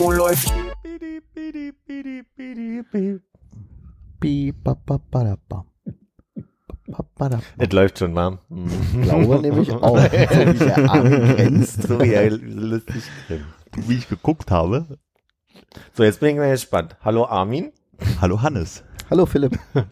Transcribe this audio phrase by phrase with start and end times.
[0.00, 0.52] Oh, läuft.
[7.58, 8.38] Es läuft schon, Mann.
[8.94, 11.82] Ich glaube nämlich auch, so wie der Arm grenzt.
[11.88, 13.02] So wie er lustig
[13.74, 14.86] Wie ich geguckt habe.
[15.94, 16.96] So, jetzt bin ich mal gespannt.
[17.00, 17.72] Hallo Armin.
[18.20, 18.84] Hallo Hannes.
[19.10, 19.58] Hallo Philipp.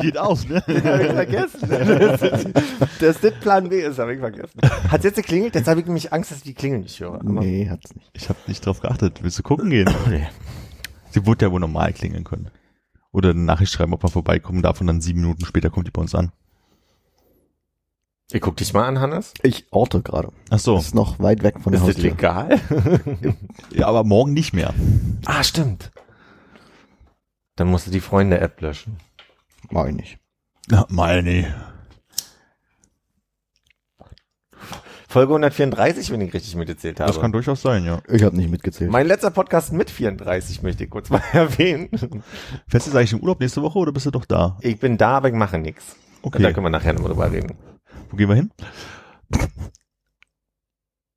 [0.00, 0.56] Geht auf, ne?
[0.66, 2.52] Hab ich vergessen.
[3.00, 4.60] Das Plan B ist, habe ich vergessen.
[4.90, 5.54] Hat jetzt geklingelt?
[5.54, 7.14] Jetzt habe ich nämlich Angst, dass ich die Klingel nicht höre.
[7.14, 8.10] Aber Nee, hat's nicht.
[8.12, 9.22] Ich habe nicht drauf geachtet.
[9.22, 9.88] Willst du gucken gehen?
[10.08, 10.26] Nee.
[11.10, 12.50] Sie wurde ja wohl normal klingeln können.
[13.12, 15.90] Oder eine Nachricht schreiben, ob man vorbeikommen darf und dann sieben Minuten später kommt die
[15.92, 16.32] bei uns an.
[18.30, 19.32] Ich guck dich mal an, Hannes.
[19.42, 20.30] Ich orte gerade.
[20.50, 20.76] Ach so.
[20.76, 22.10] Ist noch weit weg von der Ist das Haustür.
[22.10, 22.60] legal?
[23.72, 24.74] Ja, aber morgen nicht mehr.
[25.24, 25.90] ah, stimmt.
[27.58, 28.98] Dann musst du die Freunde-App löschen.
[29.70, 30.18] Mach ich nicht.
[30.68, 31.44] Na, mal nee.
[35.08, 37.10] Folge 134, wenn ich richtig mitgezählt habe.
[37.10, 38.00] Das kann durchaus sein, ja.
[38.06, 38.92] Ich habe nicht mitgezählt.
[38.92, 41.88] mein letzter Podcast mit 34 möchte ich kurz mal erwähnen.
[42.68, 44.56] Fährst du jetzt eigentlich im Urlaub nächste Woche oder bist du doch da?
[44.60, 45.96] Ich bin da, aber ich mache nichts.
[46.22, 46.40] Okay.
[46.40, 47.56] Da können wir nachher nochmal drüber reden.
[48.08, 48.52] Wo gehen wir hin?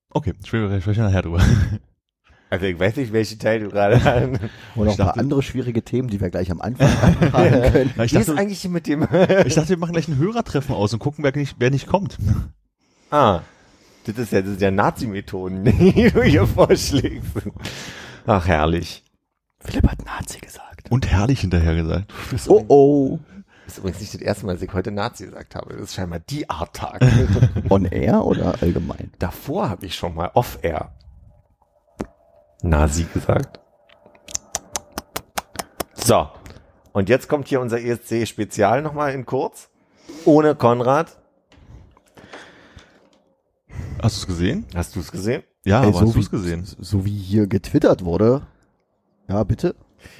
[0.09, 1.44] Okay, sprechen wir nachher drüber.
[2.52, 4.33] Also ich weiß nicht, welche Teil du gerade an.
[4.75, 7.89] Und noch ein paar dachte- andere schwierige Themen, die wir gleich am Anfang anfangen können.
[8.03, 9.03] Ich, Wie ist dachte, eigentlich mit dem...
[9.45, 12.17] ich dachte, wir machen gleich ein Hörertreffen aus und gucken, wer nicht, wer nicht kommt.
[13.09, 13.39] ah,
[14.05, 17.31] das ist ja, das ist ja Nazi-Methoden, die du hier vorschlägst.
[18.27, 19.03] Ach, herrlich.
[19.59, 20.89] Philipp hat Nazi gesagt.
[20.89, 22.11] Und herrlich hinterher gesagt.
[22.47, 23.19] Oh oh.
[23.66, 25.73] Das ist übrigens nicht das erste Mal, dass ich heute Nazi gesagt habe.
[25.75, 27.00] Das ist scheinbar die Art Tag.
[27.69, 29.11] On air oder allgemein?
[29.19, 30.91] Davor habe ich schon mal off-air
[32.61, 33.59] Nazi gesagt.
[35.94, 36.29] So.
[36.94, 39.69] Und jetzt kommt hier unser ESC-Spezial nochmal in kurz.
[40.25, 41.17] Ohne Konrad.
[44.01, 44.66] Hast du es gesehen?
[44.75, 45.44] Hast du es gesehen?
[45.63, 46.66] Ja, Ey, aber hast du es gesehen?
[46.66, 48.41] so wie hier getwittert wurde.
[49.28, 49.75] Ja, bitte.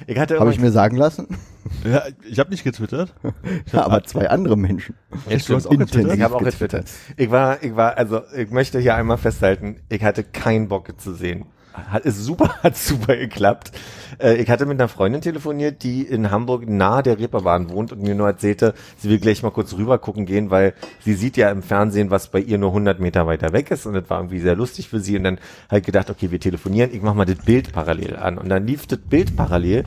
[0.06, 1.28] Ich hatte Habe ich mir sagen lassen.
[1.84, 3.14] Ja, ich habe nicht getwittert.
[3.72, 4.96] Ja, aber zwei andere Menschen.
[5.28, 6.16] Echt, du hast auch Intensiv getwittert?
[6.16, 6.86] Ich habe auch getwittert.
[6.86, 7.20] getwittert.
[7.20, 11.02] Ich war, ich war, also ich möchte hier einmal festhalten, ich hatte keinen Bock es
[11.02, 11.46] zu sehen.
[11.72, 13.72] Hat ist super, hat super geklappt.
[14.18, 18.02] Äh, ich hatte mit einer Freundin telefoniert, die in Hamburg nahe der Reeperbahn wohnt und
[18.02, 21.50] mir nur erzählte, sie will gleich mal kurz rüber gucken gehen, weil sie sieht ja
[21.50, 24.40] im Fernsehen, was bei ihr nur 100 Meter weiter weg ist und das war irgendwie
[24.40, 25.16] sehr lustig für sie.
[25.16, 25.38] Und dann
[25.70, 28.38] halt gedacht, okay, wir telefonieren, ich mach mal das Bild parallel an.
[28.38, 29.84] Und dann lief das Bild parallel.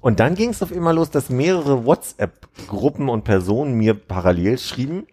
[0.00, 5.06] Und dann ging es auf immer los, dass mehrere WhatsApp-Gruppen und Personen mir parallel schrieben.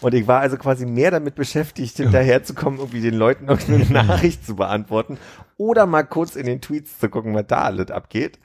[0.00, 4.56] Und ich war also quasi mehr damit beschäftigt, hinterherzukommen, irgendwie den Leuten irgendeine Nachricht zu
[4.56, 5.18] beantworten
[5.60, 8.38] oder mal kurz in den Tweets zu gucken, was da alles abgeht.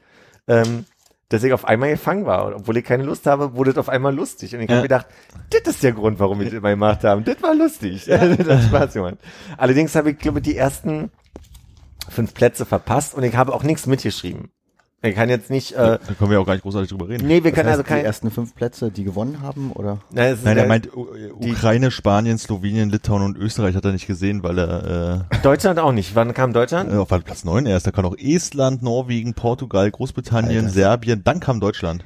[0.47, 0.85] Ähm,
[1.29, 2.45] dass ich auf einmal gefangen war.
[2.45, 4.53] Und obwohl ich keine Lust habe, wurde es auf einmal lustig.
[4.53, 4.81] Und ich habe Ja.
[4.81, 5.07] mir gedacht,
[5.49, 7.23] das ist der Grund, warum wir das immer gemacht haben.
[7.23, 8.05] Das war lustig.
[8.07, 9.15] das hat Spaß gemacht.
[9.57, 11.09] Allerdings habe ich, glaube ich, die ersten
[12.09, 14.49] fünf Plätze verpasst und ich habe auch nichts mitgeschrieben.
[15.05, 17.27] Ich kann jetzt nicht, äh, Da können wir auch gar nicht großartig drüber reden.
[17.27, 19.99] nee, wir Das können heißt, also kein, die ersten fünf Plätze, die gewonnen haben, oder?
[20.11, 21.07] Nein, es ist Nein, er meint U-
[21.41, 25.91] die- Ukraine, Spanien, Slowenien, Litauen und Österreich hat er nicht gesehen, weil er Deutschland auch
[25.91, 26.15] nicht.
[26.15, 26.91] Wann kam Deutschland?
[26.91, 27.85] äh, auf Platz 9 erst.
[27.87, 30.69] Da kann auch Estland, Norwegen, Portugal, Großbritannien, Alter.
[30.73, 32.03] Serbien, dann kam Deutschland.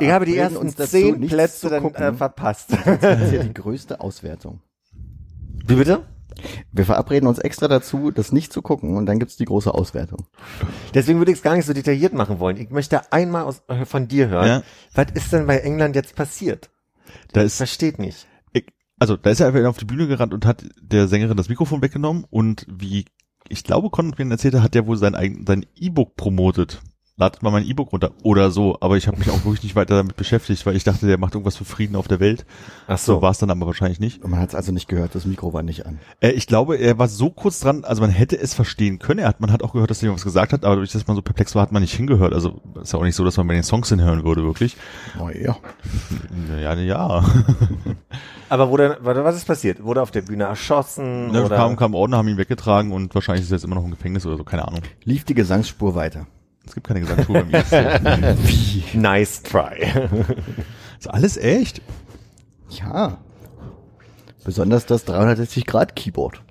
[0.00, 2.70] Ich habe die ersten zehn Plätze dann äh, verpasst.
[3.00, 4.60] Das ist ja die größte Auswertung.
[5.66, 6.02] Wie bitte?
[6.72, 10.26] Wir verabreden uns extra dazu, das nicht zu gucken und dann gibt's die große Auswertung.
[10.94, 12.56] Deswegen würde ich es gar nicht so detailliert machen wollen.
[12.56, 14.46] Ich möchte einmal aus, äh, von dir hören.
[14.46, 14.62] Ja.
[14.94, 16.70] Was ist denn bei England jetzt passiert?
[17.32, 18.26] Da Ich ist, versteht nicht.
[18.52, 18.66] ich,
[18.98, 21.82] also da ist er einfach auf die Bühne gerannt und hat der Sängerin das Mikrofon
[21.82, 23.04] weggenommen und wie
[23.48, 26.80] ich glaube, Conrad mir erzählte, hat der wohl sein sein E-Book promotet.
[27.22, 29.94] Ladet mal mein E-Book runter oder so, aber ich habe mich auch wirklich nicht weiter
[29.94, 32.44] damit beschäftigt, weil ich dachte, der macht irgendwas für Frieden auf der Welt.
[32.88, 34.24] Ach So war es dann aber wahrscheinlich nicht.
[34.24, 36.00] Und man hat's also nicht gehört, das Mikro war nicht an.
[36.18, 39.20] Äh, ich glaube, er war so kurz dran, also man hätte es verstehen können.
[39.20, 41.14] Er hat, man hat auch gehört, dass er irgendwas gesagt hat, aber durch dass man
[41.14, 42.32] so perplex war, hat man nicht hingehört.
[42.32, 44.76] Also ist ja auch nicht so, dass man bei den Songs hinhören würde, wirklich.
[45.20, 45.56] Oh ja.
[46.60, 47.24] Ja, ja.
[48.48, 49.84] Aber wurde, was ist passiert?
[49.84, 51.32] Wurde auf der Bühne erschossen?
[51.32, 51.56] Da oder?
[51.56, 54.26] kam, kam Ordner, haben ihn weggetragen und wahrscheinlich ist er jetzt immer noch im Gefängnis
[54.26, 54.82] oder so, keine Ahnung.
[55.04, 56.26] Lief die Gesangsspur weiter.
[56.66, 57.62] Es gibt keine Gesangsschule beim.
[58.46, 58.84] Wie?
[58.96, 59.84] Nice try.
[60.98, 61.82] Ist alles echt?
[62.70, 63.18] Ja.
[64.44, 66.42] Besonders das 360 Grad Keyboard.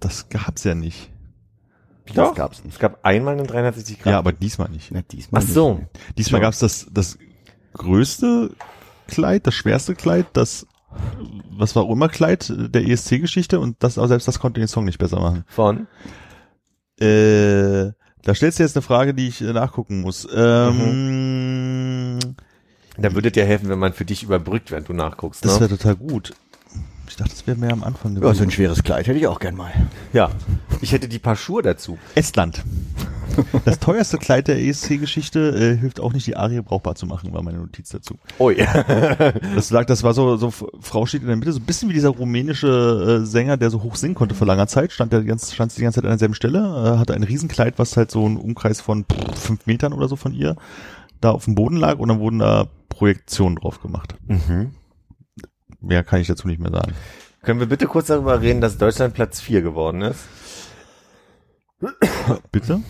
[0.00, 1.10] das gab's ja nicht.
[2.14, 2.74] Doch, Das gab's nicht.
[2.74, 4.10] Es gab einmal einen 360 Grad.
[4.12, 4.90] Ja, aber diesmal nicht.
[4.90, 5.74] Na, diesmal Ach so.
[5.74, 5.88] nicht.
[6.18, 6.48] Diesmal Ja.
[6.48, 7.16] gab's das, das
[7.74, 8.50] größte
[9.06, 10.66] Kleid, das schwerste Kleid, das,
[11.50, 14.84] was war auch immer Kleid der ESC-Geschichte und das, aber selbst das konnte den Song
[14.84, 15.44] nicht besser machen.
[15.46, 15.86] Von?
[17.00, 17.92] Äh,
[18.24, 20.26] da stellst du jetzt eine Frage, die ich äh, nachgucken muss.
[20.34, 22.18] Ähm,
[22.98, 25.44] Da würde dir helfen, wenn man für dich überbrückt, während du nachguckst.
[25.44, 25.60] Das Ne?
[25.60, 26.32] wäre total gut.
[27.08, 28.50] Ich dachte, das wäre mehr am Anfang Ja, so ein gewesen.
[28.50, 29.70] schweres Kleid hätte ich auch gern mal.
[30.12, 30.30] Ja.
[30.82, 31.96] Ich hätte die Paar Schuhe dazu.
[32.16, 32.62] Estland.
[33.64, 37.42] Das teuerste Kleid der ESC-Geschichte äh, hilft auch nicht, die Arie brauchbar zu machen, war
[37.42, 38.18] meine Notiz dazu.
[38.38, 38.66] Oh ja.
[39.54, 41.94] Das lag, das war so, so Frau steht in der Mitte, so ein bisschen wie
[41.94, 45.26] dieser rumänische äh, Sänger, der so hoch singen konnte vor langer Zeit, stand der die
[45.26, 48.10] ganze, stand sie die ganze Zeit an derselben Stelle, äh, hatte ein Riesenkleid, was halt
[48.10, 50.56] so einen Umkreis von fünf Metern oder so von ihr
[51.20, 54.16] da auf dem Boden lag und dann wurden da Projektionen drauf gemacht.
[54.26, 54.72] Mhm.
[55.80, 56.92] Mehr kann ich dazu nicht mehr sagen.
[57.42, 60.20] Können wir bitte kurz darüber reden, dass Deutschland Platz 4 geworden ist?
[62.50, 62.80] Bitte?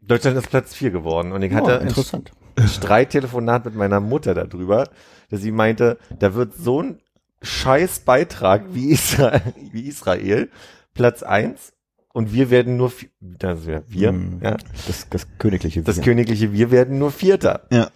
[0.00, 2.68] Deutschland ist Platz 4 geworden und ich hatte Ja, ein.
[2.68, 4.88] Streittelefonat mit meiner Mutter darüber,
[5.30, 6.98] dass sie meinte, da wird so ein
[7.42, 9.42] scheiß Beitrag wie Israel,
[9.72, 10.50] wie Israel
[10.94, 11.72] Platz 1
[12.12, 14.40] und wir werden nur, das wäre wir, Mhm.
[14.42, 14.56] ja,
[14.86, 16.02] Das, das königliche das Wir.
[16.04, 17.66] königliche Wir werden nur Vierter.
[17.70, 17.90] Ja.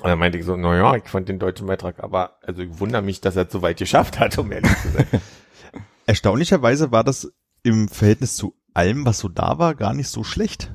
[0.00, 2.78] Und dann meinte ich so, na ja, ich fand den deutschen Beitrag, aber also ich
[2.80, 5.06] wundere mich, dass er es so weit geschafft hat, um ehrlich zu sein.
[6.06, 7.30] Erstaunlicherweise war das
[7.64, 10.72] im Verhältnis zu allem, was so da war, gar nicht so schlecht.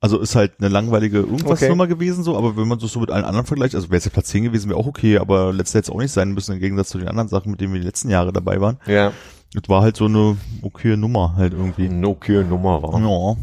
[0.00, 1.68] Also ist halt eine langweilige irgendwas Okay.
[1.68, 4.04] Nummer gewesen so, aber wenn man das so mit allen anderen vergleicht, also wäre es
[4.04, 6.58] ja Platz 10 gewesen, wäre auch okay, aber letztes jetzt auch nicht sein müssen, im
[6.60, 8.78] Gegensatz zu den anderen Sachen, mit denen wir die letzten Jahre dabei waren.
[8.86, 9.12] ja,
[9.54, 11.88] Es war halt so eine okay Nummer halt irgendwie.
[12.04, 13.00] okay Nummer war.
[13.00, 13.36] Ja.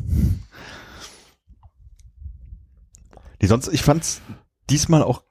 [3.41, 4.21] Die sonst, ich fand's
[4.69, 5.23] diesmal auch,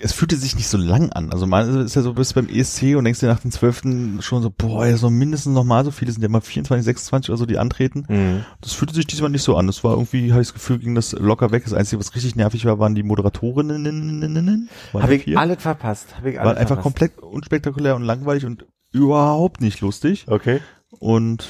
[0.00, 1.30] es fühlte sich nicht so lang an.
[1.30, 4.42] Also man ist ja so bis beim ESC und denkst dir nach den zwölften schon
[4.42, 7.36] so, boah, ja, so mindestens noch mal so viele sind ja mal 24, 26 oder
[7.36, 8.04] so, die antreten.
[8.08, 8.44] Mhm.
[8.60, 9.68] Das fühlte sich diesmal nicht so an.
[9.68, 11.62] Das war irgendwie, habe ich das Gefühl, ging das locker weg.
[11.64, 14.68] Das Einzige, was richtig nervig war, waren die Moderatorinnen.
[14.92, 16.16] Habe ich alles verpasst.
[16.16, 16.82] Habe ich alles Waren einfach verpasst.
[16.82, 20.26] komplett unspektakulär und langweilig und überhaupt nicht lustig.
[20.28, 20.60] Okay.
[20.98, 21.46] Und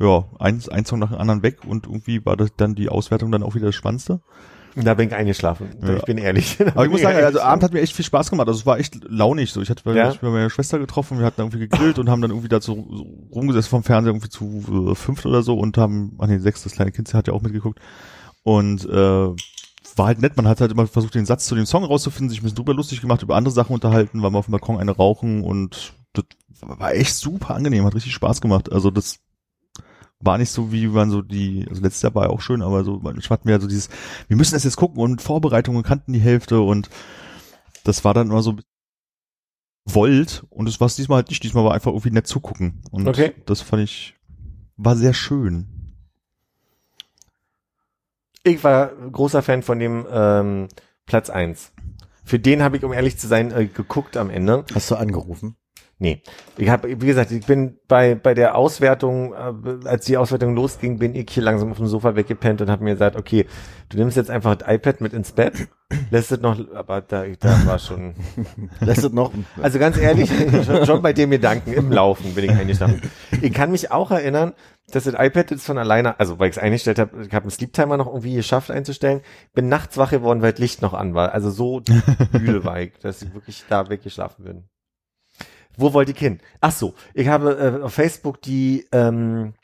[0.00, 3.30] ja, ein, ein Song nach dem anderen weg und irgendwie war das dann die Auswertung
[3.30, 4.20] dann auch wieder das Spannendste.
[4.76, 5.68] Da bin ich eingeschlafen.
[5.82, 5.96] Ja.
[5.96, 6.56] Ich bin ehrlich.
[6.58, 8.46] Da Aber ich muss sagen, also Abend hat mir echt viel Spaß gemacht.
[8.48, 9.60] Also es war echt launig so.
[9.60, 10.08] Ich hatte Ja?
[10.08, 13.06] mich mit meiner Schwester getroffen, wir hatten irgendwie gegrillt und haben dann irgendwie dazu so
[13.34, 16.72] rumgesessen vom Fernseher irgendwie zu äh, fünft oder so und haben, ach nee, sechs, das
[16.72, 17.80] kleine Kind hat ja auch mitgeguckt.
[18.42, 19.28] Und äh,
[19.96, 22.38] war halt nett, man hat halt immer versucht, den Satz zu dem Song rauszufinden, sich
[22.40, 24.92] ein bisschen drüber lustig gemacht, über andere Sachen unterhalten, weil wir auf dem Balkon eine
[24.92, 26.24] rauchen und das
[26.62, 28.70] war echt super angenehm, hat richtig Spaß gemacht.
[28.72, 29.16] Also das
[30.20, 32.84] war nicht so, wie man so die, also letztes Jahr war ja auch schön, aber
[32.84, 33.88] so, man hatten wir ja so dieses,
[34.28, 36.90] wir müssen das jetzt gucken und Vorbereitungen kannten die Hälfte und
[37.84, 38.56] das war dann immer so
[39.86, 41.42] wollt und das war es diesmal halt nicht.
[41.42, 43.32] Diesmal war einfach irgendwie nett zugucken und Okay.
[43.46, 44.14] das fand ich,
[44.76, 45.66] war sehr schön.
[48.42, 50.68] Ich war großer Fan von dem ähm,
[51.06, 51.72] Platz eins.
[52.24, 54.64] Für den habe ich, um ehrlich zu sein, äh, geguckt am Ende.
[54.74, 55.56] Hast du angerufen?
[56.02, 56.22] Nee.
[56.56, 60.98] Ich habe, wie gesagt, ich bin bei bei der Auswertung, äh, als die Auswertung losging,
[60.98, 63.44] bin ich hier langsam auf dem Sofa weggepennt und habe mir gesagt, okay,
[63.90, 65.68] du nimmst jetzt einfach das iPad mit ins Bett,
[66.10, 68.14] lässt es noch, aber da, da war schon,
[68.80, 69.30] Lässt es noch?
[69.60, 70.30] also ganz ehrlich,
[70.64, 73.02] schon, schon bei dem Gedanken im Laufen bin ich eingeschlafen.
[73.42, 74.54] Ich kann mich auch erinnern,
[74.90, 77.50] dass das iPad jetzt von alleine, also weil ich es eingestellt habe, ich habe einen
[77.50, 79.20] Sleep Timer noch irgendwie geschafft einzustellen,
[79.52, 81.34] bin nachts wach geworden, weil das Licht noch an war.
[81.34, 81.82] Also so
[82.32, 84.64] müde war ich, dass ich wirklich da weggeschlafen bin.
[85.80, 86.40] Wo wollte ich hin?
[86.60, 89.54] Ach so, ich habe äh, auf Facebook die ähm,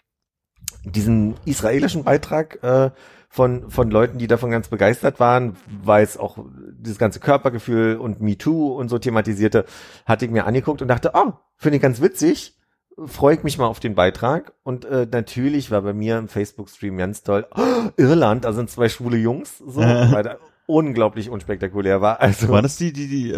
[0.85, 2.91] diesen israelischen Beitrag äh,
[3.29, 6.39] von von Leuten, die davon ganz begeistert waren, weil es auch
[6.79, 9.67] dieses ganze Körpergefühl und MeToo und so thematisierte,
[10.07, 12.57] hatte ich mir angeguckt und dachte, oh, finde ich ganz witzig,
[13.05, 16.97] freue ich mich mal auf den Beitrag und äh, natürlich war bei mir im Facebook-Stream
[16.97, 19.83] ganz toll, oh, Irland, da sind zwei schwule Jungs, so,
[20.67, 22.21] unglaublich unspektakulär war.
[22.21, 23.37] Also Waren das die, die, die äh,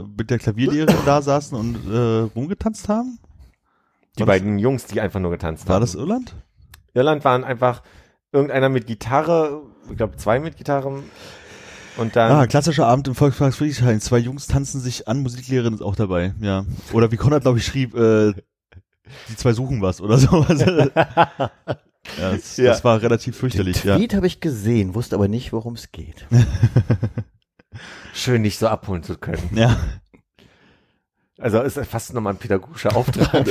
[0.00, 3.18] äh, mit der Klavierlehrerin da saßen und äh, rumgetanzt haben?
[4.18, 5.82] die war das- beiden Jungs, die einfach nur getanzt War haben.
[5.82, 6.34] das Irland?
[6.94, 7.82] Irland waren einfach
[8.32, 11.04] irgendeiner mit Gitarre, ich glaube zwei mit Gitarren
[11.98, 14.00] und dann Ah, klassischer Abend im Volkspark Friedrichshain.
[14.00, 16.64] Zwei Jungs tanzen sich an, Musiklehrerin ist auch dabei, ja.
[16.92, 18.32] Oder wie Konrad, glaube ich, schrieb, äh,
[19.28, 20.44] die zwei suchen was oder so.
[22.18, 22.64] ja, das, Ja.
[22.72, 23.96] das war relativ fürchterlich, Den ja.
[23.96, 26.26] Tweet habe ich gesehen, wusste aber nicht, worum es geht.
[28.14, 29.50] schön dich so abholen zu können.
[29.54, 29.76] Ja.
[31.38, 33.46] Also ist fast nochmal ein pädagogischer Auftrag.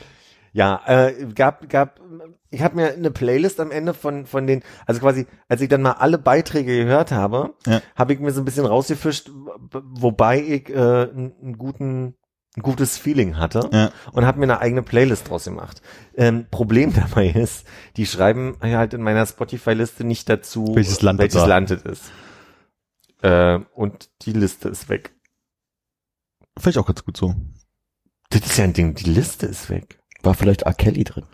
[0.52, 2.00] ja, äh, gab, gab,
[2.50, 5.82] ich habe mir eine Playlist am Ende von, von den, also quasi, als ich dann
[5.82, 7.80] mal alle Beiträge gehört habe, Ja.
[7.94, 9.30] habe ich mir so ein bisschen rausgefischt,
[9.70, 12.14] wobei ich äh, einen guten
[12.56, 13.92] ein gutes Feeling hatte Ja.
[14.12, 15.82] und habe mir eine eigene Playlist draus gemacht.
[16.16, 17.64] Ähm, Problem dabei ist,
[17.96, 21.46] die schreiben halt in meiner Spotify-Liste nicht dazu, Welches Land welches.
[21.46, 22.02] Land es ist.
[23.22, 25.12] Äh, und die Liste ist weg.
[26.58, 27.34] Vielleicht auch ganz gut so.
[28.30, 30.00] Das ist ja ein Ding, die Liste ist weg.
[30.22, 30.74] War vielleicht R.
[30.74, 31.24] Kelly drin.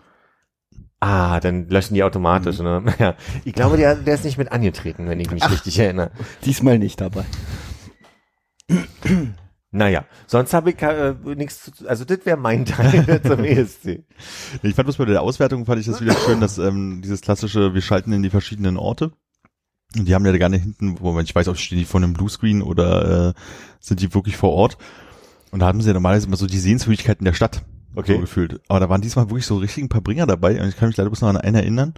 [0.99, 2.83] Ah, dann löschen die automatisch, ne?
[2.99, 3.15] Ja.
[3.45, 6.11] Ich glaube, der, der ist nicht mit angetreten, wenn ich mich richtig erinnere.
[6.45, 7.25] Diesmal nicht dabei.
[9.71, 14.03] Naja, sonst habe ich äh, nichts zu, also das wäre mein Teil zum ESC.
[14.63, 17.73] Ich fand bloß bei der Auswertung fand ich das wieder schön, dass ähm, dieses klassische,
[17.73, 19.11] wir schalten in die verschiedenen Orte.
[19.97, 22.13] Und die haben ja gerne hinten, wo man, ich weiß auch, stehen die vor einem
[22.13, 23.33] Bluescreen oder äh,
[23.79, 24.77] sind die wirklich vor Ort.
[25.51, 27.63] Und da haben sie ja normalerweise immer so die Sehenswürdigkeiten der Stadt
[27.97, 28.13] Okay.
[28.13, 28.61] so gefühlt.
[28.67, 30.61] Aber da waren diesmal wirklich so richtig ein paar Bringer dabei.
[30.61, 31.95] Und ich kann mich leider bloß noch an einen erinnern.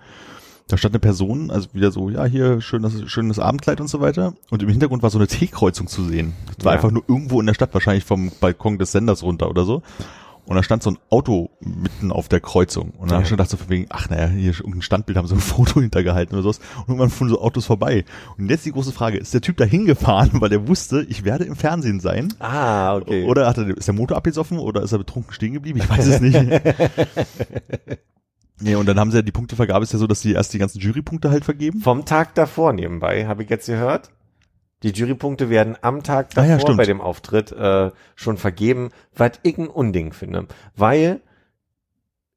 [0.69, 4.33] Da stand eine Person, also wieder so, ja, hier schönes, schönes Abendkleid und so weiter.
[4.51, 6.33] Und im Hintergrund war so eine T-Kreuzung zu sehen.
[6.55, 6.77] Das war Ja.
[6.77, 9.81] einfach nur irgendwo in der Stadt, wahrscheinlich vom Balkon des Senders runter oder so.
[10.45, 12.91] Und da stand so ein Auto mitten auf der Kreuzung.
[12.97, 15.17] Und dann habe ich schon gedacht, so von wegen, ach naja, hier ist irgendein Standbild,
[15.17, 16.59] haben so ein Foto hintergehalten oder sowas.
[16.77, 18.05] Und irgendwann fuhren so Autos vorbei.
[18.37, 21.45] Und jetzt die große Frage, ist der Typ da hingefahren, weil er wusste, ich werde
[21.45, 22.31] im Fernsehen sein?
[22.39, 23.25] Ah, okay.
[23.25, 25.79] Oder hat er, ist der Motor abgesoffen oder ist er betrunken stehen geblieben?
[25.83, 26.35] Ich weiß es nicht.
[28.61, 30.59] nee, und dann haben sie ja die Punktevergabe ist ja so, dass die erst die
[30.59, 31.81] ganzen Jurypunkte halt vergeben.
[31.81, 34.11] Vom Tag davor nebenbei, habe ich jetzt gehört.
[34.83, 36.77] Die Jurypunkte werden am Tag Ah davor ja, stimmt.
[36.77, 40.47] bei dem Auftritt äh, schon vergeben, was ich ein Unding finde.
[40.75, 41.19] Weil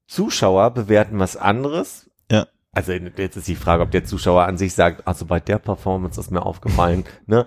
[0.07, 2.11] Zuschauer bewerten was anderes.
[2.31, 2.47] Ja.
[2.75, 6.19] Also jetzt ist die Frage, ob der Zuschauer an sich sagt, also bei der Performance
[6.19, 7.45] ist mir aufgefallen, ne?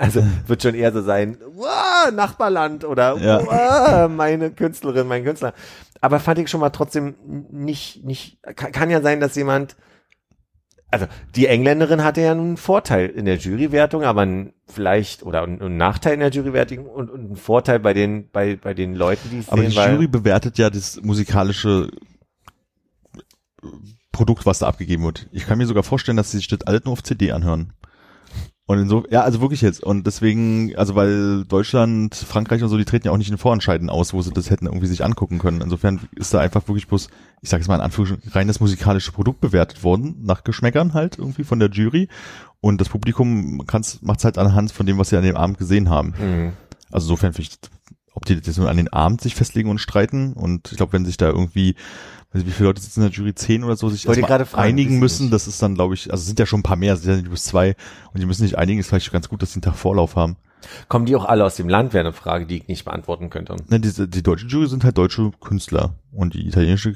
[0.00, 3.46] Also wird schon eher so sein, wow, Nachbarland oder Ja.
[3.46, 5.54] wow, meine Künstlerin, mein Künstler.
[6.00, 7.14] Aber fand ich schon mal trotzdem
[7.50, 9.76] nicht, nicht, kann, kann ja sein, dass jemand
[10.90, 15.60] also die Engländerin hatte ja einen Vorteil in der Jurywertung, aber ein, vielleicht oder einen,
[15.60, 19.28] einen Nachteil in der Jurywertung und, und einen Vorteil bei den bei bei den Leuten,
[19.30, 21.90] die es Aber sehen, die weil Jury bewertet ja das musikalische
[24.12, 25.28] Produkt, was da abgegeben wird.
[25.32, 27.72] Ich kann mir sogar vorstellen, dass sie sich das alles nur auf CD anhören.
[28.68, 29.82] Und in so, ja, also wirklich jetzt.
[29.82, 33.88] Und deswegen, also weil Deutschland, Frankreich und so, die treten ja auch nicht in Vorentscheiden
[33.88, 35.60] aus, wo sie das hätten irgendwie sich angucken können.
[35.60, 37.08] Insofern ist da einfach wirklich bloß,
[37.42, 41.44] ich sage jetzt mal in Anführungsstrichen, reines musikalische Produkt bewertet worden, nach Geschmäckern halt irgendwie
[41.44, 42.08] von der Jury.
[42.60, 45.88] Und das Publikum macht es halt anhand von dem, was sie an dem Abend gesehen
[45.88, 46.14] haben.
[46.18, 46.52] Mhm.
[46.90, 47.70] Also insofern finde ich,
[48.14, 50.32] ob die das nur an den Abend sich festlegen und streiten.
[50.32, 51.76] Und ich glaube, wenn sich da irgendwie,
[52.34, 55.24] ich, wie viele Leute sitzen in der Jury, zehn oder so, sich fragen, einigen müssen,
[55.24, 55.34] nicht.
[55.34, 57.16] das ist dann, glaube ich, also es sind ja schon ein paar mehr, sind ja
[57.16, 57.76] nicht bis zwei
[58.12, 60.36] und die müssen sich einigen, ist vielleicht ganz gut, dass sie einen Tag Vorlauf haben.
[60.88, 63.56] kommen die auch alle aus dem Land, wäre eine Frage, die ich nicht beantworten könnte.
[63.68, 66.94] Ne, diese, die deutsche Jury sind halt deutsche Künstler und die italienische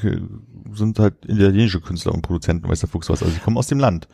[0.75, 3.23] sind halt italienische Künstler und Produzenten, weiß der Fuchs was.
[3.23, 4.09] Also die kommen aus dem Land,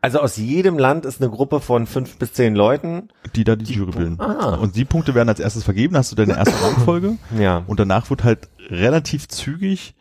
[0.00, 3.08] Also aus jedem Land ist eine Gruppe von fünf bis zehn Leuten.
[3.34, 4.20] die da die, Jury bilden.
[4.20, 4.54] Ah.
[4.56, 7.16] Und die Punkte werden als erstes vergeben, hast du deine erste Rangfolge.
[7.38, 7.64] Ja.
[7.66, 9.94] Und danach wird halt relativ zügig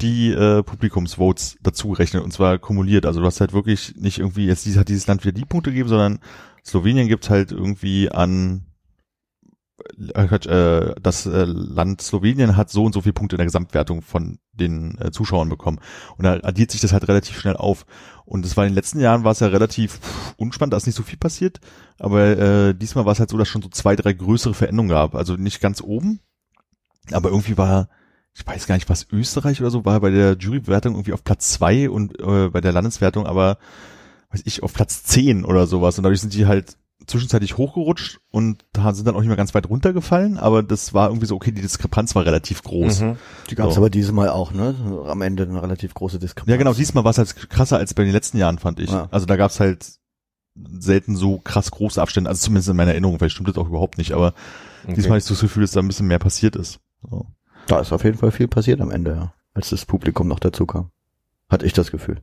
[0.00, 3.06] die äh, Publikumsvotes dazu gerechnet und zwar kumuliert.
[3.06, 5.70] Also du hast halt wirklich nicht irgendwie, jetzt dies- hat dieses Land wieder die Punkte
[5.70, 6.20] gegeben, sondern
[6.64, 8.64] Slowenien gibt halt irgendwie an
[10.14, 14.02] äh, äh, das äh, Land Slowenien hat so und so viele Punkte in der Gesamtwertung
[14.02, 15.80] von den äh, Zuschauern bekommen.
[16.16, 17.86] Und da addiert sich das halt relativ schnell auf.
[18.24, 20.00] Und das war in den letzten Jahren war es ja relativ
[20.36, 21.60] unspannend, da ist nicht so viel passiert.
[21.98, 25.14] Aber äh, diesmal war es halt so, dass schon so zwei, drei größere Veränderungen gab.
[25.14, 26.20] Also nicht ganz oben,
[27.12, 27.88] aber irgendwie war,
[28.34, 31.50] ich weiß gar nicht, was Österreich oder so war bei der Jurybewertung irgendwie auf Platz
[31.52, 33.58] zwei und äh, bei der Landeswertung aber,
[34.30, 35.98] weiß ich, auf Platz zehn oder sowas.
[35.98, 39.54] Und dadurch sind die halt zwischenzeitlich hochgerutscht und da sind dann auch nicht mehr ganz
[39.54, 43.00] weit runtergefallen, aber das war irgendwie so, okay, die Diskrepanz war relativ groß.
[43.00, 43.16] Mhm.
[43.48, 43.80] Die gab es So.
[43.80, 44.74] aber dieses Mal auch, ne?
[45.06, 46.50] Am Ende eine relativ große Diskrepanz.
[46.50, 48.90] Ja, genau, diesmal war es halt krasser als bei den letzten Jahren, fand ich.
[48.90, 49.08] Ja.
[49.10, 49.86] Also da gab's halt
[50.78, 53.96] selten so krass große Abstände, also zumindest in meiner Erinnerung, vielleicht stimmt das auch überhaupt
[53.96, 54.34] nicht, aber
[54.84, 54.94] Okay.
[54.94, 56.80] diesmal hatte ich so das Gefühl, dass da ein bisschen mehr passiert ist.
[57.08, 57.26] So.
[57.68, 59.32] Da ist auf jeden Fall viel passiert am Ende, ja.
[59.54, 60.90] Als das Publikum noch dazu kam.
[61.48, 62.20] Hatte ich das Gefühl.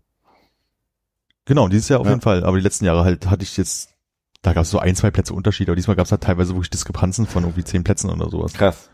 [1.46, 2.12] Genau, dieses Jahr auf Ja.
[2.14, 2.44] jeden Fall.
[2.44, 3.90] Aber die letzten Jahre halt hatte ich jetzt,
[4.42, 6.70] da gab es so ein, zwei Plätze Unterschied, aber diesmal gab es halt teilweise wirklich
[6.72, 8.54] Diskrepanzen von irgendwie zehn Plätzen oder sowas.
[8.54, 8.90] Krass.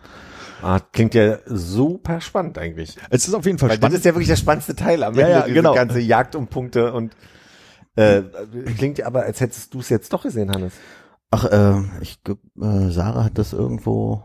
[0.62, 2.96] Ah, klingt ja super spannend eigentlich.
[3.10, 3.98] Es ist auf jeden Fall Weil das spannend.
[3.98, 5.74] ist ja wirklich der spannendste Teil am Ja, Ende, ja, diese genau.
[5.74, 7.16] ganze Jagd um Punkte und
[7.96, 8.22] äh,
[8.78, 10.74] klingt ja aber, als hättest du es jetzt doch gesehen, Hannes.
[11.32, 14.24] Ach, äh, ich, äh, Sarah hat das irgendwo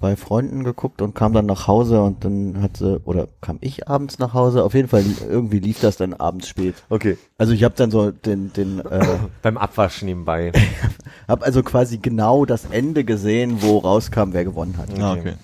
[0.00, 3.88] bei Freunden geguckt und kam dann nach Hause und dann hat sie, oder kam ich
[3.88, 4.64] abends nach Hause?
[4.64, 6.74] Auf jeden Fall, irgendwie lief das dann abends spät.
[6.90, 7.16] Okay.
[7.38, 10.52] Also ich habe dann so den, den, äh, Beim Abwaschen nebenbei.
[11.28, 14.88] habe also quasi genau das Ende gesehen, wo rauskam, wer gewonnen hat.
[15.00, 15.34] Ah, okay.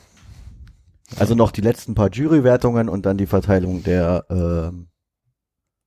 [1.18, 4.76] Also noch die letzten paar Jurywertungen und dann die Verteilung der äh,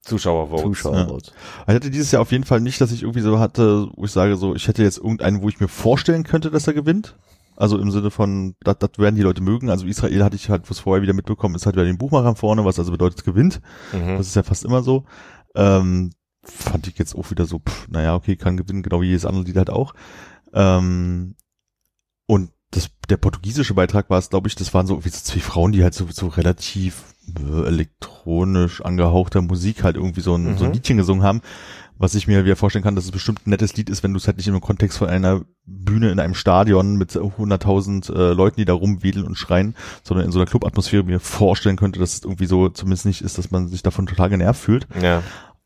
[0.03, 0.63] Zuschauervotes.
[0.63, 1.31] Zuschauervotes.
[1.67, 4.11] Ich hatte dieses Jahr auf jeden Fall nicht, dass ich irgendwie so hatte, wo ich
[4.11, 7.15] sage so, ich hätte jetzt irgendeinen, wo ich mir vorstellen könnte, dass er gewinnt.
[7.55, 9.69] Also im Sinne von, das, werden die Leute mögen.
[9.69, 12.65] Also Israel hatte ich halt was vorher wieder mitbekommen, ist halt wieder den Buchmacher vorne,
[12.65, 13.61] was also bedeutet gewinnt.
[13.91, 14.17] Mhm.
[14.17, 15.05] Das ist ja fast immer so.
[15.55, 16.11] Ähm,
[16.43, 19.45] fand ich jetzt auch wieder so, pff, naja, okay, kann gewinnen, genau wie jedes andere
[19.45, 19.93] Lied halt auch.
[20.53, 21.35] Ähm,
[22.27, 25.39] und das, der portugiesische Beitrag war es, glaube ich, das waren so wie so zwei
[25.39, 27.03] Frauen, die halt so, so relativ
[27.39, 30.73] äh, elektronisch angehauchter Musik halt irgendwie so ein, so ein Mhm.
[30.73, 31.41] Liedchen gesungen haben.
[32.03, 34.17] Was ich mir wieder vorstellen kann, dass es bestimmt ein nettes Lied ist, wenn du
[34.17, 38.57] es halt nicht im Kontext von einer Bühne in einem Stadion mit 100.000 äh, Leuten,
[38.57, 42.25] die da rumwedeln und schreien, sondern in so einer Clubatmosphäre mir vorstellen könnte, dass es
[42.25, 44.85] irgendwie so zumindest nicht ist, dass man sich davon total genervt fühlt.
[45.01, 45.23] Ja.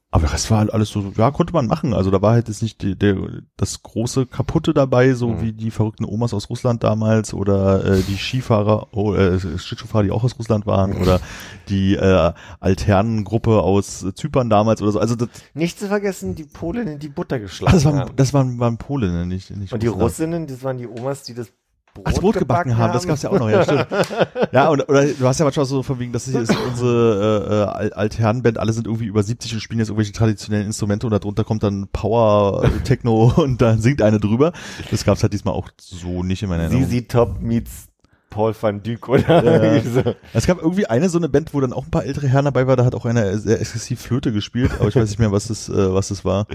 [0.10, 1.94] Aber Rest war halt alles so, ja, konnte man machen.
[1.94, 3.18] Also da war halt jetzt nicht die, der,
[3.58, 5.42] das große Kaputte dabei, so Mhm.
[5.42, 10.12] wie die verrückten Omas aus Russland damals oder äh, die Skifahrer, oh, äh, Schlittschuhfahrer, die
[10.12, 11.20] auch aus Russland waren oder
[11.68, 15.00] die äh, alternen Gruppe aus Zypern damals oder so.
[15.00, 18.16] Also das, Nicht zu vergessen, die Polinnen, die Butter geschlagen das, waren, haben.
[18.16, 20.10] das waren, waren Polen, nicht, nicht Und die Russland.
[20.10, 21.52] Russinnen, das waren die Omas, die das
[21.98, 23.88] Brot, Ach, Brot gebacken haben, das gab's ja auch noch, ja, stimmt.
[24.52, 27.54] ja, und, oder du hast ja manchmal so von wegen, das hier ist unsere äh,
[27.54, 31.12] äh, Al- Altherrenband, alle sind irgendwie über 70 und spielen jetzt irgendwelche traditionellen Instrumente und
[31.12, 34.54] darunter kommt dann Power Techno und dann singt eine drüber.
[34.92, 36.90] Das gab's halt diesmal auch so nicht in meiner Erinnerung.
[36.90, 37.88] ZZ Top meets
[38.30, 39.82] Paul van Dyk oder Ja.
[40.04, 40.04] so.
[40.34, 42.68] Es gab irgendwie eine so eine Band, wo dann auch ein paar ältere Herren dabei
[42.68, 45.48] war, da hat auch einer sehr exzessiv Flöte gespielt, aber ich weiß nicht mehr, was
[45.48, 46.46] das, äh, was das war.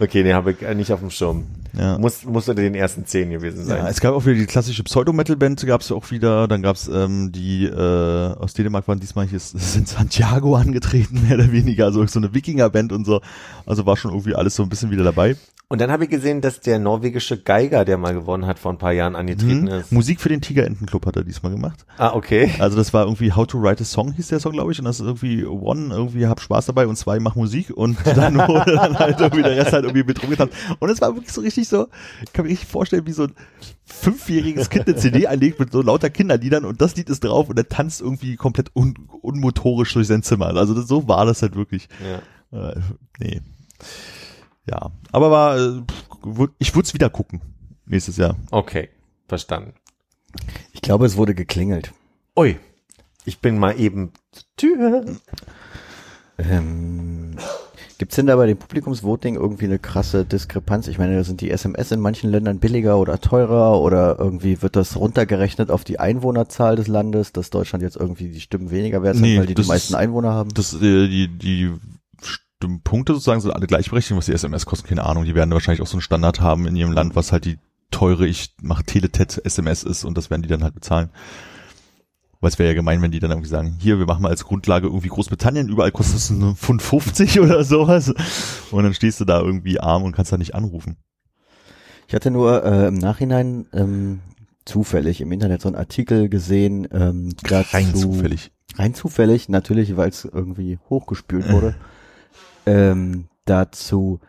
[0.00, 1.46] Okay, nee, habe ich äh, nicht auf dem Schirm.
[1.78, 1.98] Ja.
[1.98, 3.78] Muss, muss unter den ersten zehn gewesen sein.
[3.84, 6.48] Ja, es gab auch wieder die klassische Pseudo-Metal-Band, gab's auch wieder.
[6.48, 11.52] Dann gab's ähm, die äh, aus Dänemark waren diesmal hier sind Santiago angetreten, mehr oder
[11.52, 13.20] weniger, also so eine Wikinger-Band und so.
[13.66, 15.36] Also war schon irgendwie alles so ein bisschen wieder dabei.
[15.66, 18.76] Und dann habe ich gesehen, dass der norwegische Geiger, der mal gewonnen hat, vor ein
[18.78, 19.68] paar Jahren angetreten Mhm.
[19.68, 19.92] ist.
[19.92, 21.86] Musik für den Tigerentenclub hat er diesmal gemacht.
[21.96, 22.50] Ah, okay.
[22.58, 24.78] Also das war irgendwie How to Write a Song hieß der Song, glaube ich.
[24.78, 28.36] Und das ist irgendwie One, irgendwie hab Spaß dabei und zwei mach Musik und dann
[28.48, 30.54] wurde dann halt irgendwie der Rest halt irgendwie mit rumgetanzt.
[30.80, 31.88] Und es war wirklich so richtig so,
[32.24, 33.34] ich kann mir richtig vorstellen, wie so ein
[33.84, 37.58] fünfjähriges Kind eine CD einlegt mit so lauter Kinderliedern und das Lied ist drauf und
[37.58, 40.54] er tanzt irgendwie komplett un unmotorisch durch sein Zimmer.
[40.56, 41.88] Also das, so war das halt wirklich.
[42.52, 42.70] Ja.
[42.70, 42.80] Äh,
[43.18, 43.40] nee.
[44.66, 45.82] Ja, aber war, äh,
[46.58, 47.40] ich würde es wieder gucken
[47.86, 48.36] nächstes Jahr.
[48.50, 48.88] Okay,
[49.28, 49.74] verstanden.
[50.72, 51.92] Ich glaube, es wurde geklingelt.
[52.36, 52.58] Ui,
[53.24, 55.04] ich bin mal eben zur Tür.
[56.38, 57.36] Ähm,
[57.98, 60.88] Gibt's denn da bei dem Publikumsvoting irgendwie eine krasse Diskrepanz?
[60.88, 64.96] Ich meine, sind die SMS in manchen Ländern billiger oder teurer oder irgendwie wird das
[64.96, 69.22] runtergerechnet auf die Einwohnerzahl des Landes, dass Deutschland jetzt irgendwie die Stimmen weniger wert sind,
[69.24, 70.50] Nee, weil die die meisten ist- Einwohner haben?
[70.54, 71.72] Das, äh, die, die
[72.22, 75.24] Stimmpunkte sozusagen sind alle gleichberechtigt, was die SMS kosten, keine Ahnung.
[75.24, 77.58] Die werden wahrscheinlich auch so einen Standard haben in ihrem Land, was halt die
[77.90, 81.10] teure, ich mache Teletet SMS ist und das werden die dann halt bezahlen.
[82.44, 84.44] Weil es wäre ja gemein, wenn die dann irgendwie sagen, hier, wir machen mal als
[84.44, 88.12] Grundlage irgendwie Großbritannien, überall kostet es nur Pfund 50 oder sowas.
[88.70, 90.98] Und dann stehst du da irgendwie arm und kannst da nicht anrufen.
[92.06, 94.20] Ich hatte nur äh, im Nachhinein ähm,
[94.66, 98.52] zufällig im Internet so einen Artikel gesehen, ähm, Rein dazu- zufällig.
[98.76, 101.74] rein zufällig, natürlich, weil es irgendwie hochgespült wurde,
[102.66, 104.20] ähm, dazu,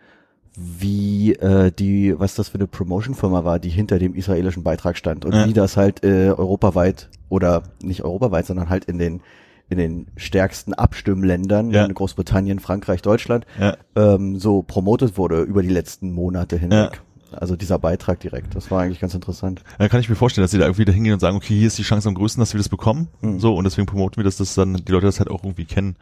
[0.58, 5.26] wie äh, die, was das für eine Promotion-Firma war, die hinter dem israelischen Beitrag stand
[5.26, 5.48] und Ja.
[5.48, 9.22] wie das halt äh, europaweit oder nicht europaweit, sondern halt in den
[9.68, 11.86] in den stärksten Abstimmländern, Ja.
[11.86, 13.76] in Großbritannien, Frankreich, Deutschland, Ja.
[13.96, 17.02] ähm, so promotet wurde über die letzten Monate hinweg.
[17.32, 19.64] Also dieser Beitrag direkt, das war eigentlich ganz interessant.
[19.80, 21.68] Dann kann ich mir vorstellen, dass sie da irgendwie da hingehen und sagen, okay, hier
[21.68, 23.08] ist die Chance am größten, dass wir das bekommen.
[23.22, 23.40] Mhm.
[23.40, 25.96] So, und deswegen promoten wir das, dass dann die Leute das halt auch irgendwie kennen.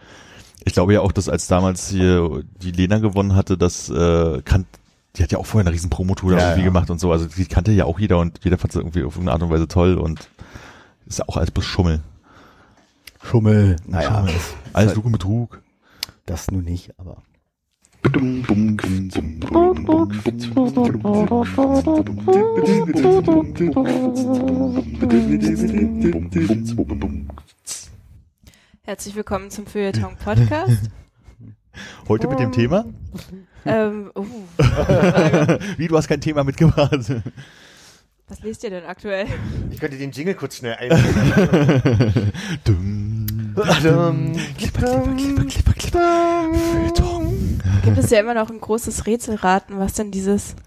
[0.65, 4.65] Ich glaube ja auch, dass als damals hier die Lena gewonnen hatte, das äh, kann,
[5.15, 6.65] die hat ja auch vorher eine riesen Promotour Ja, irgendwie ja.
[6.65, 7.11] gemacht und so.
[7.11, 9.49] Also die kannte ja auch jeder und jeder fand es irgendwie auf irgendeine Art und
[9.49, 10.29] Weise toll und
[11.05, 12.01] ist ja auch alles bloß Schummel.
[13.21, 13.75] Schummel.
[13.85, 14.33] Naja, Schummel.
[14.73, 15.61] Alles Lug und Betrug.
[16.25, 17.17] das nun nicht, aber.
[28.85, 30.89] Herzlich willkommen zum Feuilleton Podcast.
[32.09, 32.83] Heute mit dem Thema?
[33.65, 34.25] ähm, uh,
[35.77, 36.91] Wie, du hast kein Thema mitgebracht.
[38.27, 39.27] was lest ihr denn aktuell?
[39.71, 42.33] Ich könnte den Jingle kurz schnell einspielen.
[42.65, 43.25] Dumm.
[44.57, 46.51] Klipper, klipper, klipper, klipper,
[47.85, 50.57] Gibt es ja immer noch ein großes Rätselraten, was denn dieses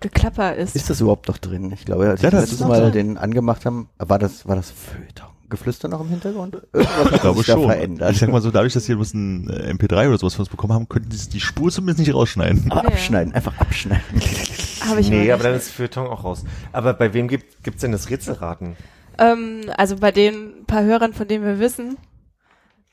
[0.00, 0.76] Geklapper ist.
[0.76, 1.72] Ist das überhaupt noch drin?
[1.72, 2.92] Ich glaube, als Ja, wir das letztes Mal drin.
[2.92, 5.37] den angemacht haben, war das, war das Feuilleton?
[5.48, 6.54] Geflüster noch im Hintergrund?
[6.72, 7.62] Irgendwas Ich hat glaube schon.
[7.64, 8.12] verändert.
[8.12, 10.72] Ich sag mal so, dadurch, dass sie ein äh, MP3 oder sowas von uns bekommen
[10.74, 12.70] haben, könnten sie die Spur zumindest nicht rausschneiden.
[12.70, 12.88] Aber Ja.
[12.88, 14.04] abschneiden, einfach abschneiden.
[14.88, 16.44] Habe ich Nee, aber dann ist Feuilleton auch raus.
[16.72, 18.76] Aber bei wem gibt gibt's denn das Rätselraten?
[19.18, 21.96] ähm, also bei den paar Hörern, von denen wir wissen,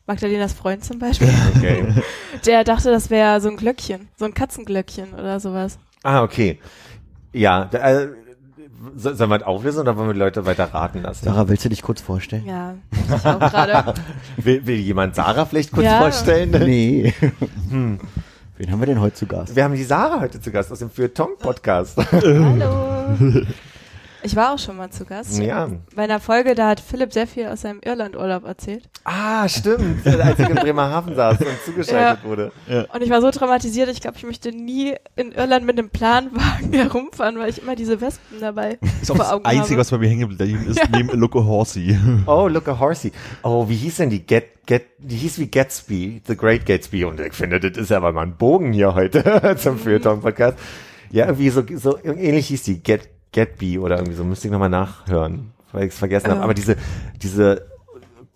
[0.07, 1.83] Magdalenas Freund zum Beispiel, Okay.
[2.45, 5.79] der dachte, das wäre so ein Glöckchen, so ein Katzenglöckchen oder sowas.
[6.03, 6.59] ah, okay.
[7.33, 8.07] Ja, da, äh,
[8.95, 11.25] sollen wir das auflösen oder wollen wir die Leute weiter raten lassen?
[11.25, 12.45] Sarah, willst du dich kurz vorstellen?
[12.45, 13.93] Ja, ich auch gerade.
[14.37, 15.99] Will, will jemand Sarah vielleicht kurz Ja.
[15.99, 16.51] vorstellen?
[16.51, 17.13] Nee.
[17.69, 19.55] Wen haben wir denn heute zu Gast?
[19.55, 21.97] Wir haben die Sarah heute zu Gast aus dem Feuilleton-Podcast.
[22.11, 23.45] Hallo.
[24.25, 25.38] Ich war auch schon mal zu Gast.
[25.39, 25.69] ja.
[25.95, 28.89] Bei einer Folge, da hat Philipp sehr viel aus seinem Irlandurlaub erzählt.
[29.03, 30.05] Ah, stimmt.
[30.07, 32.51] Als ich in Bremerhaven saß und zugeschaltet wurde.
[32.91, 36.73] Und ich war so traumatisiert, ich glaube, ich möchte nie in Irland mit einem Planwagen
[36.73, 39.77] herumfahren, weil ich immer diese Wespen dabei Ist auch vor das Augen Einzige, habe.
[39.81, 41.97] was bei mir hängen geblieben ist, neben A Look a Horsey.
[42.25, 43.11] Oh, look a horsey.
[43.43, 47.05] Oh, wie hieß denn die Get, Get, die hieß wie Gatsby, The Great Gatsby.
[47.05, 50.57] Und ich finde, das ist aber mal ein Bogen hier heute zum Feuilleton-Podcast.
[51.11, 54.23] Ja, irgendwie so, so ähnlich hieß die Get, Getby oder irgendwie so.
[54.23, 56.41] Müsste ich nochmal nachhören, weil ich es vergessen habe.
[56.41, 56.77] Aber diese,
[57.21, 57.65] diese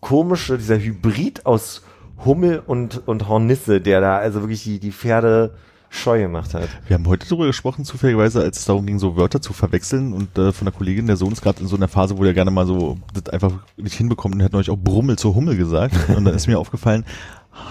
[0.01, 1.83] komische, dieser Hybrid aus
[2.25, 5.55] Hummel und, und Hornisse, der da also wirklich die, die Pferde
[5.89, 6.69] scheu gemacht hat.
[6.88, 10.38] Wir haben heute darüber gesprochen, zufälligerweise, als es darum ging, so Wörter zu verwechseln und
[10.38, 12.51] äh, von der Kollegin, der Sohn ist gerade in so einer Phase, wo der gerne
[12.51, 15.95] mal so das einfach nicht hinbekommt und er hat neulich auch Brummel zur Hummel gesagt
[16.15, 17.05] und dann ist mir aufgefallen,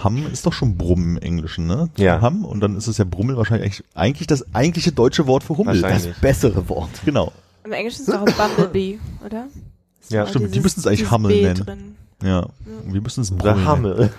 [0.03, 1.89] Hamm ist doch schon Brumm im Englischen, ne?
[1.97, 2.21] Ja.
[2.21, 5.81] Hamm und dann ist es ja Brummel wahrscheinlich eigentlich, das eigentliche deutsche Wort für Hummel.
[5.81, 6.91] Das bessere Wort.
[7.05, 7.33] Genau.
[7.65, 9.47] Im Englischen ist es auch ein Bumblebee, oder?
[10.01, 11.65] Ist Ja, stimmt, die dieses- müssten es eigentlich Hummel B nennen.
[11.67, 11.95] Drin.
[12.23, 12.47] Ja.
[12.85, 13.65] Und wir müssen es Brummel.
[13.65, 14.11] Hammel.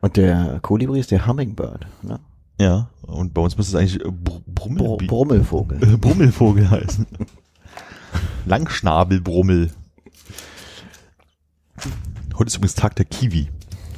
[0.00, 1.86] Und der Kolibri ist der Hummingbird.
[2.02, 2.20] Ne?
[2.60, 2.88] Ja.
[3.02, 5.78] Und bei uns müsste es eigentlich Br Brummel, Br Brummelvogel.
[5.98, 7.06] Brummelvogel heißen.
[8.46, 9.70] Langschnabelbrummel.
[12.38, 13.48] Heute ist übrigens Tag der Kiwi.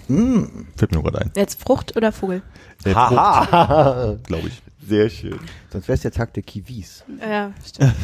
[0.06, 0.44] Mm.
[0.76, 1.32] Fällt mir nur gerade ein.
[1.34, 2.42] Jetzt Frucht oder Vogel?
[2.84, 4.16] Äh, Haha.
[4.22, 4.62] Glaube ich.
[4.86, 5.40] Sehr schön.
[5.72, 7.04] Sonst wäre es der Tag der Kiwis.
[7.20, 7.94] Ja, stimmt.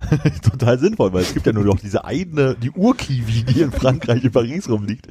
[0.42, 4.24] Total sinnvoll, weil es gibt ja nur noch diese eine, die Urkiwi, die in Frankreich
[4.24, 5.08] in Paris rumliegt.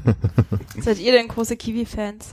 [0.80, 2.30] Seid ihr denn große Kiwi-Fans?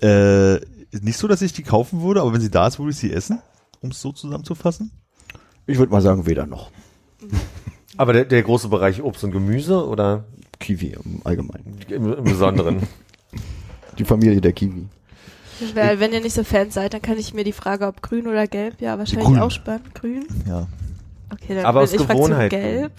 [0.00, 0.54] Äh,
[1.02, 3.12] nicht so, dass ich die kaufen würde, aber wenn sie da ist, würde ich sie
[3.12, 3.40] essen,
[3.80, 4.90] um es so zusammenzufassen.
[5.66, 6.72] Ich würde mal sagen, weder noch.
[8.00, 10.24] Aber der, der große Bereich Obst und Gemüse oder
[10.58, 11.76] Kiwi im Allgemeinen.
[11.90, 12.78] im, im Besonderen?
[13.98, 14.86] Die Familie der Kiwi.
[15.74, 18.26] Weil, wenn ihr nicht so Fans seid, dann kann ich mir die Frage, ob grün
[18.26, 19.38] oder gelb, ja, wahrscheinlich Grün.
[19.40, 19.94] auch spannend.
[19.94, 20.24] Grün?
[20.48, 20.66] Ja.
[21.30, 22.50] Okay, dann Aber bin aus ich Gewohnheit.
[22.50, 22.92] gelb.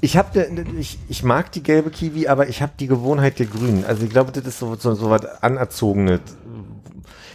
[0.00, 0.46] Ich habe
[0.78, 3.84] ich, ich mag die gelbe Kiwi, aber ich habe die Gewohnheit der Grünen.
[3.84, 6.20] Also ich glaube, das ist so so, so was anerzogenes.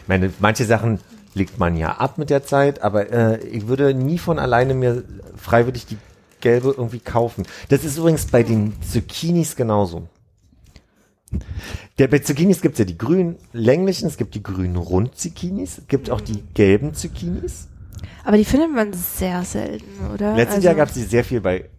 [0.01, 0.99] Ich meine, manche Sachen
[1.35, 5.03] legt man ja ab mit der Zeit, aber äh, ich würde nie von alleine mir
[5.35, 5.97] freiwillig die
[6.41, 7.45] gelbe irgendwie kaufen.
[7.69, 10.07] Das ist übrigens bei den Zucchinis genauso.
[11.97, 16.09] Der, bei Zucchinis gibt's ja die grünen länglichen, es gibt die grünen Rund-Zucchinis, es gibt
[16.09, 17.69] auch die gelben Zucchinis.
[18.25, 20.35] Aber die findet man sehr selten, oder?
[20.35, 21.69] Letztes Also- Jahr gab es die sehr viel bei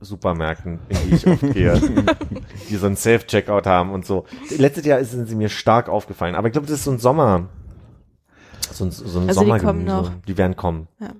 [0.00, 1.80] Supermärkten, in die ich oft gehe,
[2.70, 4.24] die so ein Self-Checkout haben und so.
[4.56, 7.48] Letztes Jahr sind sie mir stark aufgefallen, aber ich glaube, das ist so ein Sommer,
[8.72, 9.64] so ein, so ein Also die Sommergemüse.
[9.66, 10.10] kommen noch.
[10.26, 10.88] Die werden kommen.
[11.00, 11.10] Ja.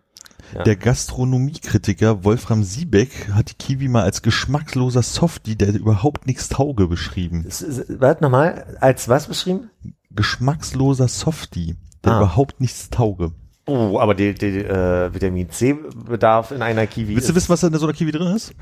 [0.54, 0.62] Ja.
[0.64, 6.88] Der Gastronomiekritiker Wolfram Siebeck hat die Kiwi mal als geschmacksloser Softie, der überhaupt nichts tauge,
[6.88, 7.46] beschrieben.
[7.88, 9.70] Warte nochmal, als was beschrieben?
[10.10, 12.18] Geschmacksloser Softie, der Ah.
[12.18, 13.32] überhaupt nichts tauge.
[13.66, 17.68] Oh, aber der, äh, Vitamin C-Bedarf in einer Kiwi Willst du ist wissen, was da
[17.68, 18.52] in so einer Kiwi drin ist?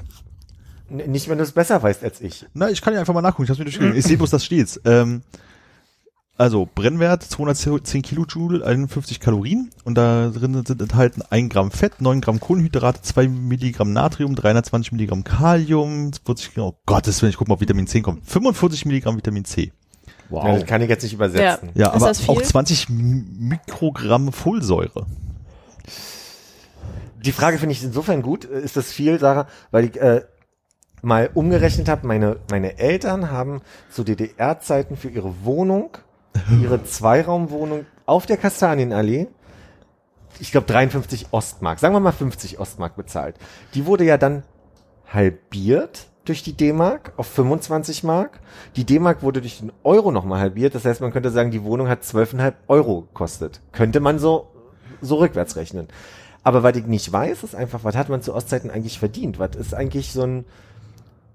[0.91, 2.47] n- nicht, wenn du es besser weißt als ich.
[2.55, 3.45] Na, ich kann ja einfach mal nachgucken.
[3.45, 3.97] Ich hab's mir durchgegangen.
[3.97, 4.81] Ich sehe bloß, das steht's.
[4.85, 5.23] Ähm,
[6.41, 9.71] also, Brennwert 210 Kilojoule, 51 Kalorien.
[9.85, 14.93] Und da drin sind enthalten 1 Gramm Fett, 9 Gramm Kohlenhydrate, 2 Milligramm Natrium, 320
[14.93, 18.27] Milligramm Kalium, 40 Gramm, oh Gottes Willen, ich guck mal, ob Vitamin C kommt.
[18.29, 19.73] 45 Milligramm Vitamin C.
[20.31, 20.45] Wow.
[20.45, 21.71] Ja, das kann ich jetzt nicht übersetzen.
[21.75, 25.07] Ja, Ist aber das auch 20 M- Mikrogramm Folsäure.
[27.25, 28.45] Die Frage finde ich insofern gut.
[28.51, 29.47] Äh, Ist das viel, Sarah?
[29.71, 30.23] Weil ich äh,
[31.03, 35.91] mal umgerechnet habe, meine, meine Eltern haben zu DDR-Zeiten für ihre Wohnung,
[36.61, 39.29] ihre Zweiraumwohnung auf der Kastanienallee,
[40.39, 43.37] ich glaube 53 Ostmark, sagen wir mal 50 Ostmark bezahlt.
[43.75, 44.43] Die wurde ja dann
[45.13, 48.41] halbiert durch die D-Mark auf 25 Mark.
[48.77, 50.75] Die D-Mark wurde durch den Euro nochmal halbiert.
[50.75, 53.61] Das heißt, man könnte sagen, die Wohnung hat 12,5 Euro gekostet.
[53.73, 54.49] Könnte man so,
[55.01, 55.89] so rückwärts rechnen.
[56.43, 59.39] Aber was ich nicht weiß, ist einfach, was hat man zu Ostzeiten eigentlich verdient?
[59.39, 60.45] Was ist eigentlich so ein,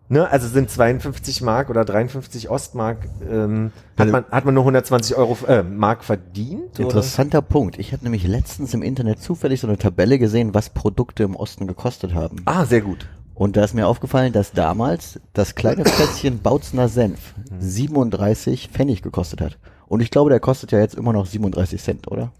[0.10, 5.16] ne, also sind 52 Mark oder 53 Ostmark, ähm, hat man, hat man nur 120
[5.16, 6.76] Euro, äh, Mark verdient?
[6.76, 6.84] Oder?
[6.84, 7.80] Interessanter Punkt.
[7.80, 11.68] Ich habe nämlich letztens im Internet zufällig so eine Tabelle gesehen, was Produkte im Osten
[11.68, 12.38] gekostet haben.
[12.46, 13.08] Ah, sehr gut.
[13.34, 19.42] Und da ist mir aufgefallen, dass damals das kleine Plätzchen Bautzner Senf 37 Pfennig gekostet
[19.42, 19.58] hat.
[19.88, 22.32] Und ich glaube, der kostet ja jetzt immer noch 37 Cent, oder?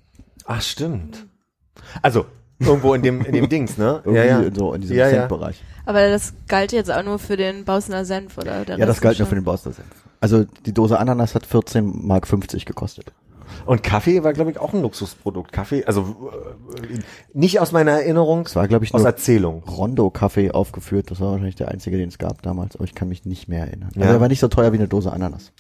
[0.46, 1.26] Ach, stimmt.
[2.02, 2.26] Also,
[2.60, 4.02] irgendwo in dem, in dem Dings, ne?
[4.06, 5.12] Irgendwie in so in diesem Ja, ja.
[5.20, 5.62] Centbereich.
[5.86, 8.66] Aber das galt jetzt auch nur für den Bausner Senf, oder?
[8.66, 9.88] Der Ja, das galt nur für den Bautzner Senf.
[10.20, 13.12] Also die Dose Ananas hat 14 Mark 50 gekostet.
[13.66, 15.52] Und Kaffee war, glaube ich, auch ein Luxusprodukt.
[15.52, 16.32] Kaffee, also
[16.76, 17.00] äh,
[17.34, 19.64] nicht aus meiner Erinnerung, Es war, glaube ich, aus nur Erzählung.
[19.64, 21.12] Rondo-Kaffee aufgeführt.
[21.12, 23.66] Das war wahrscheinlich der einzige, den es gab damals, aber ich kann mich nicht mehr
[23.68, 23.92] erinnern.
[23.96, 24.02] Ja.
[24.04, 25.52] Also er war nicht so teuer wie eine Dose Ananas.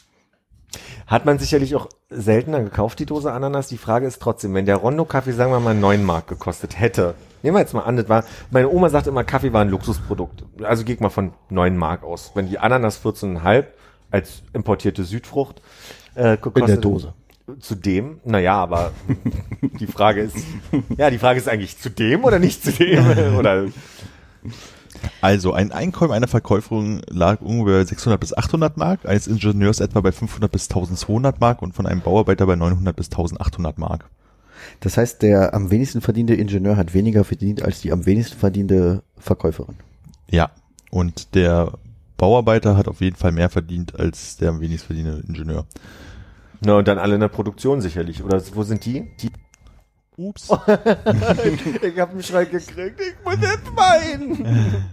[1.08, 3.68] Hat man sicherlich auch seltener gekauft, die Dose Ananas.
[3.68, 7.13] Die Frage ist trotzdem, wenn der Rondo-Kaffee, sagen wir mal, 9 Mark gekostet hätte.
[7.44, 10.44] Nehmen wir jetzt mal an, das war, meine Oma sagt immer, Kaffee war ein Luxusprodukt.
[10.63, 12.32] Also geht mal von 9 Mark aus.
[12.34, 13.65] Wenn die Ananas 14,5
[14.10, 15.62] als importierte Südfrucht
[16.15, 17.13] äh, gekostet, In der Dose.
[17.60, 18.20] Zu dem?
[18.24, 18.91] Naja, aber
[19.80, 20.38] die Frage ist,
[20.98, 23.36] ja, die Frage ist eigentlich zu dem oder nicht zu dem?
[23.38, 23.65] oder
[25.22, 30.02] Also ein Einkommen einer Verkäuferin lag ungefähr bei 600 bis 800 Mark, eines Ingenieurs etwa
[30.02, 34.10] bei 500 bis 1200 Mark und von einem Bauarbeiter bei 900 bis 1800 Mark.
[34.80, 39.04] Das heißt, der am wenigsten verdiente Ingenieur hat weniger verdient als die am wenigsten verdiente
[39.18, 39.76] Verkäuferin.
[40.30, 40.52] Ja,
[40.91, 41.74] und der
[42.18, 45.65] Bauarbeiter hat auf jeden Fall mehr verdient als der am wenigsten verdiente Ingenieur.
[46.62, 48.24] Na, und dann alle in der Produktion sicherlich.
[48.24, 49.08] Oder wo sind die?
[49.22, 49.30] die
[50.17, 50.49] Ups.
[51.82, 54.86] ich habe einen Schrei gekriegt, ich muss jetzt weinen.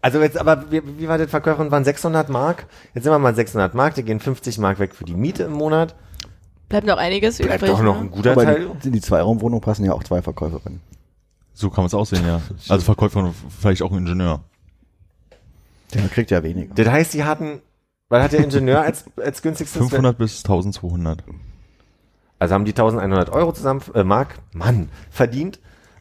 [0.00, 1.70] Also jetzt, aber wie, wie war das Verkäuferin?
[1.70, 2.66] Waren 600 Mark?
[2.92, 5.52] Jetzt sind wir mal 600 Mark, die gehen 50 Mark weg für die Miete im
[5.52, 5.94] Monat.
[6.68, 7.70] Bleibt noch einiges Bleibt übrig.
[7.70, 8.00] doch noch ne?
[8.02, 8.70] ein guter Aber Teil.
[8.82, 10.80] die, in die Zweiraumwohnung passen ja auch zwei Verkäuferinnen.
[11.54, 12.40] So kann man es aussehen, ja.
[12.68, 14.40] Also Verkäufer und vielleicht auch ein Ingenieur.
[15.94, 16.74] Der kriegt ja weniger.
[16.74, 17.60] Das heißt, die hatten,
[18.08, 19.78] weil hat der Ingenieur als, als günstigstes?
[19.78, 21.22] 500 bis 1200.
[22.42, 25.60] Also haben die 1100 Euro zusammen, äh, Mark, Mann, verdient.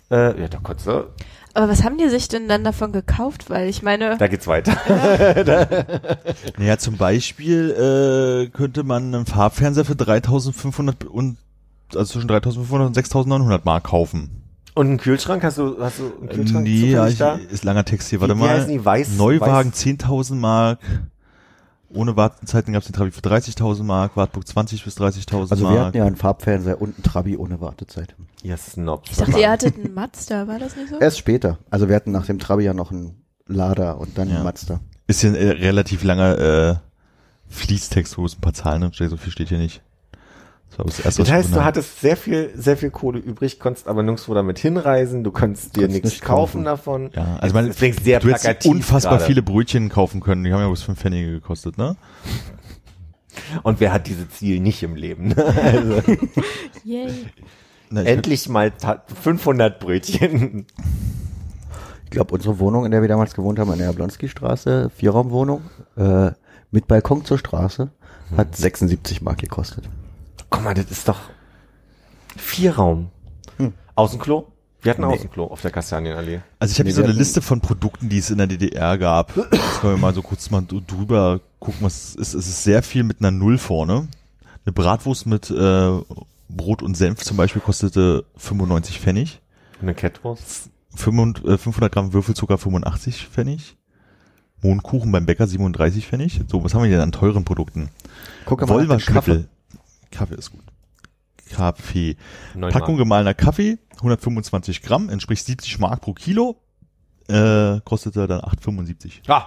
[0.10, 1.06] Äh, ja, da konntest du,
[1.54, 3.52] Aber was haben die sich denn dann davon gekauft?
[3.52, 4.76] Weil ich meine, da geht's weiter.
[6.58, 11.38] Naja, zum Beispiel äh, könnte man einen Farbfernseher für 3500 und
[11.94, 14.42] also zwischen 3500 und 6900 Mark kaufen.
[14.74, 17.36] Und einen Kühlschrank, hast du, hast du einen Kühlschrank Nee, ja, ich, da?
[17.36, 18.50] ist langer Text hier, warte wie mal.
[18.50, 18.80] heißen die?
[18.80, 20.80] Weiß- Neuwagen Weiß- 10.000 Mark.
[21.94, 25.76] Ohne Wartezeiten gab es den Trabi für 30.000 Mark, Wartburg 20 bis 30.000 Also Mark.
[25.76, 28.16] wir hatten ja einen Farbfernseher und einen Trabi ohne Wartezeit.
[28.44, 29.12] Ihr Snobs.
[29.12, 31.00] ich dachte, ihr hattet einen Mazda, war das nicht so?
[31.00, 31.58] Erst später.
[31.70, 34.36] Also wir hatten nach dem Trabi ja noch einen Lada und dann Ja.
[34.36, 34.80] einen Mazda.
[35.08, 36.76] Ist hier ein äh, relativ langer äh,
[37.50, 39.82] Fließtext, wo es ein paar Zahlen drin steht, so viel steht hier nicht.
[40.72, 43.88] Das war das erste, Das heißt, du hattest sehr viel, sehr viel Kohle übrig, konntest
[43.90, 46.64] aber nirgendwo damit hinreisen, du konntest dir Konntest nichts nicht kaufen kaufen.
[46.64, 47.10] davon.
[47.14, 49.26] Ja, also man, du hättest unfassbar gerade.
[49.26, 50.44] viele Brötchen kaufen können.
[50.46, 51.98] Die haben ja bloß fünf Pfennige gekostet, ne?
[53.64, 55.34] Und wer hat dieses Ziel nicht im Leben?
[55.38, 56.02] also,
[56.84, 57.12] Yay.
[57.90, 60.66] Na, endlich mal ta- 500 Brötchen.
[62.06, 65.62] Ich glaube, unsere Wohnung, in der wir damals gewohnt haben, in der Jablonski-Straße, Vierraumwohnung,
[65.98, 66.32] äh,
[66.72, 67.90] mit Balkon zur Straße,
[68.38, 69.90] hat 76 Mark gekostet.
[70.52, 71.20] Guck mal, das ist doch
[72.38, 73.10] Vierraum.
[73.58, 73.74] Hm.
[73.96, 74.48] Außenklo?
[74.84, 75.14] Wir hatten Nee.
[75.14, 76.42] Außenklo auf der Kastanienallee.
[76.60, 78.48] Also ich habe Nee, hier so eine hatten- Liste von Produkten, die es in der
[78.48, 79.36] DDR gab.
[79.36, 82.34] Jetzt können wir mal so kurz mal drüber gucken, was es ist.
[82.36, 84.08] Es ist sehr viel mit einer Null vorne.
[84.66, 86.00] Eine Bratwurst mit äh,
[86.50, 89.42] Brot und Senf zum Beispiel kostete 95 Pfennig.
[89.82, 90.70] Eine Catwurst.
[90.96, 93.78] 500, äh, 500 Gramm Würfelzucker 85 Pfennig.
[94.62, 96.42] Mohnkuchen beim Bäcker 37 Pfennig.
[96.48, 97.90] So, was haben wir denn an teuren Produkten?
[98.46, 99.48] Guck mal, Wollwaschmittel.
[100.12, 100.64] Kaffee ist gut.
[101.52, 102.16] Kaffee.
[102.56, 103.00] Neun Packung Mark.
[103.06, 106.58] gemahlener Kaffee, 125 Gramm, entspricht 70 Mark pro Kilo.
[107.28, 109.22] Äh, kostete dann 8,75.
[109.28, 109.46] Ah,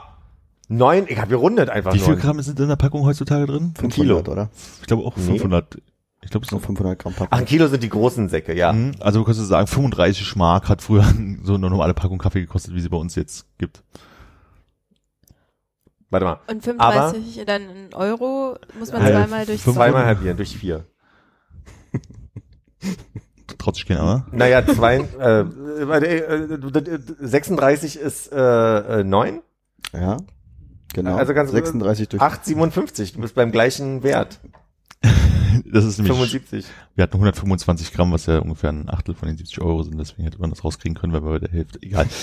[0.69, 2.19] neun, ich habe gerundet einfach Wie viel neun.
[2.21, 3.75] Gramm sind in der Packung heutzutage drin?
[3.77, 4.19] 500, Kilo.
[4.33, 4.51] oder?
[4.81, 5.23] Ich glaube auch Nee.
[5.25, 5.79] 500.
[6.23, 7.45] Ich glaube, es sind 500 Gramm Ach, ein.
[7.45, 8.73] Kilo sind die großen Säcke, ja.
[8.73, 8.93] Mhm.
[9.01, 11.05] Also du könntest sagen, 35 Mark hat früher
[11.43, 13.83] so eine normale Packung Kaffee gekostet, wie sie bei uns jetzt gibt.
[16.11, 16.41] Warte mal.
[16.47, 19.63] Und 35 dann in Euro muss man Halb- zweimal durch.
[19.63, 20.85] Zweimal halbieren durch vier.
[23.59, 24.27] Traut sich aber.
[24.31, 25.07] Naja, zwei, äh,
[25.89, 29.41] warte, äh, 36 ist äh, äh, 9,
[29.93, 30.19] Ja,
[30.93, 31.17] genau.
[31.17, 33.15] Also ganz- 36 durch 8,57.
[33.15, 34.41] Du bist beim gleichen Wert.
[35.65, 36.65] Das ist nämlich, 75.
[36.95, 40.25] wir hatten 125 Gramm, was ja ungefähr ein Achtel von den 70 Euro sind, deswegen
[40.25, 42.07] hätte man das rauskriegen können, wenn wir bei der Hälfte, egal.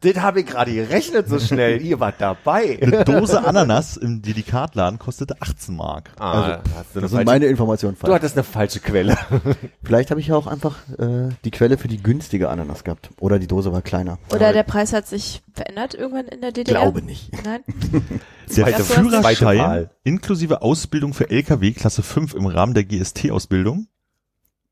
[0.00, 1.80] Das habe ich gerade gerechnet so schnell.
[1.82, 2.78] Ihr wart dabei.
[2.80, 6.10] Eine Dose Ananas im Delikatladen kostete 18 Mark.
[6.18, 6.60] Ah, Also,
[6.94, 8.14] du, Das sind meine Informationen du falsch.
[8.14, 9.16] hattest eine falsche Quelle.
[9.84, 13.10] Vielleicht habe ich ja auch einfach äh, die Quelle für die günstige Ananas gehabt.
[13.20, 14.18] Oder die Dose war kleiner.
[14.34, 16.80] Oder der Preis hat sich verändert irgendwann in der DDR?
[16.80, 17.30] Glaube nicht.
[17.44, 17.60] Nein.
[18.56, 23.86] Der zweite Führerschein inklusive Ausbildung für LKW Klasse 5 im Rahmen der GST-Ausbildung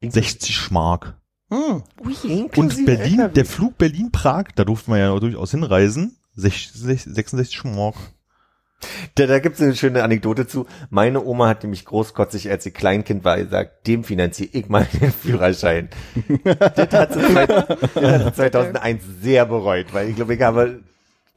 [0.02, 1.20] 60 Mark.
[1.50, 1.82] Hm.
[2.04, 2.48] Ui.
[2.56, 3.34] Und Berlin, LKW.
[3.34, 7.96] der Flug Berlin-Prag, da durfte man ja durchaus hinreisen, 66 66 Mark.
[9.14, 10.66] Da, da gibt es eine schöne Anekdote zu.
[10.88, 15.12] Meine Oma hat nämlich großkotzig, als sie Kleinkind war, gesagt, dem finanziere ich mal den
[15.12, 15.90] Führerschein.
[16.44, 17.48] das hat sie, das
[17.94, 20.80] hat sie 2001 sehr bereut, weil ich glaube, ich habe,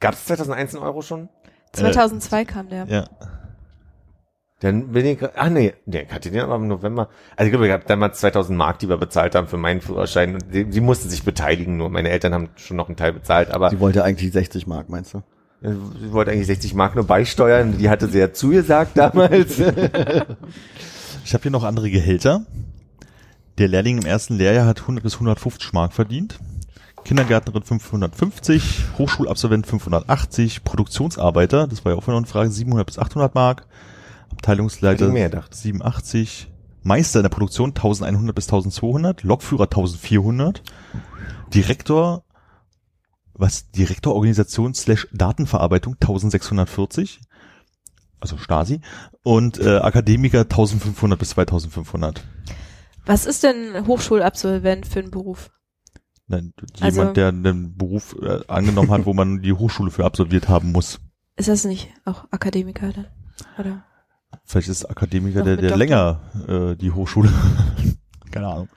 [0.00, 1.28] gab es 2001 einen Euro schon?
[1.74, 2.86] 2002 kam der.
[2.86, 3.04] Ja.
[4.60, 7.08] Dann bin ich, ach nee, nee, ich hatte den aber im November.
[7.36, 10.34] Also ich glaube, ich habe damals 2000 Mark, die wir bezahlt haben für meinen Führerschein.
[10.34, 11.90] Und die, die mussten sich beteiligen nur.
[11.90, 15.14] Meine Eltern haben schon noch einen Teil bezahlt, aber Sie wollte eigentlich 60 Mark, meinst
[15.14, 15.22] du?
[15.60, 17.78] sie wollte eigentlich 60 Mark nur beisteuern.
[17.78, 19.60] Die hatte sie ja zugesagt damals.
[21.24, 22.44] Ich habe hier noch andere Gehälter.
[23.56, 26.38] Der Lehrling im ersten Lehrjahr hat 100 bis 150 Mark verdient.
[27.04, 33.34] Kindergärtnerin 550, Hochschulabsolvent 580, Produktionsarbeiter, das war ja auch noch eine Frage, 700 bis 800
[33.34, 33.66] Mark,
[34.30, 35.54] Abteilungsleiter Hätte ich mehr gedacht.
[35.54, 36.50] 87,
[36.82, 40.62] Meister in der Produktion 1100 bis 1200, Lokführer 1400,
[41.52, 42.24] Direktor,
[43.34, 47.20] was Direktor Organisation slash Datenverarbeitung 1640,
[48.20, 48.80] also Stasi,
[49.22, 52.24] und äh, Akademiker 1500 bis 2500.
[53.06, 55.50] Was ist denn Hochschulabsolvent für ein Beruf?
[56.26, 60.48] Nein, Also- jemand, der einen Beruf äh, angenommen hat, wo man die Hochschule für absolviert
[60.48, 61.00] haben muss.
[61.36, 63.06] Ist das nicht auch Akademiker dann?
[63.58, 63.84] Oder?
[64.44, 65.76] Vielleicht ist Akademiker der, der Doktor.
[65.78, 67.30] länger äh, die Hochschule.
[68.30, 68.68] Keine Ahnung.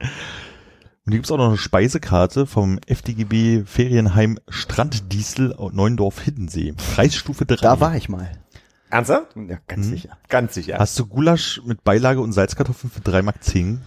[1.05, 6.73] Und hier gibt's auch noch eine Speisekarte vom FDGB Ferienheim Stranddiesel Neuendorf-Hiddensee.
[6.95, 7.55] Preisstufe 3.
[7.57, 8.29] Da war ich mal.
[8.89, 9.35] Ernsthaft?
[9.35, 9.91] Ja, ganz Hm.
[9.93, 10.17] sicher.
[10.29, 10.77] Ganz sicher.
[10.79, 13.81] Hast du Gulasch mit Beilage und Salzkartoffeln für 3 Mark 10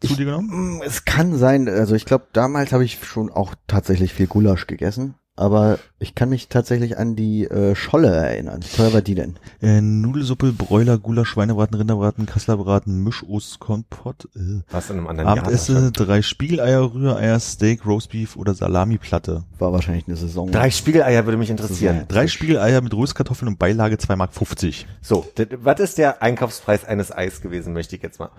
[0.00, 0.78] zu dir genommen?
[0.78, 4.66] Mm, Es kann sein, also ich glaube, damals habe ich schon auch tatsächlich viel Gulasch
[4.66, 8.62] gegessen, aber ich kann mich tatsächlich an die äh, Scholle erinnern.
[8.62, 9.36] Wie teuer war die denn?
[9.60, 14.28] Äh, Nudelsuppe, Bräuler, Gulasch, Schweinebraten, Rinderbraten, Kasslerbraten, Mischost, Kompott.
[14.34, 14.62] Äh.
[14.70, 19.44] Was in einem anderen Jahr Abendessen, drei Spiegeleier, Rühreier, Steak, Roastbeef oder Salamiplatte.
[19.58, 20.50] War wahrscheinlich eine Saison.
[20.50, 22.04] Drei Spiegeleier würde mich interessieren.
[22.08, 24.32] Drei Spiegeleier mit Röstkartoffeln und Beilage 2,50 Mark.
[24.32, 24.86] 50.
[25.02, 25.26] So,
[25.60, 28.30] was ist der Einkaufspreis eines Eis gewesen, möchte ich jetzt mal.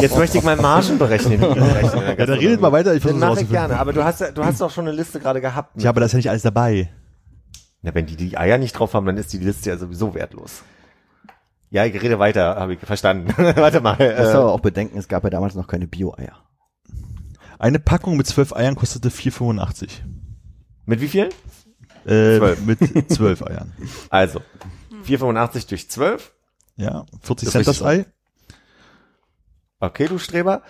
[0.00, 1.38] Jetzt möchte ich mal Margen berechnen.
[1.40, 4.30] berechnen Ja, dann redet mal weiter, ich versuche mache ich gerne, aber du hast, ja-
[4.32, 5.80] du hast doch schon eine Liste gerade gehabt.
[5.80, 6.90] Ja, aber da ist ja nicht alles dabei.
[7.82, 10.62] Na, wenn die die Eier nicht drauf haben, dann ist die Liste ja sowieso wertlos.
[11.70, 13.32] Ja, ich rede weiter, habe ich verstanden.
[13.56, 13.96] Warte mal.
[13.96, 16.36] Du musst Äh, aber auch bedenken, es gab ja damals noch keine Bio-Eier.
[17.58, 19.88] Eine Packung mit zwölf Eiern kostete 4,85.
[20.86, 21.28] mit wie viel?
[22.06, 22.60] Äh, Zwölf.
[22.64, 23.72] mit zwölf Eiern.
[24.10, 24.40] Also,
[25.06, 26.32] 4,85 durch 12.
[26.76, 28.06] Ja, 40 Das Cent das Ei.
[29.80, 30.62] Okay, du Streber.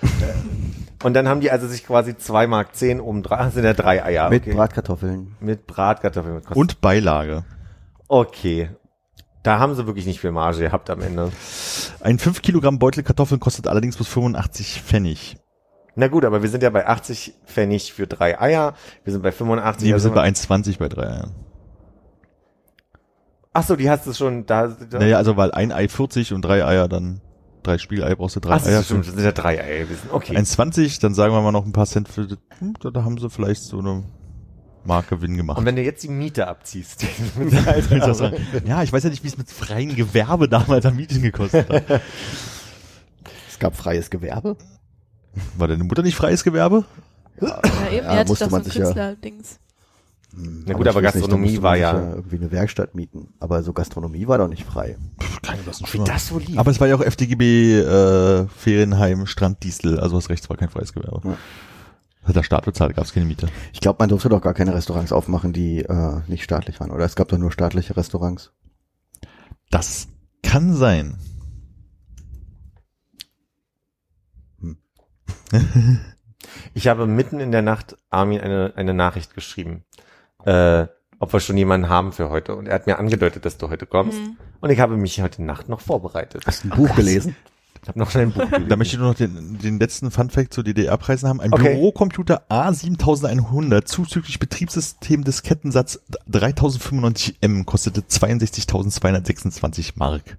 [1.02, 3.72] Und dann haben die also sich quasi 2 Mark 10 um drei, ah, sind ja
[3.72, 4.28] drei Eier.
[4.28, 4.54] Mit okay.
[4.54, 5.36] Bratkartoffeln.
[5.40, 6.34] mit Bratkartoffeln.
[6.34, 7.44] mit Und Beilage.
[8.08, 8.70] Okay.
[9.42, 11.30] Da haben sie wirklich nicht viel Marge gehabt am Ende.
[12.00, 15.38] Ein 5 Kilogramm Beutel Kartoffeln kostet allerdings bloß 85 Pfennig.
[15.94, 18.74] Na gut, aber wir sind ja bei 80 Pfennig für drei Eier.
[19.04, 19.82] Wir sind bei 85.
[19.82, 21.34] Nee, wir also sind bei 1,20 bei drei Eiern.
[23.52, 24.68] Ach so, die hast du schon da.
[24.68, 27.20] da Naja, also weil ein Ei 40 und drei Eier dann,
[27.62, 28.80] drei Spiegeleier brauchst du drei Ach, das Eier.
[28.80, 30.08] ist stimmt, das sind ja drei Eier gewesen.
[30.12, 30.36] Okay.
[30.36, 32.26] 1,20, dann sagen wir mal noch ein paar Cent für,
[32.58, 34.04] hm, da, haben sie vielleicht so eine
[34.84, 35.58] Mark Gewinn gemacht.
[35.58, 37.02] Und wenn du jetzt die Miete abziehst,
[38.66, 42.00] ja, ich weiß ja nicht, wie es mit freiem Gewerbe damals am Mieten gekostet hat.
[43.48, 44.56] Es gab freies Gewerbe.
[45.56, 46.84] War deine Mutter nicht freies Gewerbe?
[47.40, 49.58] Ja, eben, Ja, die hatte musste doch so man ein sich ja- Künstler-Dings.
[50.32, 53.28] Na gut, aber nicht, da Gastronomie musste war sich ja- Irgendwie eine Werkstatt mieten.
[53.40, 54.96] Aber so Gastronomie war doch nicht frei.
[55.42, 56.58] Keine was wie das so lief.
[56.58, 60.92] Aber es war ja auch FDGB äh, Ferienheim Stranddiesel, also was rechts war kein freies
[60.92, 61.20] Gewerbe.
[61.24, 61.36] Ja.
[62.24, 63.48] Hat der Staat bezahlt, gab es keine Miete.
[63.72, 66.90] Ich glaube, man durfte doch gar keine Restaurants aufmachen, die äh, nicht staatlich waren.
[66.90, 68.52] Oder es gab doch nur staatliche Restaurants.
[69.70, 70.08] Das
[70.42, 71.16] kann sein.
[76.74, 79.84] Ich habe mitten in der Nacht Armin eine, eine Nachricht geschrieben,
[80.44, 80.86] äh,
[81.20, 82.54] ob wir schon jemanden haben für heute.
[82.54, 84.18] Und er hat mir angedeutet, dass du heute kommst.
[84.20, 84.36] Mhm.
[84.60, 86.44] Und ich habe mich heute Nacht noch vorbereitet.
[86.46, 87.34] Hast du ein Buch gelesen?
[87.82, 88.68] Ich habe noch schnell ein Buch gelesen.
[88.68, 91.40] Da möchte ich nur noch den, den letzten Funfact zu DDR-Preisen haben.
[91.40, 91.74] Ein Okay.
[91.74, 100.38] Bürocomputer A7100 zuzüglich Betriebssystem Diskettensatz 3095M kostete 62.226 Mark.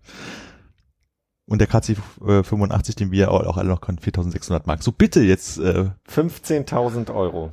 [1.45, 4.83] Und der KC äh, 85, den wir auch alle noch können, 4.600 Mark.
[4.83, 7.51] So bitte jetzt, äh, 15.000 Euro.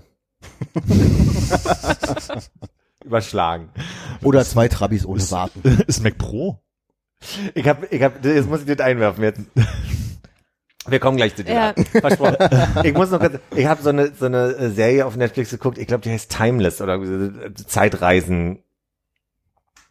[3.04, 3.70] Überschlagen.
[4.22, 5.62] Oder zwei Trabis ohne Warten.
[5.86, 6.60] ist Mac Pro?
[7.54, 9.40] Ich habe, ich habe, jetzt muss ich das einwerfen jetzt.
[10.88, 11.54] Wir kommen gleich zu dir.
[11.54, 11.74] Ja.
[12.00, 12.36] Versprochen.
[12.84, 15.78] Ich muss noch kurz, ich habe so eine so eine Serie auf Netflix geguckt.
[15.78, 17.00] Ich glaube, die heißt Timeless oder
[17.54, 18.62] Zeitreisen.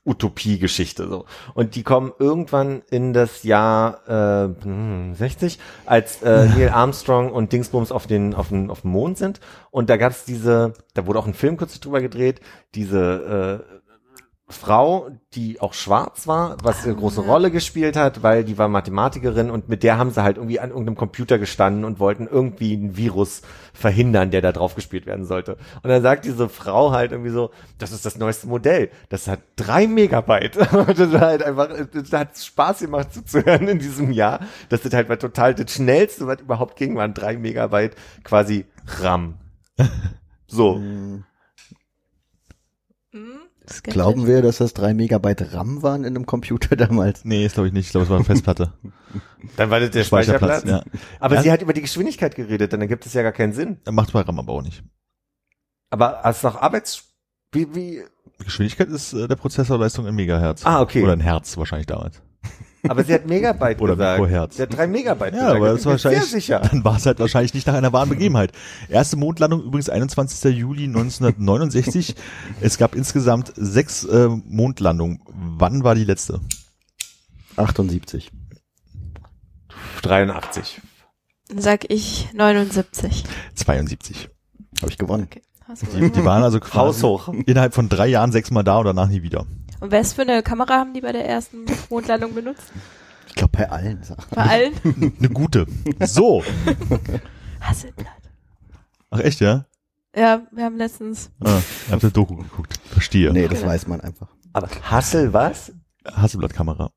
[0.05, 1.25] Utopie-Geschichte so.
[1.53, 7.51] Und die kommen irgendwann in das Jahr äh, hm, 60 als äh, Neil Armstrong und
[7.51, 9.39] Dingsbums auf den auf den auf dem Mond sind.
[9.71, 12.39] Und da gab es diese da wurde auch ein Film kurz drüber gedreht
[12.75, 13.74] diese äh,
[14.47, 17.27] Frau, die auch schwarz war, was eine große ja.
[17.27, 20.69] Rolle gespielt hat, weil die war Mathematikerin und mit der haben sie halt irgendwie an
[20.69, 23.41] irgendeinem Computer gestanden und wollten irgendwie einen Virus
[23.73, 25.57] verhindern, der da drauf gespielt werden sollte.
[25.81, 28.91] Und dann sagt diese Frau halt irgendwie so, das ist das neueste Modell.
[29.09, 30.57] Das hat drei Megabyte.
[30.73, 34.41] Und das war halt einfach, das hat Spaß gemacht zuzuhören in diesem Jahr.
[34.69, 38.65] Das ist halt total das schnellste, was überhaupt ging, waren drei Megabyte quasi
[39.01, 39.39] RAM.
[40.47, 40.79] So.
[43.70, 43.93] Skeptisch.
[43.93, 47.26] Glauben wir, dass das drei Megabyte RAM waren in einem Computer damals?
[47.26, 47.86] Nee, das glaube ich nicht.
[47.88, 48.74] Ich glaube, es war eine Festplatte.
[49.57, 50.63] Dann war das der Speicherplatz.
[50.66, 50.84] ja.
[51.20, 51.41] Aber Ja.
[51.43, 53.78] sie hat über die Geschwindigkeit geredet, dann ergibt es ja gar keinen Sinn.
[53.89, 54.84] Macht bei RAM aber auch nicht.
[55.89, 57.03] Aber als nach Arbeits...
[57.51, 58.03] Wie, wie,
[58.43, 60.66] Geschwindigkeit ist äh, der Prozessorleistung in Megahertz.
[60.66, 61.01] Ah, okay.
[61.03, 62.22] Oder ein Herz wahrscheinlich damals.
[62.89, 64.19] Aber sie hat Megabyte Oder gesagt.
[64.21, 64.55] Mikrohertz.
[64.57, 65.55] Sie hat drei Megabyte Ja, gesagt.
[65.57, 66.59] aber Da das war mir wahrscheinlich, Sehr sicher.
[66.71, 68.51] dann war es halt wahrscheinlich nicht nach einer wahren Begebenheit.
[68.89, 70.55] Erste Mondlandung übrigens 21.
[70.57, 72.15] Juli 1969.
[72.61, 75.19] es gab insgesamt sechs äh, Mondlandungen.
[75.27, 76.39] Wann war die letzte?
[77.57, 78.31] 78.
[80.01, 80.81] 83.
[81.47, 83.23] Dann sag ich 79.
[83.55, 84.29] 72.
[84.81, 85.23] Habe ich gewonnen.
[85.29, 85.41] Okay.
[85.67, 87.29] Hast du Die, die waren also quasi Haushoch.
[87.45, 89.45] innerhalb von drei Jahren sechsmal da und danach nie wieder.
[89.86, 92.73] Und was für eine Kamera haben die bei der ersten Mondlandung benutzt?
[93.27, 94.01] Ich glaube bei allen.
[94.31, 94.73] Bei allen?
[95.19, 95.67] Eine gute.
[95.99, 96.43] So.
[97.61, 98.07] Hasselblatt.
[99.11, 99.67] Ach echt, ja?
[100.15, 101.29] Ja, wir haben letztens.
[101.39, 102.79] Ah, ich habe eine Doku geguckt.
[102.86, 103.31] Verstehe.
[103.31, 103.73] Nee, das Genau.
[103.73, 104.29] weiß man einfach.
[104.53, 105.71] Aber Hassel was?
[106.03, 106.89] Hasselblatt-Kamera.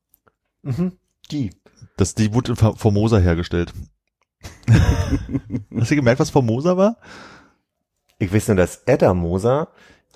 [0.63, 0.93] Mhm.
[1.29, 1.51] Die.
[1.95, 3.71] Das, die wurde in Formosa hergestellt.
[5.77, 6.97] Hast du gemerkt, was Formosa war?
[8.17, 9.67] Ich weiß nur, dass Edda Moser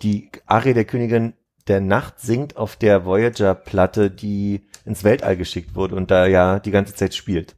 [0.01, 1.34] die Arie der Königin
[1.68, 6.72] der Nacht singt auf der Voyager-Platte, die ins Weltall geschickt wurde und da ja die
[6.72, 7.55] ganze Zeit spielt.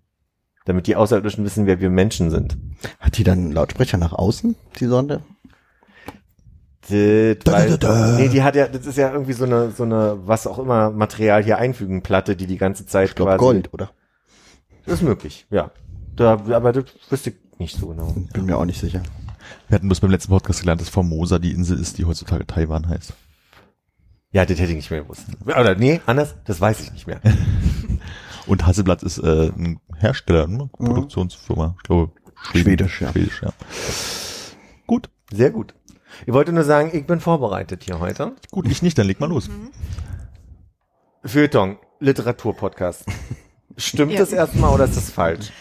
[0.65, 2.57] Damit die Außerirdischen wissen, wer wir Menschen sind.
[2.99, 5.21] Hat die dann einen Lautsprecher nach außen, die Sonde?
[6.81, 6.89] Das,
[7.43, 8.17] Da, weil, da, da, da.
[8.17, 10.91] Nee, die hat ja, das ist ja irgendwie so eine, so eine, was auch immer,
[10.91, 13.39] Material hier einfügen, Platte, die die ganze Zeit Ich glaube quasi.
[13.39, 13.91] Gold, oder?
[14.85, 15.71] Das ist möglich, ja.
[16.15, 18.13] Da, aber das wüsste ich nicht so genau.
[18.33, 19.01] Bin mir auch nicht sicher.
[19.67, 22.87] Wir hatten bloß beim letzten Podcast gelernt, dass Formosa die Insel ist, die heutzutage Taiwan
[22.87, 23.13] heißt.
[24.35, 25.23] Ja, das hätte ich nicht mehr gewusst.
[25.45, 27.21] Oder nee, anders, das weiß ich nicht mehr.
[28.47, 30.69] Und Hasselblatt ist äh, ein Hersteller, ne?
[30.73, 31.75] Produktionsfirma.
[31.77, 32.11] Ich glaube,
[32.41, 32.63] Schweden.
[32.89, 33.11] Schwedisch, ja.
[33.13, 33.53] Schwedisch, ja.
[34.87, 35.73] Gut, Sehr gut.
[36.25, 38.33] Ich wollte nur sagen, ich bin vorbereitet hier heute.
[38.51, 39.49] gut, ich nicht, dann leg mal los.
[41.23, 43.05] Feuilleton, Literaturpodcast.
[43.77, 44.19] Stimmt Ja.
[44.19, 45.51] das erstmal oder ist das falsch?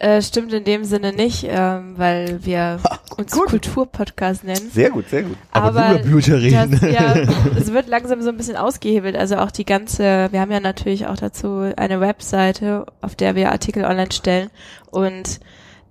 [0.00, 2.78] Äh, stimmt in dem Sinne nicht, ähm, weil wir
[3.16, 4.70] uns Kulturpodcast nennen.
[4.72, 5.36] Sehr gut, sehr gut.
[5.50, 6.70] Aber wir über Bücher reden.
[6.70, 7.14] Das, ja,
[7.58, 9.16] es wird langsam so ein bisschen ausgehebelt.
[9.16, 13.50] Also auch die ganze, wir haben ja natürlich auch dazu eine Webseite, auf der wir
[13.50, 14.50] Artikel online stellen.
[14.92, 15.40] Und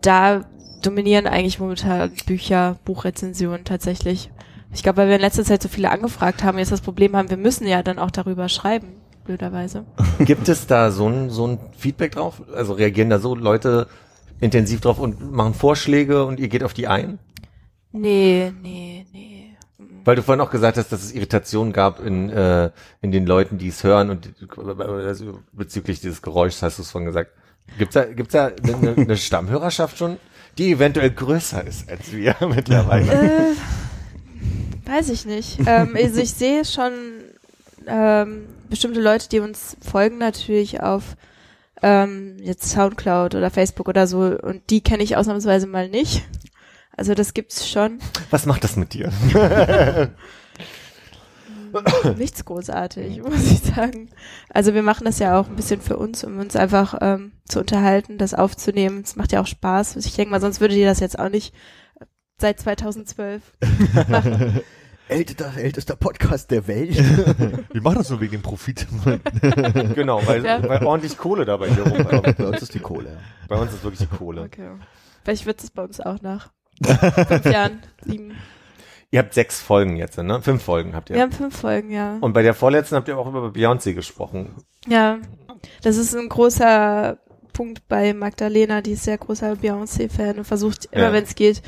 [0.02, 0.46] da
[0.82, 4.32] dominieren eigentlich momentan Bücher, Buchrezensionen tatsächlich.
[4.74, 7.30] Ich glaube, weil wir in letzter Zeit so viele angefragt haben, jetzt das Problem haben,
[7.30, 8.97] wir müssen ja dann auch darüber schreiben,
[9.28, 9.86] blöderweise.
[10.20, 12.42] Gibt es da so ein, so ein Feedback drauf?
[12.56, 13.88] Also reagieren da so Leute
[14.40, 17.20] intensiv drauf und machen Vorschläge und ihr geht auf die ein?
[17.92, 19.56] Nee, nee, nee.
[20.06, 22.72] Weil du vorhin auch gesagt hast, dass es Irritationen gab in, äh,
[23.02, 27.08] in den Leuten, die es hören und also bezüglich dieses Geräuschs hast du es vorhin
[27.08, 27.32] gesagt.
[27.78, 30.18] Gibt's da, gibt's da eine, eine Stammhörerschaft schon,
[30.58, 33.12] die eventuell größer ist als wir mittlerweile?
[33.12, 35.60] Äh, weiß ich nicht.
[35.66, 37.17] Ähm, also ich sehe schon
[37.88, 41.16] ähm, bestimmte Leute, die uns folgen, natürlich auf
[41.82, 46.24] ähm, jetzt Soundcloud oder Facebook oder so und die kenne ich ausnahmsweise mal nicht.
[46.96, 48.00] Also das gibt's schon.
[48.32, 49.12] Was macht das mit dir?
[52.18, 54.10] Nichts großartig, muss ich sagen.
[54.50, 57.60] Also wir machen das ja auch ein bisschen für uns, um uns einfach ähm, zu
[57.60, 59.02] unterhalten, das aufzunehmen.
[59.04, 59.96] Es macht ja auch Spaß.
[59.98, 61.54] Ich denke mal, sonst würdet ihr das jetzt auch nicht
[62.40, 63.42] seit 2012
[64.08, 64.62] machen.
[65.10, 66.96] Ältester, ältester Podcast der Welt.
[67.74, 68.86] Wir machen das nur wegen dem Profit.
[69.96, 70.68] genau, weil, Ja.
[70.68, 72.38] weil ordentlich Kohle dabei hier rumkommt.
[72.38, 73.10] Bei uns ist die Kohle.
[73.12, 73.18] Ja.
[73.48, 74.42] Bei uns ist wirklich die Kohle.
[74.44, 74.70] Okay.
[75.24, 76.50] Vielleicht wird es bei uns auch nach
[76.84, 78.34] fünf Jahren, sieben.
[79.10, 80.42] Ihr habt sechs Folgen jetzt, ne?
[80.42, 81.16] Fünf Folgen habt ihr.
[81.16, 82.18] Wir haben fünf Folgen, ja.
[82.20, 84.56] Und bei der vorletzten habt ihr auch über Beyoncé gesprochen.
[84.88, 85.20] Ja,
[85.82, 87.18] das ist ein großer
[87.54, 91.14] Punkt bei Magdalena, die ist sehr großer Beyoncé-Fan und versucht immer, Ja.
[91.14, 91.62] wenn es geht,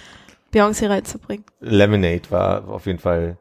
[0.53, 1.45] Beyoncé reinzubringen.
[1.59, 3.37] Lemonade war auf jeden Fall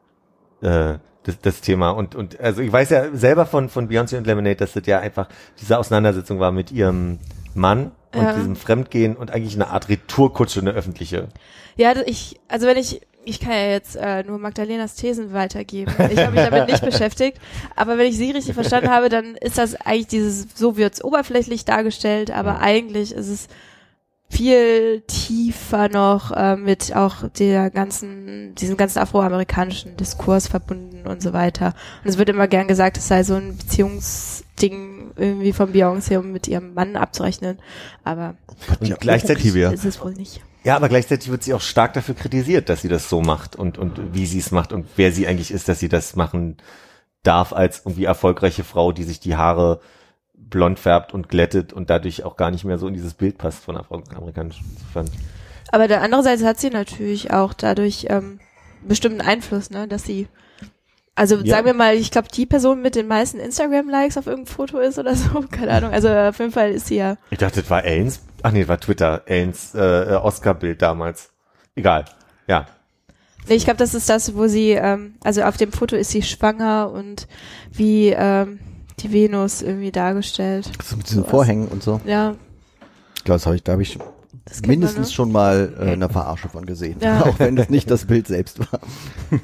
[0.61, 1.91] äh, das, das Thema.
[1.91, 4.99] Und, und also ich weiß ja selber von, von Beyoncé und Lemonade, dass das ja
[4.99, 5.27] einfach
[5.59, 7.19] diese Auseinandersetzung war mit ihrem
[7.55, 8.33] Mann und Ja.
[8.33, 11.27] diesem Fremdgehen und eigentlich eine Art Retourkutsche, eine öffentliche.
[11.75, 15.93] Ja, ich, also wenn ich, ich kann ja jetzt äh, nur Magdalenas Thesen weitergeben.
[16.11, 17.39] Ich habe mich damit nicht beschäftigt,
[17.75, 21.65] aber wenn ich sie richtig verstanden habe, dann ist das eigentlich dieses, so wird's oberflächlich
[21.65, 23.47] dargestellt, aber eigentlich ist es
[24.29, 31.33] viel tiefer noch äh, mit auch der ganzen, diesem ganzen afroamerikanischen Diskurs verbunden und so
[31.33, 31.73] weiter.
[32.03, 36.31] Und es wird immer gern gesagt, es sei so ein Beziehungsding irgendwie von Beyoncé, um
[36.31, 37.57] mit ihrem Mann abzurechnen.
[38.03, 38.35] Aber
[38.79, 39.73] Und gleichzeitig, okay wäre.
[39.73, 40.41] ist es wohl nicht.
[40.63, 43.77] ja, aber gleichzeitig wird sie auch stark dafür kritisiert, dass sie das so macht und,
[43.77, 46.57] und wie sie es macht und wer sie eigentlich ist, dass sie das machen
[47.23, 49.81] darf als irgendwie erfolgreiche Frau, die sich die Haare
[50.49, 53.63] blond färbt und glättet und dadurch auch gar nicht mehr so in dieses Bild passt
[53.63, 54.65] von afroamerikanischen.
[54.71, 55.09] Insofern.
[55.71, 58.39] Aber der andererseits hat sie natürlich auch dadurch ähm,
[58.87, 60.27] bestimmten Einfluss, ne, dass sie
[61.15, 61.55] also Ja.
[61.55, 64.97] sagen wir mal, ich glaube, die Person mit den meisten Instagram-Likes auf irgendeinem Foto ist
[64.97, 65.91] oder so, keine Ahnung.
[65.91, 67.17] Also auf jeden Fall ist sie ja.
[67.29, 71.31] Ich dachte, das war Ellens, ach nee, das war Twitter, Ellens äh, Oscar-Bild damals.
[71.75, 72.05] Egal.
[72.47, 72.67] Ja.
[73.49, 76.21] Nee, ich glaube, das ist das, wo sie, ähm, also auf dem Foto ist sie
[76.21, 77.27] schwanger und
[77.71, 78.59] wie ähm,
[79.03, 80.69] die Venus irgendwie dargestellt.
[80.83, 81.31] So mit diesen Sowas.
[81.31, 81.99] Vorhängen und so.
[82.05, 82.35] Ja,
[83.15, 83.97] Ich glaube, das habe ich, da habe ich
[84.45, 85.11] das mindestens man, ne?
[85.11, 86.97] schon mal äh, eine Verarsche von gesehen.
[87.01, 87.21] Ja.
[87.25, 88.79] Auch wenn es nicht das Bild selbst war.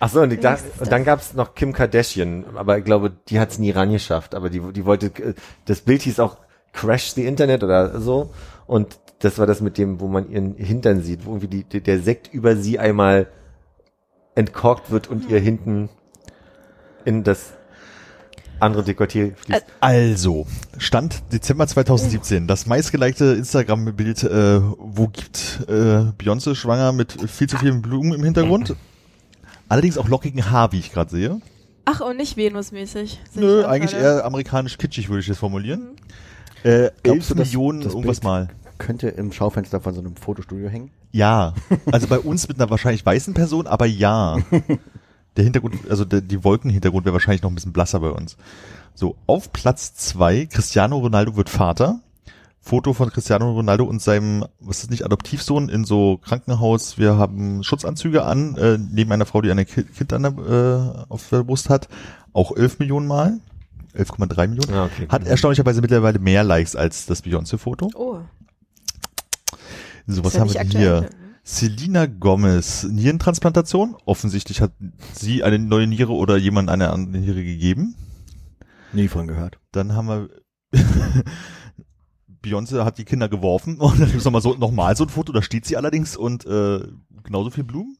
[0.00, 3.58] Ach so, und, da, und dann gab's noch Kim Kardashian, aber ich glaube, die hat's
[3.58, 5.34] nie rangeschafft, aber die, die wollte, äh,
[5.64, 6.38] das Bild hieß auch
[6.72, 8.30] Crash the Internet oder so
[8.66, 11.80] und das war das mit dem, wo man ihren Hintern sieht, wo irgendwie die, die,
[11.80, 13.28] der Sekt über sie einmal
[14.34, 15.88] entkorkt wird und ihr hinten
[17.04, 17.54] in das
[18.64, 19.64] andere Dekolleté fließt.
[19.80, 20.46] Also,
[20.78, 25.72] Stand Dezember 2017, das meistgelikte Instagram-Bild, äh, wo gibt äh,
[26.18, 28.74] Beyoncé schwanger mit viel zu vielen Blumen im Hintergrund.
[29.68, 31.40] Allerdings auch lockigen Haar, wie ich gerade sehe.
[31.86, 33.20] Ach, und nicht Venus-mäßig.
[33.34, 34.04] Nö, eigentlich gerade.
[34.18, 35.90] eher amerikanisch kitschig, würde ich das formulieren.
[36.62, 38.48] Äh, Glaubst 11 du, dass Millionen das irgendwas Bild- mal.
[38.78, 40.90] Könnte im Schaufenster von so einem Fotostudio hängen.
[41.12, 41.54] Ja,
[41.92, 44.38] also bei uns mit einer wahrscheinlich weißen Person, aber ja.
[45.36, 48.36] Der Hintergrund, also der, die Wolkenhintergrund wäre wahrscheinlich noch ein bisschen blasser bei uns.
[48.94, 52.00] So, auf Platz zwei Cristiano Ronaldo wird Vater.
[52.60, 56.96] Foto von Cristiano Ronaldo und seinem, was ist nicht, Adoptivsohn in so Krankenhaus.
[56.96, 60.32] Wir haben Schutzanzüge an, äh, neben einer Frau, die ein Ki- Kind an der,
[61.06, 61.88] äh, auf der Brust hat.
[62.32, 63.38] Auch 11 Millionen Mal.
[63.92, 64.72] 11,3 Millionen.
[64.74, 65.06] Ja, okay.
[65.10, 67.90] Hat erstaunlicherweise mittlerweile mehr Likes als das Beyoncé-Foto.
[67.94, 68.20] Oh,
[70.06, 71.00] So, was ja haben wir denn aktuell.
[71.00, 71.10] hier?
[71.46, 73.96] Selina Gomez, Nierentransplantation.
[74.06, 74.72] Offensichtlich hat
[75.12, 77.94] sie eine neue Niere oder jemand eine andere Niere gegeben.
[78.94, 79.58] Nie von gehört.
[79.70, 80.28] Dann haben wir
[82.42, 85.32] Beyoncé hat die Kinder geworfen und dann gibt's noch mal so nochmal so ein Foto,
[85.32, 86.80] da steht sie allerdings und äh,
[87.22, 87.98] genauso viel Blumen.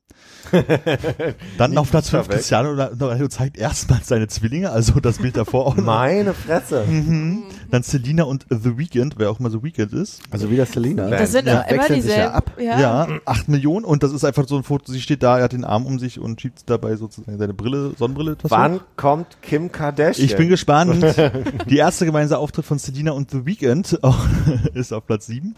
[1.59, 2.37] Dann auf Platz 5 weg.
[2.37, 5.85] Cristiano Ronaldo zeigt erstmals seine Zwillinge, also das Bild davor auch noch.
[5.85, 6.85] Meine Fresse.
[6.85, 7.45] Mhm.
[7.71, 10.21] Dann Selina und The Weeknd, wer auch immer The Weeknd ist.
[10.31, 11.09] Also wieder Selina.
[11.11, 12.35] Das sind Ja, auch immer wechseln sich ja dieselben.
[12.35, 12.53] ab.
[12.59, 12.81] Ja.
[12.81, 15.53] Ja, 8 Millionen und das ist einfach so ein Foto, sie steht da, er hat
[15.53, 18.81] den Arm um sich und schiebt dabei sozusagen seine Brille, Sonnenbrille Wann hoch.
[18.97, 20.27] kommt Kim Kardashian?
[20.27, 21.05] Ich bin gespannt.
[21.69, 24.19] Die erste gemeinsame Auftritt von Selina und The Weeknd auch,
[24.75, 25.55] ist auf Platz 7.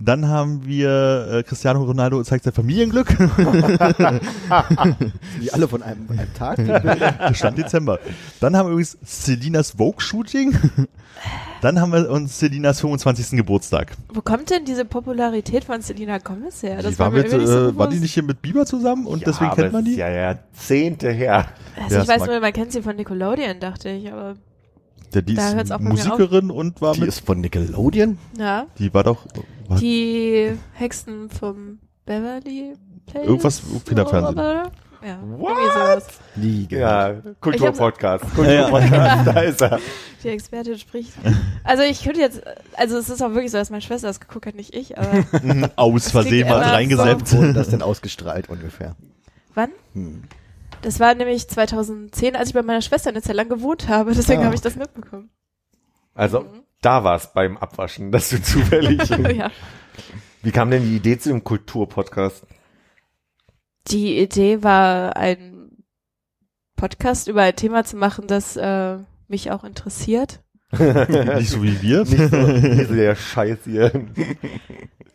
[0.00, 3.08] Dann haben wir äh, Cristiano Ronaldo zeigt sein Familienglück.
[5.40, 6.58] Die alle von einem, einem Tag.
[7.36, 7.98] Stand Dezember.
[8.40, 10.56] Dann haben wir übrigens Selinas Vogue-Shooting.
[11.60, 13.36] Dann haben wir uns Selinas 25.
[13.36, 13.92] Geburtstag.
[14.12, 16.80] Wo kommt denn diese Popularität von Selena Gomez her?
[16.82, 19.06] Das die war, mir mit, nicht so äh, war die nicht hier mit Bieber zusammen
[19.06, 19.96] und ja, deswegen kennt man die?
[19.96, 21.48] Ja, Jahrzehnte her.
[21.76, 24.36] Also Ja, ich weiß nur, man kennt sie von Nickelodeon, dachte ich, aber
[25.12, 28.16] Ja, die da ist Musikerin und war Die mit, ist von Nickelodeon.
[28.38, 28.66] ja.
[28.78, 29.26] die war doch,
[29.70, 32.74] war Die Hexen vom Beverly
[33.06, 33.26] Place.
[33.26, 34.34] Irgendwas Kinderfernsehen.
[34.38, 34.70] Oder?
[35.02, 35.18] Ja,
[35.56, 36.04] gehört.
[36.68, 38.24] Ja, Kulturpodcast.
[38.34, 39.78] Kulturpodcast, da ist er.
[40.22, 41.12] Die Expertin spricht.
[41.64, 42.42] Also ich könnte jetzt,
[42.76, 45.24] also es ist auch wirklich so, dass meine Schwester das geguckt hat, nicht ich, aber
[45.76, 47.32] aus Versehen mal reingesetzt.
[47.32, 48.94] Wann wurde das denn ausgestrahlt ungefähr?
[49.54, 49.70] wann?
[49.94, 50.24] Hm.
[50.82, 54.42] Das war nämlich 2010, als ich bei meiner Schwester eine Zeit lang gewohnt habe, deswegen
[54.42, 54.44] Ah.
[54.46, 55.30] habe ich das mitbekommen.
[56.14, 56.44] Also,
[56.80, 59.08] da war es beim Abwaschen, dass du zufällig.
[59.36, 59.50] ja.
[60.42, 62.46] Wie kam denn die Idee zu dem Kulturpodcast?
[63.88, 65.70] Die Idee war, ein
[66.76, 70.42] Podcast über ein Thema zu machen, das äh, mich auch interessiert.
[70.78, 72.00] Nicht so wie wir.
[72.04, 74.06] Nicht so, nicht so der Scheiß hier.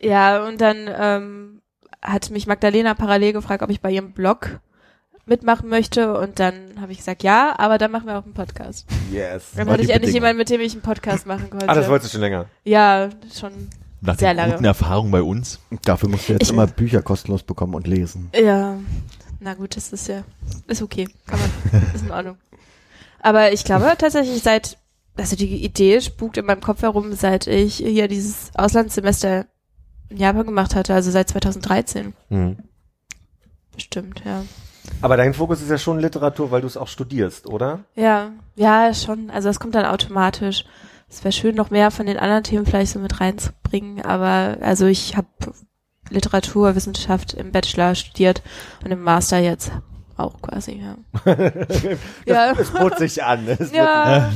[0.00, 1.62] Ja, und dann ähm,
[2.02, 4.60] hat mich Magdalena parallel gefragt, ob ich bei ihrem Blog
[5.26, 8.86] mitmachen möchte und dann habe ich gesagt, ja, aber dann machen wir auch einen Podcast.
[9.12, 9.50] Yes.
[9.56, 11.68] Dann hatte ich endlich jemanden, mit dem ich einen Podcast machen konnte.
[11.68, 12.46] Ah, das wolltest du schon länger.
[12.64, 13.52] ja, schon,
[14.00, 14.52] Nach Sehr lange.
[14.52, 15.58] guten Erfahrungen bei uns.
[15.82, 18.30] Dafür musst du jetzt Ich- immer Bücher kostenlos bekommen und lesen.
[18.34, 18.78] ja,
[19.40, 20.22] na gut, das ist ja,
[20.68, 21.38] ist okay, kann
[21.72, 22.36] man, ist in Ordnung.
[23.20, 24.78] Aber ich glaube tatsächlich seit,
[25.16, 29.46] also die Idee spukt in meinem Kopf herum, seit ich hier dieses Auslandssemester
[30.08, 32.58] in Japan gemacht hatte, also seit 2013 Hm.
[33.74, 34.42] bestimmt, ja.
[35.02, 37.80] Aber dein Fokus ist ja schon Literatur, weil du es auch studierst, oder?
[37.94, 39.30] Ja, ja, schon.
[39.30, 40.64] Also es kommt dann automatisch
[41.08, 44.86] es wäre schön, noch mehr von den anderen Themen vielleicht so mit reinzubringen, aber also
[44.86, 45.28] ich habe
[46.10, 48.42] Literaturwissenschaft im Bachelor studiert
[48.84, 49.72] und im Master jetzt
[50.16, 50.96] auch quasi, ja.
[52.26, 52.52] ja.
[52.52, 53.46] Es bot sich an.
[53.72, 54.32] Ja.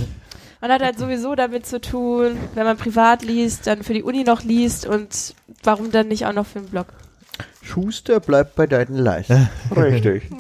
[0.61, 4.25] Man hat halt sowieso damit zu tun, wenn man privat liest, dann für die Uni
[4.25, 6.89] noch liest und warum dann nicht auch noch für den Blog?
[7.63, 9.49] Schuster bleibt bei deinen Leisten.
[9.77, 10.31] Richtig.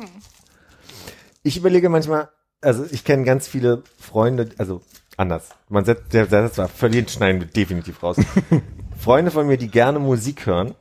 [1.42, 2.28] Ich überlege manchmal,
[2.60, 4.82] also ich kenne ganz viele Freunde, also
[5.16, 5.50] anders.
[5.68, 8.16] Man setzt, der Satz war völlig schneiden wir definitiv raus.
[8.98, 10.74] Freunde von mir, die gerne Musik hören,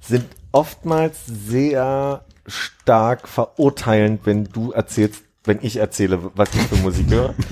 [0.00, 7.10] sind oftmals sehr stark verurteilend, wenn du erzählst, wenn ich erzähle, was ich für Musik
[7.10, 7.34] höre.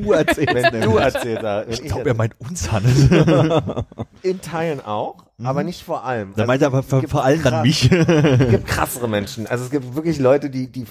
[0.00, 3.08] Du erzählst, Wenn du erzählst, äh, wenn Ich ich glaube, er meint uns, Hannes.
[4.22, 6.34] in Teilen auch, aber nicht vor allem.
[6.36, 7.90] Da Also meint er aber vor, vor allem dann mich.
[7.92, 9.48] Es gibt krassere Menschen.
[9.48, 10.84] Also es gibt wirklich Leute, die, die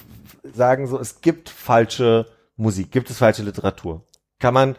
[0.54, 2.26] sagen so, es gibt falsche
[2.58, 4.06] Musik, gibt es falsche Literatur.
[4.40, 4.76] Kann man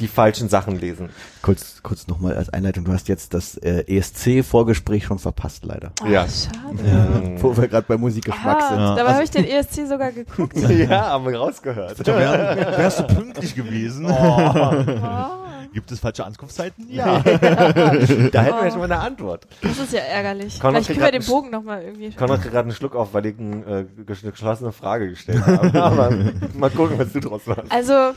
[0.00, 1.10] die falschen Sachen lesen.
[1.42, 2.84] Kurz, kurz nochmal als Einleitung.
[2.84, 5.92] Du hast jetzt das äh, ESC-Vorgespräch schon verpasst, leider.
[6.02, 6.26] Oh, Ja.
[6.26, 7.36] schade.
[7.40, 8.78] Wo wir gerade bei Musikgeschmack Ah, sind.
[8.78, 10.56] Ja, dabei also- habe ich den ESC sogar geguckt.
[10.68, 12.04] Ja, haben wir rausgehört.
[12.06, 14.06] Wär, wärst du pünktlich gewesen?
[14.06, 16.86] Oh, Gibt es falsche Ankunftszeiten?
[16.88, 17.20] Ja.
[17.24, 18.70] Da hätten wir Oh.
[18.70, 19.46] schon mal eine Antwort.
[19.62, 20.60] das ist ja ärgerlich.
[20.60, 22.10] Konrad Vielleicht können wir den Bogen nochmal irgendwie.
[22.12, 25.82] Konrad kriegt gerade einen Schluck auf, weil ich eine äh, gesch- geschlossene Frage gestellt habe.
[25.82, 26.10] Aber
[26.54, 27.70] mal gucken, was du draus machst.
[27.70, 28.12] Also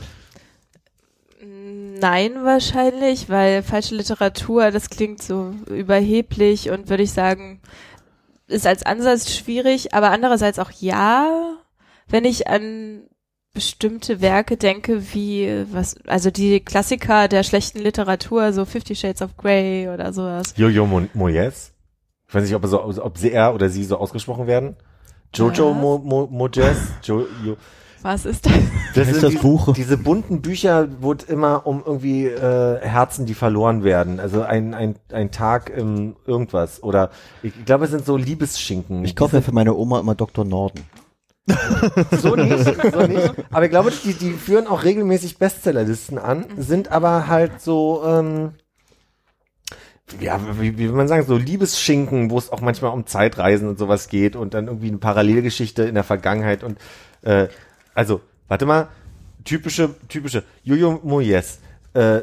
[1.42, 7.60] nein wahrscheinlich, weil falsche Literatur, das klingt so überheblich und würde ich sagen,
[8.46, 11.56] ist als Ansatz schwierig, aber andererseits auch ja,
[12.08, 13.02] wenn ich an
[13.52, 19.36] bestimmte Werke denke, wie was, also die Klassiker der schlechten Literatur, so Fifty Shades of
[19.36, 20.54] Grey oder sowas.
[20.56, 21.72] Jojo Mo Moyes.
[22.28, 24.76] Ich weiß nicht, ob, er so, ob sie er oder sie so ausgesprochen werden.
[25.34, 26.78] Jojo Moyes.
[27.02, 27.56] Jo Jo
[28.02, 28.52] Was ist das?
[28.94, 29.72] Das sind das die, Buch?
[29.74, 34.20] Diese bunten Bücher, wo es immer um irgendwie äh, Herzen, die verloren werden.
[34.20, 36.82] Also ein, ein, ein Tag im irgendwas.
[36.82, 37.10] Oder
[37.42, 39.04] ich, ich glaube, es sind so Liebesschinken.
[39.04, 40.44] Ich kaufe ja für meine Oma immer Dr.
[40.44, 40.84] Norden.
[42.20, 43.32] so nicht, so nicht.
[43.50, 48.50] Aber ich glaube, die, die führen auch regelmäßig Bestsellerlisten an, sind aber halt so, ähm,
[50.20, 53.78] ja, wie, wie will man sagen, so Liebesschinken, wo es auch manchmal um Zeitreisen und
[53.78, 56.78] sowas geht und dann irgendwie eine Parallelgeschichte in der Vergangenheit und
[57.22, 57.48] äh,
[57.98, 58.90] also, warte mal,
[59.42, 61.58] typische, typische, Jojo Moyes,
[61.94, 62.20] äh,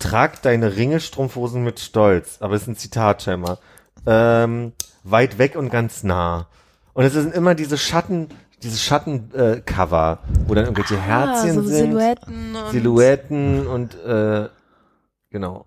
[0.00, 3.60] trag deine Ringelstrumpfhosen mit Stolz, aber es ist ein Zitat scheinbar,
[4.06, 4.72] ähm,
[5.04, 6.48] weit weg und ganz nah.
[6.92, 8.30] Und es sind immer diese Schatten,
[8.64, 14.48] diese Schattencover, äh, wo dann irgendwelche Herzchen ah, so sind, Silhouetten und Silhouetten und äh,
[15.30, 15.66] genau.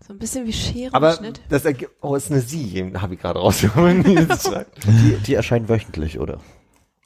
[0.00, 0.94] so ein bisschen wie Scherenschnitt.
[0.94, 1.18] Aber
[1.50, 4.06] das ergibt, oh, ist eine Sie, habe ich gerade rausgeholt.
[4.06, 6.38] Die, die erscheinen wöchentlich, oder?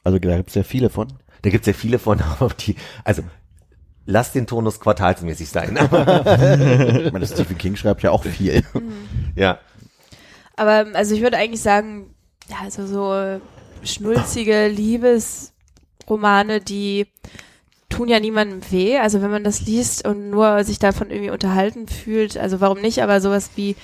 [0.07, 1.09] Also da gibt's ja viele von.
[1.41, 3.23] da gibt's ja viele von, aber die, also
[4.05, 5.77] lass den Tonus quartalsmäßig sein.
[7.05, 8.63] Ich meine, Stephen King schreibt ja auch viel.
[9.35, 9.59] ja.
[10.55, 12.15] Aber also ich würde eigentlich sagen,
[12.49, 13.41] ja, also so
[13.83, 17.07] schnulzige Liebesromane, die
[17.89, 18.99] tun ja niemandem weh.
[18.99, 23.03] Also wenn man das liest und nur sich davon irgendwie unterhalten fühlt, also warum nicht?
[23.03, 23.75] Aber sowas wie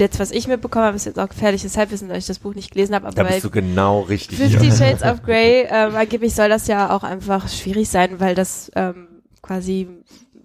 [0.00, 2.70] jetzt, was ich mitbekommen habe, ist jetzt auch gefährliches Halbwissen, weil ich das Buch nicht
[2.72, 3.06] gelesen habe.
[3.06, 4.38] Aber Da bist du genau richtig.
[4.38, 8.70] Fifty Shades of Grey, ähm, angeblich soll das ja auch einfach schwierig sein, weil das
[8.74, 9.08] ähm,
[9.42, 9.88] quasi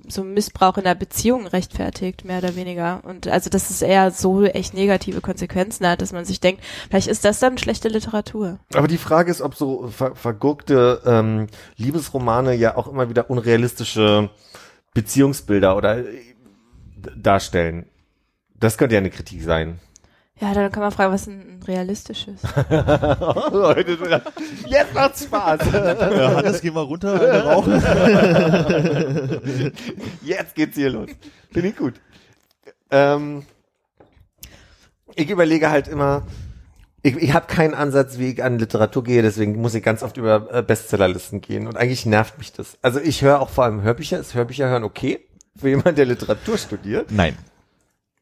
[0.08, 3.02] so Missbrauch in der Beziehung rechtfertigt, mehr oder weniger.
[3.04, 7.08] Und also, dass es eher so echt negative Konsequenzen hat, dass man sich denkt, vielleicht
[7.08, 8.60] ist das dann schlechte Literatur.
[8.74, 11.47] Aber die Frage ist, ob so ver vergurkte ähm,
[11.78, 14.30] Liebesromane ja auch immer wieder unrealistische
[14.93, 16.22] Beziehungsbilder oder äh,
[17.16, 17.86] darstellen.
[18.62, 19.80] Das könnte ja eine Kritik sein.
[20.39, 22.41] Ja, dann kann man fragen, was ein ein realistisches.
[23.51, 24.22] Leute,
[24.68, 25.59] jetzt macht's Spaß.
[25.72, 27.74] Ja, Hannes, geh mal runter, eine rauchen.
[30.24, 31.09] Jetzt geht's hier los.
[31.51, 31.95] Finde ich gut.
[32.89, 33.45] Ähm,
[35.16, 36.26] ich überlege halt immer,
[37.03, 40.18] ich, ich habe keinen Ansatz, wie ich an Literatur gehe, deswegen muss ich ganz oft
[40.18, 42.78] über äh, Bestsellerlisten gehen und eigentlich nervt mich das.
[42.82, 44.20] Also ich höre auch vor allem Hörbücher.
[44.20, 45.20] Ist Hörbücher hören okay?
[45.57, 47.12] Für jemand, der Literatur studiert?
[47.12, 47.38] Nein.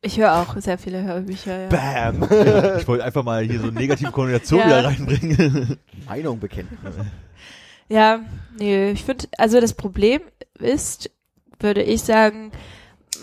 [0.02, 1.64] Ich höre auch sehr viele Hörbücher.
[1.64, 1.68] Ja.
[1.70, 2.24] Bam.
[2.80, 4.66] Ich wollte einfach mal hier so eine negative Konnotation Ja.
[4.68, 5.78] wieder reinbringen.
[6.08, 6.70] Meinung bekennen.
[7.90, 8.22] Ja,
[8.58, 10.22] nee, ich finde, also das Problem
[10.60, 11.10] ist,
[11.60, 12.52] würde ich sagen,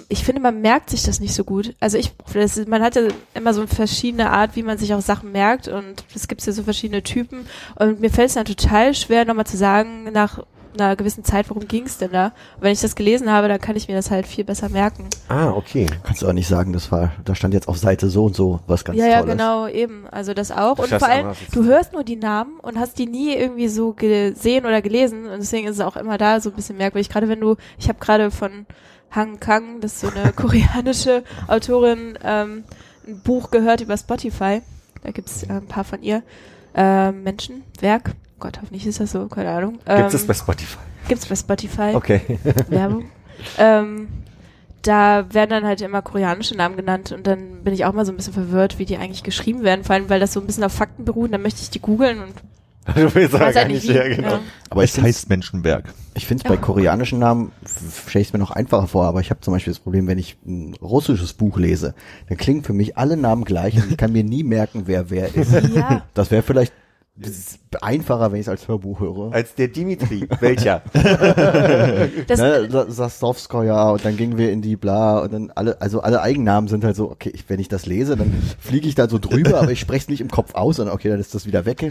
[0.08, 1.74] ich finde, man merkt sich das nicht so gut.
[1.80, 3.02] Also ich, das ist, man hat ja
[3.34, 6.52] immer so eine verschiedene Art, wie man sich auch Sachen merkt und es gibt ja
[6.52, 7.46] so verschiedene Typen
[7.76, 10.40] und mir fällt es dann total schwer, nochmal zu sagen, nach
[10.80, 12.26] einer gewissen Zeit, worum ging es denn da.
[12.56, 15.08] Und wenn ich das gelesen habe, dann kann ich mir das halt viel besser merken.
[15.28, 15.86] Ah, okay.
[16.02, 18.60] Kannst du auch nicht sagen, das war, da stand jetzt auf Seite so und so
[18.66, 19.32] was ganz ja, ja, Tolles.
[19.32, 20.06] genau, eben.
[20.10, 20.78] Also das auch.
[20.78, 23.92] Und Das vor allem, du hörst nur die Namen und hast die nie irgendwie so
[23.92, 25.26] gesehen oder gelesen.
[25.26, 27.08] Und deswegen ist es auch immer da so ein bisschen merkwürdig.
[27.08, 28.66] Gerade wenn du, ich habe gerade von
[29.10, 32.64] Hang Kang, das ist so eine koreanische Autorin, ähm,
[33.06, 34.62] ein Buch gehört über Spotify.
[35.02, 36.22] Da gibt's äh, ein paar von ihr.
[36.74, 38.12] Ähm, Menschen, Werk.
[38.46, 39.80] Gott, hoffentlich ist das so, keine Ahnung.
[39.86, 40.78] Ähm, Gibt es bei Spotify?
[41.08, 41.94] gibt's bei Spotify.
[41.94, 42.20] Okay.
[42.68, 43.06] Werbung.
[43.58, 44.06] ähm,
[44.82, 48.12] da werden dann halt immer koreanische Namen genannt und dann bin ich auch mal so
[48.12, 50.62] ein bisschen verwirrt, wie die eigentlich geschrieben werden, vor allem weil das so ein bisschen
[50.62, 52.34] auf Fakten beruht, dann möchte ich die googeln und
[52.94, 54.28] du willst aber weiß gar halt nicht, ja, genau.
[54.34, 54.40] Ja.
[54.70, 55.92] Aber ich es finde heißt Menschenberg.
[56.14, 57.50] ich find's bei koreanischen Namen,
[58.06, 60.18] stelle ich es mir noch einfacher vor, aber ich habe zum Beispiel das Problem, wenn
[60.18, 61.96] ich ein russisches Buch lese,
[62.28, 65.34] dann klingen für mich alle Namen gleich und ich kann mir nie merken, wer wer
[65.34, 65.50] ist.
[65.74, 66.72] Ja, Das wäre vielleicht
[67.80, 69.32] einfacher, wenn ich es als Hörbuch höre.
[69.32, 70.28] Als der Dimitri.
[70.40, 70.82] Welcher?
[72.26, 76.00] das, ne, Sa- Sastowskoja und dann gingen wir in die Bla und dann alle, also
[76.00, 79.08] alle Eigennamen sind halt so, okay, ich, wenn ich das lese, dann fliege ich da
[79.08, 81.46] so drüber, aber ich spreche es nicht im Kopf aus, sondern okay, dann ist das
[81.46, 81.90] wieder weg.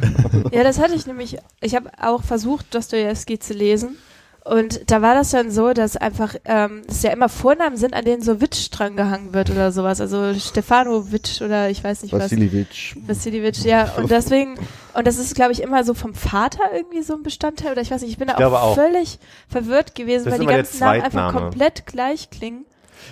[0.52, 3.98] ja, das hatte ich nämlich, ich habe auch versucht, Dostoevsky zu lesen
[4.46, 8.06] und da war das dann so, dass einfach, ähm, es ja immer Vornamen sind, an
[8.06, 12.26] denen so Witsch dran gehangen wird oder sowas, also Stefanovic oder ich weiß nicht was.
[12.26, 12.96] Vasiljevic.
[13.08, 13.92] Vasiljevic, ja.
[13.98, 14.54] Und deswegen,
[14.94, 17.90] und das ist, glaube ich, immer so vom Vater irgendwie so ein Bestandteil, oder ich
[17.90, 18.76] weiß nicht, ich bin da glaube auch, auch.
[18.76, 19.18] völlig
[19.50, 22.66] verwirrt gewesen, weil die ganzen Namen einfach komplett gleich klingen.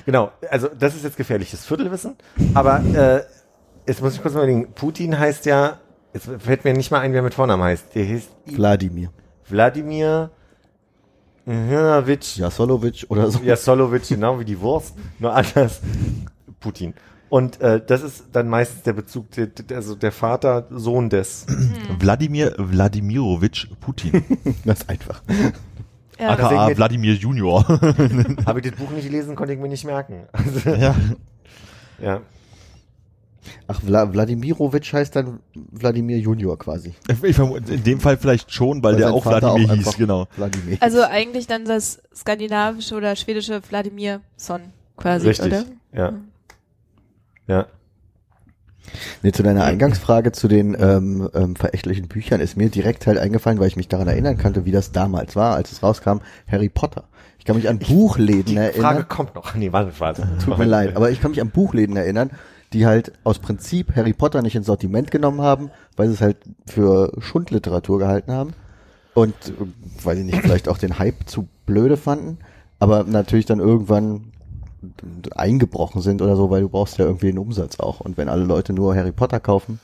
[0.05, 2.15] Genau, also das ist jetzt gefährliches Viertelwissen,
[2.53, 3.23] aber äh,
[3.87, 5.79] jetzt muss ich kurz mal überlegen, Putin heißt ja,
[6.13, 7.95] jetzt fällt mir nicht mal ein, wer mit Vornamen heißt.
[7.95, 9.09] Der hieß Wladimir.
[9.49, 10.29] Wladimir
[11.45, 13.39] Hrnavitsch Jasolovic oder so.
[13.39, 15.81] Jasolovic, genau wie die Wurst, nur anders.
[16.59, 16.93] Putin.
[17.29, 21.45] Und äh, das ist dann meistens der Bezug, der, der- also der Vater, Sohn des.
[21.99, 24.23] Wladimir Wladimirovich Putin.
[24.65, 25.21] Ganz einfach.
[26.19, 26.29] Ja.
[26.29, 27.67] aka Wladimir Junior.
[28.45, 30.27] Habe ich das Buch nicht gelesen, konnte ich mir nicht merken.
[30.31, 30.95] Also, ja.
[31.99, 32.21] ja.
[33.67, 36.93] Ach, Vla Wladimirovic heißt dann Wladimir Junior quasi.
[37.23, 40.27] Ich in dem Fall vielleicht schon, weil der sein auch Wladimir hieß, genau.
[40.35, 40.77] Wladimir.
[40.79, 44.61] Also eigentlich dann das skandinavische oder schwedische Wladimir Son
[44.97, 45.47] quasi, Richtig.
[45.47, 45.65] oder?
[45.93, 46.13] Ja.
[47.47, 47.67] Ja.
[49.21, 53.59] Nee, zu deiner Eingangsfrage zu den ähm, ähm, verächtlichen Büchern ist mir direkt halt eingefallen,
[53.59, 56.17] weil ich mich daran erinnern konnte, wie das damals war, als es rauskam,
[56.47, 57.05] Harry Potter.
[57.39, 58.81] Ich kann mich an Buchläden Die erinnern.
[58.81, 59.55] Frage kommt noch.
[59.55, 60.27] Nee, warte, warte.
[60.43, 62.31] Tut mir leid, aber ich kann mich an Buchläden erinnern,
[62.73, 66.37] die halt aus Prinzip Harry Potter nicht ins Sortiment genommen haben, weil sie es halt
[66.65, 68.53] für Schundliteratur gehalten haben
[69.13, 72.39] und äh, weiß ich nicht, vielleicht auch den Hype zu blöde fanden,
[72.79, 74.31] aber natürlich dann irgendwann
[75.35, 78.43] eingebrochen sind oder so, weil du brauchst ja irgendwie einen Umsatz auch und wenn alle
[78.43, 79.79] Leute nur Harry Potter kaufen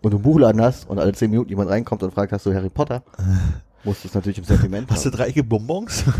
[0.00, 2.54] und du einen Buchladen hast und alle zehn Minuten jemand reinkommt und fragt, hast du
[2.54, 3.02] Harry Potter?
[3.84, 5.16] Musst du es natürlich im Sortiment Hast du haben.
[5.16, 6.04] drei Ecke Bonbons?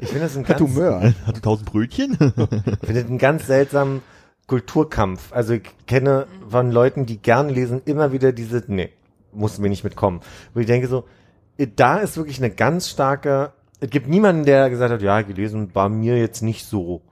[0.00, 1.14] Ich finde das ein Hat du ganz, Möhr?
[1.26, 2.12] Hast du tausend Brötchen?
[2.12, 4.02] ich finde das einen ganz seltsamen
[4.46, 5.32] Kulturkampf.
[5.32, 8.90] Also ich kenne von Leuten, die gern lesen, immer wieder diese, nee,
[9.32, 10.20] muss mir nicht mitkommen.
[10.54, 11.04] Wo ich denke so,
[11.76, 15.88] da ist wirklich eine ganz starke, es gibt niemanden, der gesagt hat, ja, gelesen war
[15.88, 17.02] mir jetzt nicht so,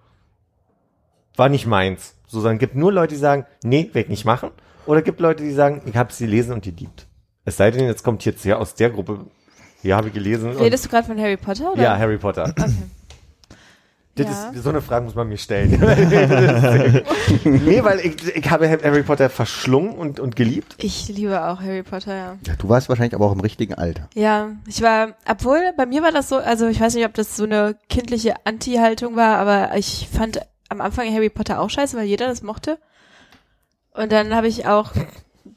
[1.37, 2.15] war nicht meins.
[2.27, 4.51] So, sondern es gibt nur Leute, die sagen, nee, ich nicht machen.
[4.87, 7.07] Oder es gibt Leute, die sagen, ich habe sie gelesen und die liebt.
[7.45, 9.27] Es sei denn, jetzt kommt jetzt ja aus der Gruppe,
[9.83, 10.51] ja, habe ich gelesen.
[10.53, 11.83] Redest du gerade von Harry Potter, oder?
[11.83, 12.53] ja, Harry Potter.
[12.57, 12.73] Okay.
[14.17, 14.51] Das Ja.
[14.51, 15.71] ist, so eine Frage muss man mir stellen.
[17.45, 20.75] nee, weil ich, ich habe Harry Potter verschlungen und, und geliebt.
[20.79, 22.37] Ich liebe auch Harry Potter, ja.
[22.47, 24.09] Ja, du warst wahrscheinlich aber auch im richtigen Alter.
[24.15, 27.37] Ja, ich war, obwohl bei mir war das so, also ich weiß nicht, ob das
[27.37, 32.07] so eine kindliche Anti-Haltung war, aber ich fand am Anfang Harry Potter auch scheiße, weil
[32.07, 32.79] jeder das mochte.
[33.93, 34.93] Und dann habe ich auch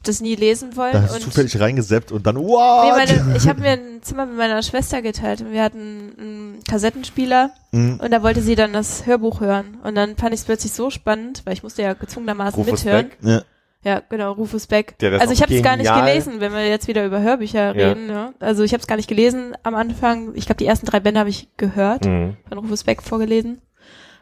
[0.03, 0.93] das nie lesen wollen.
[0.93, 2.95] Da hast du und zufällig reingeseppt und dann, nee, what?
[2.97, 7.51] meine, ich habe mir ein Zimmer mit meiner Schwester geteilt und wir hatten einen Kassettenspieler
[7.71, 7.99] Mhm.
[8.03, 9.77] und da wollte sie dann das Hörbuch hören.
[9.83, 13.09] Und dann fand ich es plötzlich so spannend, weil ich musste ja gezwungenermaßen Rufus mithören.
[13.09, 13.17] Beck.
[13.21, 13.41] Ja.
[13.85, 14.95] Ja, genau, Rufus Beck.
[15.01, 17.89] Also ich habe es gar nicht gelesen, wenn wir jetzt wieder über Hörbücher Ja.
[17.89, 18.07] reden.
[18.07, 18.33] Ne?
[18.39, 20.31] Also ich habe es gar nicht gelesen am Anfang.
[20.35, 22.37] Ich glaube, die ersten drei Bände habe ich gehört, Mhm.
[22.47, 23.61] von Rufus Beck vorgelesen.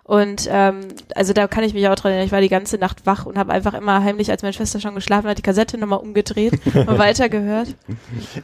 [0.03, 0.81] Und ähm,
[1.15, 3.37] also da kann ich mich auch dran erinnern, ich war die ganze Nacht wach und
[3.37, 6.87] habe einfach immer heimlich, als meine Schwester schon geschlafen hat, die Kassette nochmal umgedreht und
[6.97, 7.75] weitergehört.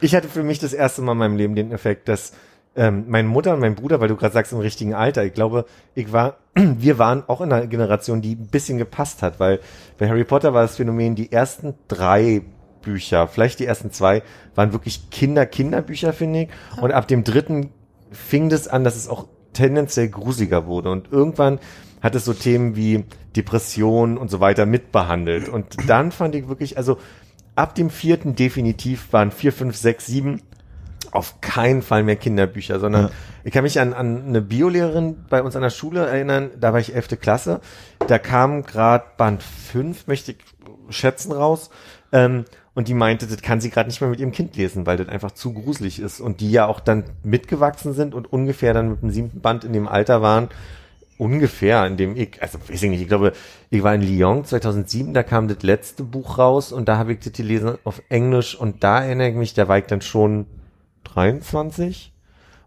[0.00, 2.32] Ich hatte für mich das erste Mal in meinem Leben den Effekt, dass
[2.76, 5.64] ähm, meine Mutter und mein Bruder, weil du gerade sagst, im richtigen Alter, ich glaube,
[5.94, 9.58] ich war, wir waren auch in einer Generation, die ein bisschen gepasst hat, weil
[9.98, 12.42] bei Harry Potter war das Phänomen, die ersten drei
[12.82, 14.22] Bücher, vielleicht die ersten zwei,
[14.54, 16.48] waren wirklich Kinder-Kinderbücher, finde ich.
[16.80, 17.70] Und ab dem dritten
[18.12, 20.90] fing das an, dass es auch tendenziell grusiger wurde.
[20.90, 21.58] Und irgendwann
[22.00, 23.04] hat es so Themen wie
[23.36, 25.48] Depression und so weiter mitbehandelt.
[25.48, 26.98] Und dann fand ich wirklich, also
[27.56, 30.42] ab dem vierten definitiv waren vier, fünf, sechs, sieben
[31.10, 33.10] auf keinen Fall mehr Kinderbücher, sondern Ja.
[33.44, 36.80] ich kann mich an, an eine Biolehrerin bei uns an der Schule erinnern, da war
[36.80, 37.60] ich elfte Klasse,
[38.06, 40.38] da kam gerade Band 5, möchte ich
[40.90, 41.70] schätzen, raus,
[42.12, 42.44] ähm,
[42.78, 45.08] und die meinte, das kann sie gerade nicht mehr mit ihrem Kind lesen, weil das
[45.08, 49.02] einfach zu gruselig ist und die ja auch dann mitgewachsen sind und ungefähr dann mit
[49.02, 50.48] dem siebten Band in dem Alter waren,
[51.18, 53.32] ungefähr, in dem ich, also weiß ich nicht, ich glaube,
[53.70, 57.18] ich war in Lyon 2007, da kam das letzte Buch raus und da habe ich
[57.18, 60.46] das gelesen auf Englisch und da erinnere ich mich, da war ich dann schon
[61.02, 62.12] 23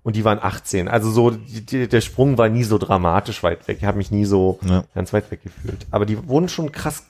[0.03, 0.89] und die waren 18.
[0.89, 3.77] Also so, die, die, der Sprung war nie so dramatisch weit weg.
[3.79, 4.83] Ich habe mich nie so Ja.
[4.93, 5.87] ganz weit weg gefühlt.
[5.89, 7.05] Aber die wurden schon krass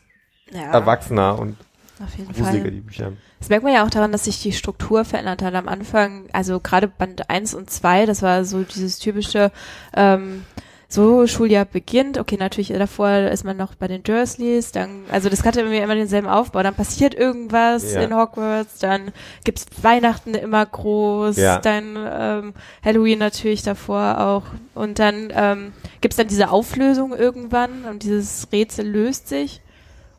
[0.51, 1.57] Ja, erwachsener und
[2.03, 2.59] auf jeden Fall.
[2.61, 3.13] die Bücher.
[3.39, 5.53] Das merkt man ja auch daran, dass sich die Struktur verändert hat.
[5.55, 9.51] Am Anfang, also gerade Band 1 und 2, das war so dieses typische,
[9.95, 10.43] ähm,
[10.87, 15.45] so Schuljahr beginnt, okay, natürlich davor ist man noch bei den Dursleys, dann, also das
[15.45, 18.01] hatte irgendwie immer denselben Aufbau, dann passiert irgendwas Ja.
[18.01, 19.13] in Hogwarts, dann
[19.45, 21.59] gibt's Weihnachten immer groß, Ja.
[21.59, 24.43] dann ähm, Halloween natürlich davor auch
[24.75, 25.71] und dann ähm,
[26.01, 29.61] gibt's dann diese Auflösung irgendwann und dieses Rätsel löst sich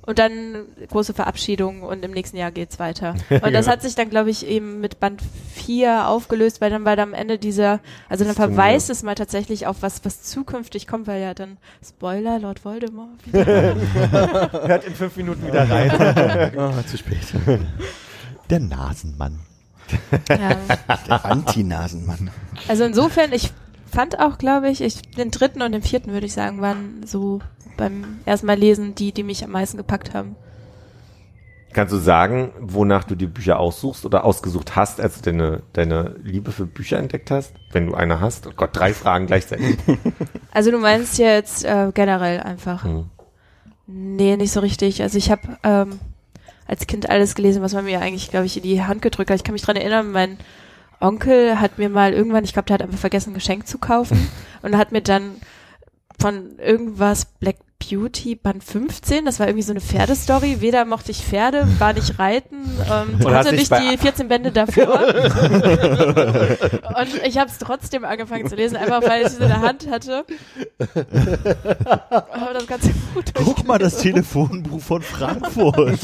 [0.05, 3.15] und dann große Verabschiedung und im nächsten Jahr geht's weiter.
[3.31, 5.23] Und das hat sich dann, glaube ich, eben mit Band
[5.55, 9.67] 4 aufgelöst, weil dann war da am Ende dieser, also dann verweist es mal tatsächlich
[9.67, 13.27] auf was, was zukünftig kommt, weil ja dann Spoiler, Lord Voldemort.
[13.27, 13.77] wieder.
[14.67, 15.91] Hört in fünf Minuten wieder rein.
[16.59, 17.19] Ah, zu spät.
[18.51, 19.41] Der Nasenmann.
[20.29, 20.57] ja.
[21.09, 22.31] Der Anti-Nasenmann.
[22.69, 23.53] Also insofern, ich
[23.93, 27.40] fand auch, glaube ich, ich, den dritten und den vierten, würde ich sagen, waren so
[27.76, 30.36] beim ersten Mal lesen die, die mich am meisten gepackt haben.
[31.72, 36.16] Kannst du sagen, wonach du die Bücher aussuchst oder ausgesucht hast, als du deine, deine
[36.22, 37.55] Liebe für Bücher entdeckt hast?
[37.70, 38.47] Wenn du eine hast?
[38.47, 39.78] Oh Gott, drei Fragen gleichzeitig.
[40.55, 42.84] Also du meinst jetzt äh, generell einfach.
[42.84, 43.07] Hm.
[43.86, 45.01] Nee, nicht so richtig.
[45.01, 45.99] Also ich habe ähm,
[46.66, 49.36] als Kind alles gelesen, was man mir eigentlich, glaube ich, in die Hand gedrückt hat.
[49.36, 50.36] Ich kann mich dran erinnern, mein
[51.03, 54.29] Onkel hat mir mal irgendwann, ich glaube, der hat einfach vergessen, ein Geschenk zu kaufen
[54.63, 55.37] und hat mir dann
[56.19, 60.61] von irgendwas Black Beauty Band 15, das war irgendwie so eine Pferdestory.
[60.61, 65.01] Weder mochte ich Pferde, war nicht reiten, ähm, hatte nicht die 14 Bände davor.
[65.09, 65.19] und
[67.25, 70.25] ich habe es trotzdem angefangen zu lesen, einfach weil ich es in der Hand hatte.
[72.31, 75.99] Aber das ganze Buch Guck mal, das Telefonbuch von Frankfurt.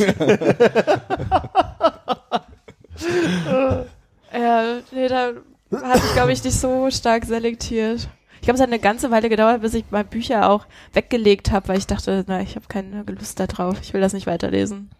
[4.32, 5.32] Ja, nee, da
[5.72, 8.08] hatte ich, glaube ich, nicht so stark selektiert.
[8.40, 11.68] Ich glaube, es hat eine ganze Weile gedauert, bis ich mal Bücher auch weggelegt habe,
[11.68, 13.78] weil ich dachte, na, ich habe keine Lust da drauf.
[13.82, 14.90] Ich will das nicht weiterlesen.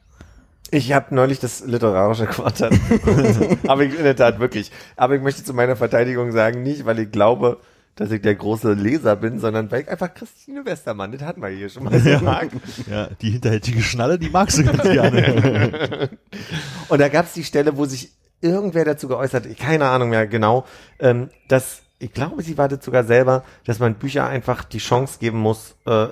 [0.71, 2.79] Ich habe neulich das literarische Quartett.
[3.67, 4.71] Aber ich in der Tat wirklich.
[4.97, 7.59] Aber ich möchte zu meiner Verteidigung sagen, nicht, weil ich glaube,
[7.97, 11.49] dass ich der große Leser bin, sondern weil ich einfach Christine Westermann, das hatten wir
[11.49, 12.51] hier schon mal so mag.
[12.89, 16.11] Ja, die hinterhältige Schnalle, die magst du ganz gerne.
[16.89, 20.27] Und da gab es die Stelle, wo sich irgendwer dazu geäußert, hat, keine Ahnung mehr
[20.27, 20.65] genau,
[20.99, 25.19] ähm, dass, ich glaube, sie war das sogar selber, dass man Bücher einfach die Chance
[25.19, 26.09] geben muss, äh,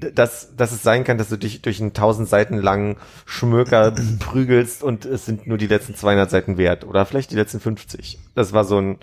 [0.00, 2.96] dass, dass es sein kann, dass du dich durch einen tausend Seiten langen
[3.26, 7.60] Schmöker prügelst und es sind nur die letzten 200 Seiten wert oder vielleicht die letzten
[7.60, 8.18] 50.
[8.34, 8.98] Das war so ein,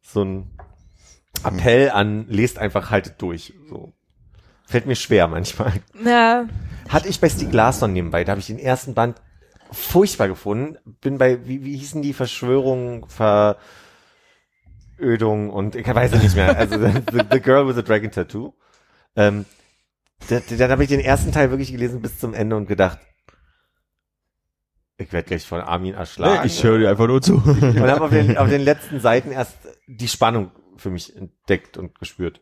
[0.00, 0.50] so ein
[1.44, 3.54] Appell an, lest einfach, haltet durch.
[3.68, 3.92] So.
[4.66, 5.72] Fällt mir schwer manchmal.
[6.04, 6.46] Ja,
[6.88, 9.20] Hatte ich bei Stieg Larsson nebenbei, da habe ich den ersten Band
[9.72, 10.76] furchtbar gefunden.
[11.00, 13.06] Bin bei, wie, wie hießen die Verschwörung,
[14.98, 16.56] Verödung und ich weiß es nicht mehr.
[16.56, 16.78] Also
[17.12, 18.54] the, the Girl with the Dragon Tattoo.
[19.16, 19.44] Ähm,
[20.28, 22.98] da, da, dann habe ich den ersten Teil wirklich gelesen bis zum Ende und gedacht,
[24.98, 26.46] ich werde gleich von Armin erschlagen.
[26.46, 27.34] ich höre dir einfach nur zu.
[27.44, 29.56] und habe auf den, auf den letzten Seiten erst
[29.86, 32.40] die Spannung für mich entdeckt und gespürt.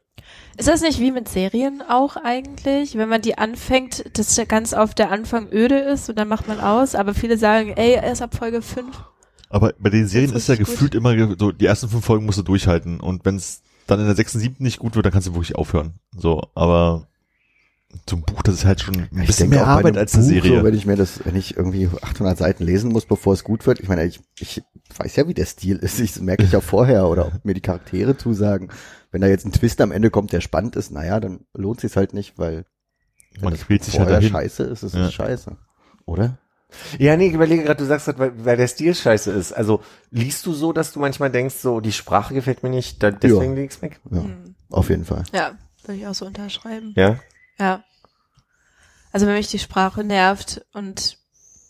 [0.57, 2.97] Ist das nicht wie mit Serien auch eigentlich?
[2.97, 6.49] Wenn man die anfängt, dass der ganz auf der Anfang öde ist und dann macht
[6.49, 8.87] man aus, aber viele sagen, ey, erst ab Folge 5.
[9.49, 12.39] Aber bei den Serien ist ja gefühlt immer ge- so, die ersten fünf Folgen musst
[12.39, 13.01] du durchhalten.
[13.01, 15.57] Und wenn es dann in der sechsten, siebten nicht gut wird, dann kannst du wirklich
[15.57, 15.95] aufhören.
[16.17, 17.09] So, aber
[18.09, 20.31] so ein Buch, das ist halt schon ein Ich bisschen mehr Arbeit als eine Buch,
[20.31, 20.59] Serie.
[20.61, 23.67] So, wenn ich mir das, wenn ich irgendwie 800 Seiten lesen muss, bevor es gut
[23.67, 23.81] wird.
[23.81, 24.63] Ich meine, ich, ich
[24.97, 25.99] weiß ja, wie der Stil ist.
[25.99, 28.69] Ich das merke ich ja vorher oder ob mir die Charaktere zusagen.
[29.11, 31.97] Wenn da jetzt ein Twist am Ende kommt, der spannend ist, naja, dann lohnt sich
[31.97, 32.65] halt nicht, weil
[33.35, 34.31] wenn Man das quält sich halt dahin.
[34.31, 35.07] scheiße ist, ist Ja.
[35.07, 35.57] es scheiße.
[36.07, 36.39] Oder?
[36.99, 39.53] Ja, nee, ich überlege gerade, du sagst gerade, weil, weil der Stil scheiße ist.
[39.53, 43.11] Also liest du so, dass du manchmal denkst, so die Sprache gefällt mir nicht, da,
[43.11, 43.61] deswegen Ja.
[43.63, 44.01] leg's weg?
[44.11, 44.55] Ja, Hm.
[44.71, 45.25] auf jeden Fall.
[45.33, 45.53] Ja,
[45.85, 46.93] würde ich auch so unterschreiben.
[46.97, 47.19] Ja.
[47.59, 47.83] Ja.
[49.13, 51.19] Also wenn mich die Sprache nervt und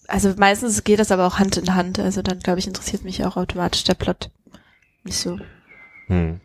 [0.07, 1.99] also meistens geht das aber auch Hand in Hand.
[1.99, 4.31] Also dann glaube ich interessiert mich auch automatisch der Plot.
[5.05, 5.39] Nicht so.
[6.09, 6.41] Hm.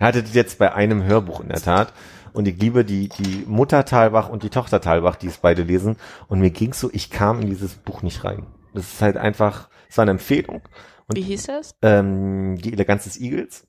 [0.00, 1.92] Hattet jetzt bei einem Hörbuch in der Tat.
[2.32, 5.96] Und ich liebe die, die Mutter Talbach und die Tochter Talbach, die es beide lesen.
[6.28, 8.46] Und mir ging's so, ich kam in dieses Buch nicht rein.
[8.74, 10.62] Das ist halt einfach, Es war eine Empfehlung.
[11.06, 11.76] Und Wie hieß das?
[11.82, 13.66] ähm, die Eleganz des Igels.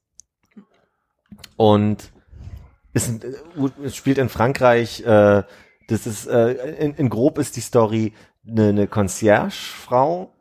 [1.58, 2.12] Und
[2.96, 5.44] ein- äh, es spielt in Frankreich, äh,
[5.88, 8.14] das ist, äh, in, in grob ist die Story
[8.48, 10.34] eine, eine Concierge-Frau,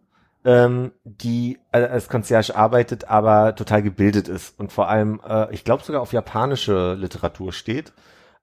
[0.45, 5.64] ähm, die äh, als Concierge arbeitet, aber total gebildet ist und vor allem, äh, ich
[5.64, 7.92] glaube sogar auf japanische Literatur steht.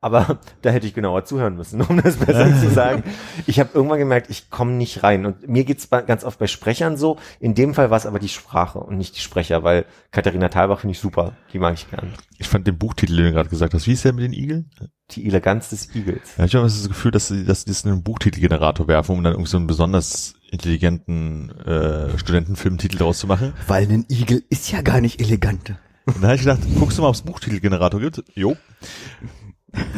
[0.03, 3.03] Aber da hätte ich genauer zuhören müssen, um das besser zu sagen.
[3.45, 5.27] Ich habe irgendwann gemerkt, ich komme nicht rein.
[5.27, 7.17] Und mir geht's ganz oft bei Sprechern so.
[7.39, 10.79] In dem Fall war es aber die Sprache und nicht die Sprecher, weil Katharina Thalbach
[10.79, 11.33] finde ich super.
[11.53, 12.13] Die mag ich gern.
[12.39, 14.71] Ich fand den Buchtitel, den du gerade gesagt hast, wie ist der mit den Igeln?
[15.11, 16.35] Die Eleganz des Igels.
[16.37, 19.33] Ja, ich habe das Gefühl, dass sie, dass das in einen Buchtitelgenerator werfen, um dann
[19.33, 23.53] irgendwie so einen besonders intelligenten äh, Studentenfilmtitel draus zu machen.
[23.67, 25.75] Weil ein Igel ist ja gar nicht elegant.
[26.05, 28.23] Und dann habe ich gedacht, guckst du mal, ob es Buchtitelgenerator gibt?
[28.35, 28.55] Jo.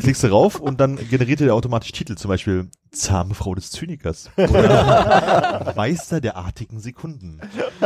[0.02, 4.30] Klickst du rauf und dann generiert er automatisch Titel, zum Beispiel Zahme Frau des Zynikers
[4.38, 7.42] oder Meister der artigen Sekunden,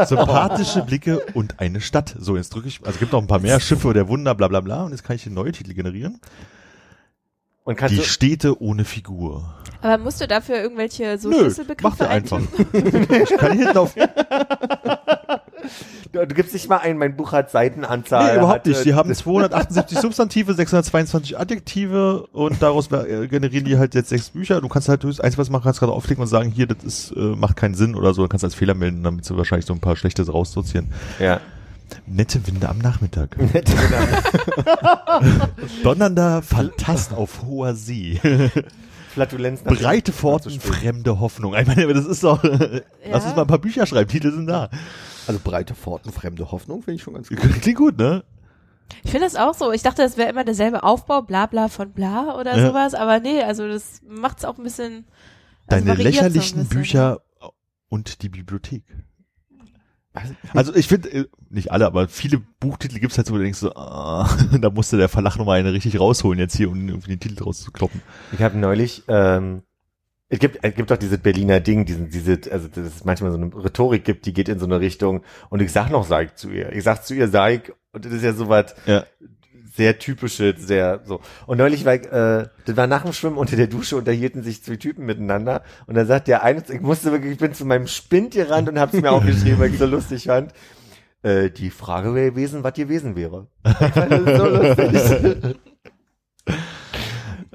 [0.06, 2.14] sympathische Blicke und eine Stadt.
[2.20, 4.60] So, jetzt drücke ich, also gibt noch ein paar mehr Schiffe der Wunder, bla bla
[4.60, 6.20] bla und jetzt kann ich den neue Titel generieren.
[7.68, 9.44] Und kannst Die du, Städte ohne Figur.
[9.82, 12.40] Aber musst du dafür irgendwelche so Nö, Schlüsselbegriffe macht er einfach.
[12.74, 13.94] ich kann hier hinten auf,
[16.14, 18.32] du, du gibst nicht mal ein, mein Buch hat Seitenanzahl.
[18.32, 18.86] nee, überhaupt hat, äh, nicht.
[18.86, 24.62] Die haben 278 Substantive, 622 Adjektive und daraus äh, generieren die halt jetzt sechs Bücher.
[24.62, 26.86] Du kannst halt das Einzige, was du machen kannst, gerade aufklicken und sagen, hier, das
[26.86, 28.22] ist, äh, macht keinen Sinn oder so.
[28.22, 30.94] Du kannst als Fehler melden, damit sie wahrscheinlich so ein paar schlechte raussortieren.
[31.20, 31.42] Ja.
[32.06, 33.38] Nette Winde am Nachmittag.
[33.54, 35.20] Nett, genau.
[35.84, 38.20] Donnernder Fantast auf hoher See.
[39.14, 39.64] Flatulenz.
[39.64, 41.56] nach- Breite Pforten, fremde Hoffnung.
[41.56, 44.70] Ich meine, das ist doch, lass uns mal ein paar Bücher schreiben, Titel sind da.
[45.28, 47.40] Also breite Pforten, fremde Hoffnung finde ich schon ganz gut.
[47.40, 48.24] Klingt gut, ne?
[49.04, 49.72] Ich finde das auch so.
[49.74, 52.68] Ich dachte, das wäre immer derselbe Aufbau, bla bla von bla oder Ja.
[52.68, 55.06] sowas, aber nee, also das macht's auch ein bisschen.
[55.68, 56.70] also Deine variiert's so ein lächerlichen bisschen.
[56.80, 57.22] Bücher
[57.90, 58.84] und die Bibliothek.
[60.54, 63.60] Also ich finde, äh, nicht alle, aber viele Buchtitel gibt's halt so, wo du denkst
[63.60, 64.30] so, ah,
[64.62, 68.02] da musste der Verlag nochmal eine richtig rausholen jetzt hier, um irgendwie den Titel rauszukloppen.
[68.32, 69.64] Ich habe neulich, ähm,
[70.30, 73.38] es gibt, es gibt doch dieses Berliner Ding, diesen, diese, also dass es manchmal so
[73.38, 76.50] eine Rhetorik gibt, die geht in so eine Richtung und ich sag noch Seig zu
[76.50, 76.74] ihr.
[76.74, 79.06] Ich sag zu ihr Seig und das ist ja so was Ja.
[79.78, 81.22] Sehr typisches, sehr so.
[81.46, 84.76] Und neulich war äh, das war nach dem Schwimmen unter der Dusche, unterhielten sich zwei
[84.76, 88.34] Typen miteinander und dann sagt der eine, ich musste wirklich, ich bin zu meinem Spind
[88.34, 90.52] gerannt und hab's mir aufgeschrieben, weil ich so lustig fand.
[91.24, 93.48] Äh, die Frage wäre gewesen, was gewesen wäre.
[93.66, 95.56] Ich fand das so lustig.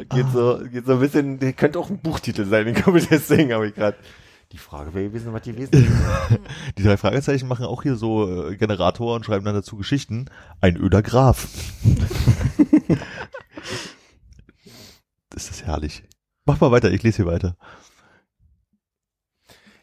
[0.09, 3.53] Geht so, geht so ein bisschen, könnte auch ein Buchtitel sein, den komme ich deswegen,
[3.53, 3.97] habe ich gerade.
[4.53, 6.38] Die Frage wäre gewesen, was gewesen wäre.
[6.78, 10.26] Die drei Fragezeichen machen auch hier so äh, Generatoren und schreiben dann dazu Geschichten.
[10.61, 11.48] Ein öder Graf.
[15.30, 16.05] das ist herrlich.
[16.44, 17.57] Mach mal weiter, ich lese hier weiter.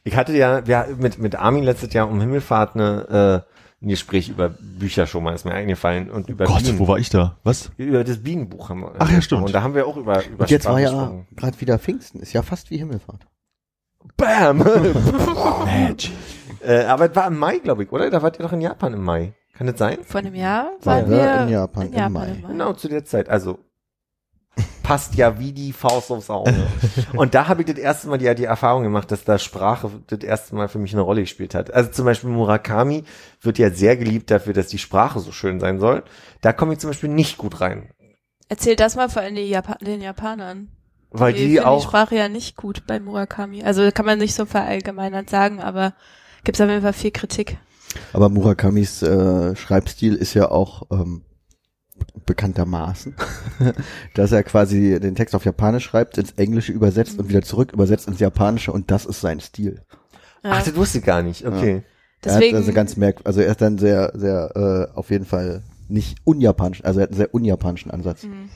[0.04, 3.46] Ich hatte ja, ja mit, mit Armin letztes Jahr um Himmelfahrt eine,
[3.82, 6.78] äh, ein Gespräch über Bücher schon mal, ist mir eingefallen, und über Gott, Bienen.
[6.78, 7.38] wo war ich da?
[7.44, 7.72] Was?
[7.78, 8.94] Über das Bienenbuch haben wir.
[9.00, 9.46] Ach ja, stimmt.
[9.46, 11.28] Und da haben wir auch über, über Und jetzt war Sprache ja gesprochen.
[11.36, 12.20] gerade wieder Pfingsten.
[12.20, 13.26] Ist ja fast wie Himmelfahrt.
[14.18, 14.58] Bam!
[15.66, 16.12] Magic.
[16.62, 18.10] äh, aber es war im Mai, glaube ich, oder?
[18.10, 19.34] Da wart ihr doch in Japan im Mai.
[19.54, 19.98] Kann das sein?
[20.04, 22.28] Vor einem Jahr War waren wir wir in Japan im Japan Mai.
[22.28, 22.48] im Mai.
[22.50, 23.30] Genau, zu der Zeit.
[23.30, 23.60] Also
[24.84, 26.54] passt ja wie die Faust aufs Auge.
[27.14, 30.20] Und da habe ich das erste Mal die, die Erfahrung gemacht, dass da Sprache das
[30.20, 31.74] erste Mal für mich eine Rolle gespielt hat.
[31.74, 33.04] Also zum Beispiel Murakami
[33.42, 36.04] wird ja sehr geliebt dafür, dass die Sprache so schön sein soll.
[36.42, 37.90] Da komme ich zum Beispiel nicht gut rein.
[38.48, 40.70] Erzähl das mal vor allem den, Japa den Japanern.
[41.12, 43.64] Weil die, finden auch die Sprache ja nicht gut bei Murakami.
[43.64, 45.94] Also kann man nicht so verallgemeinert sagen, aber
[46.44, 47.58] gibt's auf jeden Fall viel Kritik.
[48.14, 51.24] Aber Murakamis äh, Schreibstil ist ja auch ähm,
[52.26, 53.16] bekanntermaßen,
[54.14, 58.08] dass er quasi den Text auf Japanisch schreibt, ins Englische übersetzt und wieder zurück übersetzt
[58.08, 59.82] ins Japanische und das ist sein Stil.
[60.44, 60.52] Ja.
[60.54, 61.46] Ach, das wusste ich gar nicht.
[61.46, 61.84] Okay.
[62.24, 65.26] Deswegen, er hat also ganz merk, also er ist dann sehr, sehr äh, auf jeden
[65.26, 68.24] Fall nicht unjapanisch, also er hat einen sehr unjapanischen Ansatz.
[68.24, 68.50] Mhm.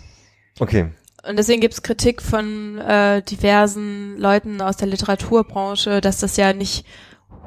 [0.59, 0.87] Okay.
[1.27, 6.85] Und deswegen gibt's Kritik von äh, diversen Leuten aus der Literaturbranche, dass das ja nicht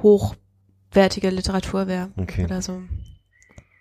[0.02, 2.44] hochwertige Literatur wäre Okay.
[2.44, 2.82] oder so.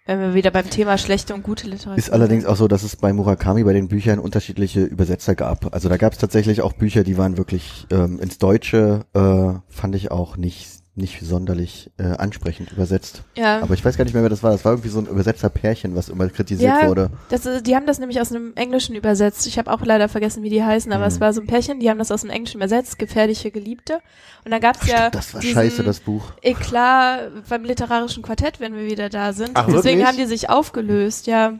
[0.08, 1.98] Wenn wir wieder beim Thema schlechte und gute Literatur.
[1.98, 5.74] Ist allerdings auch so, dass es bei Murakami bei den Büchern unterschiedliche Übersetzer gab.
[5.74, 9.96] Also da gab es tatsächlich auch Bücher, die waren wirklich ähm, ins Deutsche, äh, fand
[9.96, 13.24] ich auch nicht nicht sonderlich äh, ansprechend übersetzt.
[13.36, 13.62] ja.
[13.62, 14.52] Aber ich weiß gar nicht mehr, wer das war.
[14.52, 17.10] Das war irgendwie so ein Übersetzerpärchen, was immer kritisiert Ja, wurde.
[17.30, 19.46] Das die haben das nämlich aus einem Englischen übersetzt.
[19.48, 21.08] Ich habe auch leider vergessen, wie die heißen, aber Mhm.
[21.10, 24.00] es war so ein Pärchen, die haben das aus dem Englischen übersetzt, gefährliche Geliebte.
[24.46, 26.32] Und dann gab's Ach, ja stimmt, das war scheiße, das Buch.
[26.42, 29.52] Eklat beim literarischen Quartett, wenn wir wieder da sind.
[29.54, 30.06] Ach, Deswegen wirklich?
[30.08, 31.54] haben die sich aufgelöst, ja.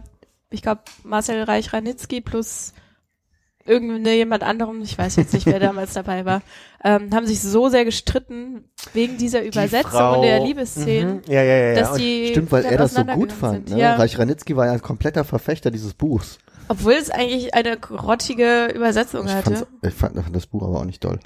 [0.50, 2.74] Ich glaube, Marcel Reich-Ranitzky plus
[3.66, 6.42] irgendjemand anderem, ich weiß jetzt nicht, wer damals dabei war,
[6.84, 11.22] ähm, haben sich so sehr gestritten wegen dieser Übersetzung Frau- und der Liebesszenen, Mhm.
[11.28, 11.74] Ja, ja, ja.
[11.76, 13.68] dass die Stimmt, weil er das so gut fand.
[13.70, 13.78] sind.
[13.78, 13.82] Ne?
[13.84, 16.38] Ja, Reich Ranitzky war ja ein kompletter Verfechter dieses Buchs.
[16.68, 19.68] obwohl es eigentlich eine grottige Übersetzung Ich, hatte.
[19.82, 21.20] ich fand das Buch aber auch nicht toll.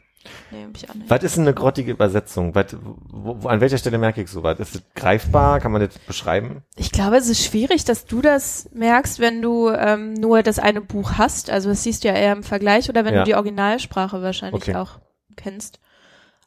[0.52, 1.10] Nee, hab ich auch nicht.
[1.10, 2.54] Was ist denn eine grottige Übersetzung?
[2.54, 4.60] Was, wo, wo, an welcher Stelle merke ich sowas?
[4.60, 5.60] Ist das greifbar?
[5.60, 6.64] Kann man das beschreiben?
[6.76, 10.82] Ich glaube, es ist schwierig, dass du das merkst, wenn du ähm, nur das eine
[10.82, 11.50] Buch hast.
[11.50, 13.20] Also das siehst du ja eher im Vergleich oder wenn Ja.
[13.22, 14.76] du die Originalsprache wahrscheinlich Okay.
[14.76, 15.00] auch
[15.36, 15.80] kennst.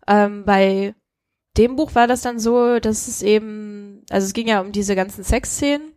[0.07, 0.95] Ähm, bei
[1.57, 4.95] dem Buch war das dann so, dass es eben, also es ging ja um diese
[4.97, 5.93] ganzen Sexszenen,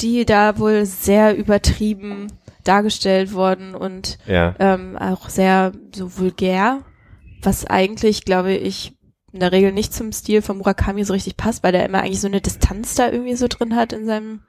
[0.00, 2.28] die da wohl sehr übertrieben
[2.64, 4.54] dargestellt wurden und Ja.
[4.58, 6.82] ähm, auch sehr so vulgär,
[7.42, 8.92] was eigentlich, glaube ich,
[9.32, 12.20] in der Regel nicht zum Stil von Murakami so richtig passt, weil der immer eigentlich
[12.20, 14.40] so eine Distanz da irgendwie so drin hat in seinem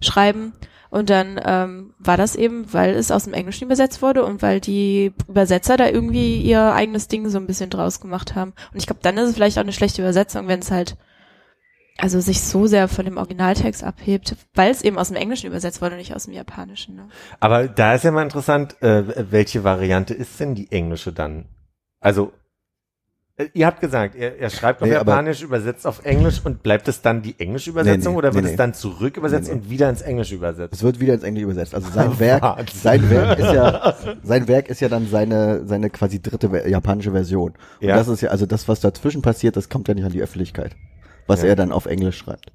[0.00, 0.52] Schreiben.
[0.90, 4.60] Und dann ähm, war das eben, weil es aus dem Englischen übersetzt wurde und weil
[4.60, 8.52] die Übersetzer da irgendwie ihr eigenes Ding so ein bisschen draus gemacht haben.
[8.72, 10.96] Und ich glaube, dann ist es vielleicht auch eine schlechte Übersetzung, wenn es halt
[11.98, 15.80] also sich so sehr von dem Originaltext abhebt, weil es eben aus dem Englischen übersetzt
[15.80, 16.96] wurde und nicht aus dem Japanischen.
[16.96, 17.08] Ne?
[17.40, 21.46] Aber da ist ja mal interessant, äh, welche Variante ist denn die englische dann?
[22.06, 22.30] Also,
[23.36, 26.86] äh, ihr habt gesagt, er, er schreibt auf Nee, Japanisch, übersetzt auf Englisch und bleibt
[26.86, 28.56] es dann die englische Übersetzung nee, oder wird nee, es nee.
[28.56, 29.60] dann zurück übersetzt Nee, nee.
[29.62, 30.72] und wieder ins Englische übersetzt?
[30.72, 31.74] Es wird wieder ins Englische übersetzt.
[31.74, 36.22] Also sein Werk, sein Werk ist ja, sein Werk ist ja dann seine, seine quasi
[36.22, 37.54] dritte japanische Version.
[37.80, 37.96] Und Ja.
[37.96, 40.76] das ist ja, also das, was dazwischen passiert, das kommt ja nicht an die Öffentlichkeit.
[41.26, 41.48] Was Ja.
[41.48, 42.52] er dann auf Englisch schreibt.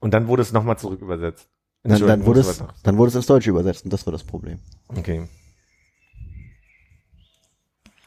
[0.00, 1.48] Und dann wurde es nochmal zurück übersetzt.
[1.84, 4.58] Dann, dann wurde es, dann wurde es ins Deutsche übersetzt und das war das Problem.
[4.88, 5.28] Okay.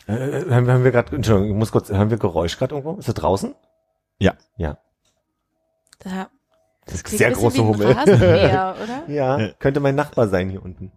[0.09, 2.97] Äh, haben wir, gerade, Entschuldigung, ich muss kurz, haben wir Geräusch gerade irgendwo?
[2.99, 3.53] Ist das draußen?
[4.17, 4.33] Ja.
[4.57, 4.79] Ja.
[5.99, 6.29] Da,
[6.85, 7.95] das klingt Sehr große wie ein Hummel.
[9.07, 9.49] Ja, Ja.
[9.59, 10.91] könnte mein Nachbar sein hier unten.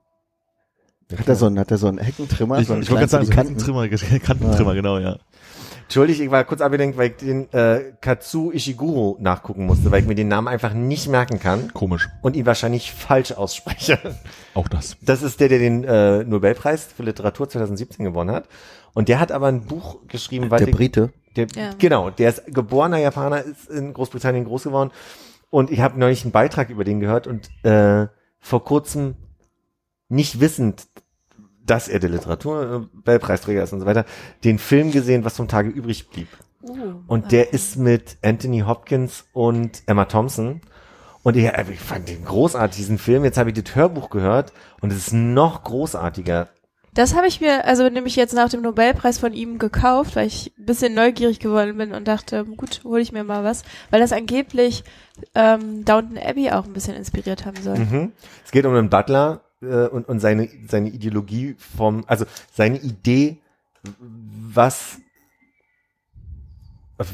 [1.18, 2.58] Hat er so einen, hat er so einen Heckentrimmer?
[2.58, 5.18] Ich, so einen ich wollte gerade kleinen sagen, so Kantentrimmer, Kantentrimmer, genau, ja.
[5.82, 10.06] Entschuldigt, ich war kurz abgelenkt, weil ich den äh, Katsu Ishiguro nachgucken musste, weil ich
[10.06, 12.08] mir den Namen einfach nicht merken kann Komisch.
[12.22, 13.98] und ihn wahrscheinlich falsch ausspreche.
[14.54, 14.96] Auch das.
[15.02, 18.44] Das ist der, der den äh, Nobelpreis für Literatur 2017 gewonnen hat.
[18.94, 21.12] Und der hat aber ein Buch geschrieben, weil Der Brite.
[21.36, 21.70] Der, Ja.
[21.78, 24.90] Genau, der ist geborener Japaner, ist in Großbritannien groß geworden.
[25.50, 28.06] Und ich habe neulich einen Beitrag über den gehört und äh,
[28.40, 29.16] vor kurzem
[30.08, 30.86] nicht wissend,
[31.64, 34.04] dass er der Literaturnobelpreisträger ist und so weiter,
[34.44, 36.28] den Film gesehen, was vom Tage übrig blieb.
[36.62, 40.60] Uh, Und der ist mit Anthony Hopkins und Emma Thompson.
[41.22, 43.24] Und ich, ich fand den großartig, diesen Film.
[43.24, 46.48] Jetzt habe ich das Hörbuch gehört und es ist noch großartiger.
[46.94, 50.52] Das habe ich mir also nämlich jetzt nach dem Nobelpreis von ihm gekauft, weil ich
[50.58, 54.12] ein bisschen neugierig geworden bin und dachte, gut, hole ich mir mal was, weil das
[54.12, 54.84] angeblich
[55.34, 57.78] ähm, Downton Abbey auch ein bisschen inspiriert haben soll.
[57.78, 58.12] Mhm.
[58.44, 63.38] Es geht um einen Butler äh, und, und seine, seine Ideologie vom, also seine Idee,
[64.52, 64.98] was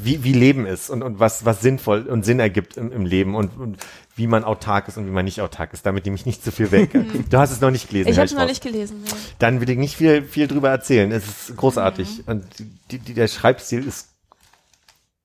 [0.03, 3.35] wie, wie Leben ist und, und was, was sinnvoll und Sinn ergibt im, im Leben
[3.35, 3.79] und, und
[4.17, 5.87] wie man autark ist und wie man nicht autark ist.
[5.87, 6.91] Damit nehme ich nicht zu viel weg.
[7.31, 8.09] du hast es noch nicht gelesen.
[8.09, 8.49] Ich habe es noch raus.
[8.49, 9.03] nicht gelesen.
[9.05, 9.13] Ja.
[9.39, 11.13] Dann will ich nicht viel, viel drüber erzählen.
[11.13, 12.25] Es ist großartig.
[12.27, 12.45] Und
[12.91, 14.09] die, die, der Schreibstil ist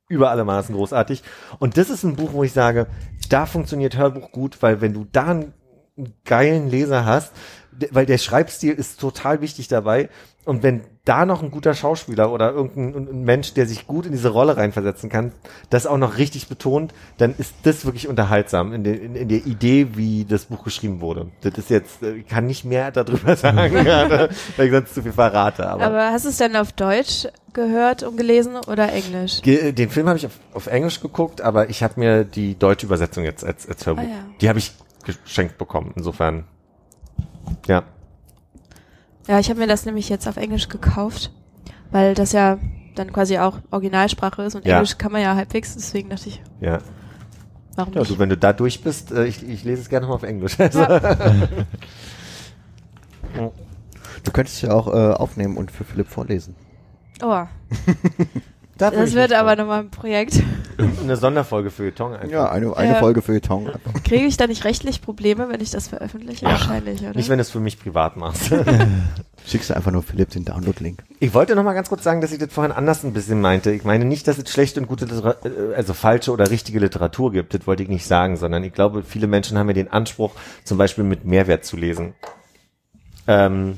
[0.08, 1.24] über alle Maßen großartig.
[1.60, 2.88] Und das ist ein Buch, wo ich sage,
[3.30, 5.54] da funktioniert Hörbuch gut, weil wenn du da einen
[6.26, 7.32] geilen Leser hast,
[7.92, 10.10] weil der Schreibstil ist total wichtig dabei.
[10.46, 14.14] Und wenn da noch ein guter Schauspieler oder irgendein ein Mensch, der sich gut in
[14.14, 15.34] diese Rolle reinversetzen kann,
[15.70, 19.46] das auch noch richtig betont, dann ist das wirklich unterhaltsam in, der in, in der
[19.46, 21.28] Idee, wie das Buch geschrieben wurde.
[21.42, 24.30] Das ist jetzt, äh, ich kann nicht mehr darüber sagen, weil
[24.66, 25.68] ich sonst zu viel verrate.
[25.68, 29.42] Aber, Aber hast du es denn auf Deutsch gehört und gelesen oder Englisch?
[29.42, 32.86] Ge- den Film habe ich auf, auf Englisch geguckt, aber ich habe mir die deutsche
[32.86, 34.04] Übersetzung jetzt als, als Hörbuch.
[34.04, 34.26] Ah, ja.
[34.40, 34.72] Die habe ich
[35.04, 35.92] geschenkt bekommen.
[35.98, 36.46] Insofern,
[37.68, 37.84] ja.
[39.28, 41.32] Ja, ich habe mir das nämlich jetzt auf Englisch gekauft,
[41.92, 42.58] weil das ja
[42.96, 44.76] dann quasi auch Originalsprache ist und Ja.
[44.76, 46.80] Englisch kann man ja halbwegs, deswegen dachte ich, Ja,
[47.76, 48.12] warum ja nicht?
[48.12, 50.60] du, wenn du da durch bist, äh, ich, ich lese es gerne mal auf Englisch.
[50.60, 50.86] Also,
[54.24, 56.56] Du könntest ja auch äh, aufnehmen und für Philipp vorlesen.
[57.22, 57.46] Oh,
[58.92, 60.42] da das wird aber nochmal ein Projekt.
[61.04, 62.30] eine Sonderfolge für Tong einfach.
[62.30, 63.00] Ja, eine, eine Ja.
[63.00, 63.70] Folge für Tong.
[64.04, 66.46] Kriege ich da nicht rechtlich Probleme, wenn ich das veröffentliche?
[66.46, 67.14] Wahrscheinlich, oder?
[67.14, 68.54] Nicht, wenn du es für mich privat machst.
[69.46, 71.04] Schickst du einfach nur Philipp den Download-Link.
[71.20, 73.72] Ich wollte noch mal ganz kurz sagen, dass ich das vorhin anders ein bisschen meinte.
[73.72, 77.32] Ich meine nicht, dass es schlechte und gute, Litera äh, also falsche oder richtige Literatur
[77.32, 77.54] gibt.
[77.54, 80.32] Das wollte ich nicht sagen, sondern ich glaube, viele Menschen haben ja den Anspruch,
[80.64, 82.14] zum Beispiel mit Mehrwert zu lesen.
[83.28, 83.78] Ähm,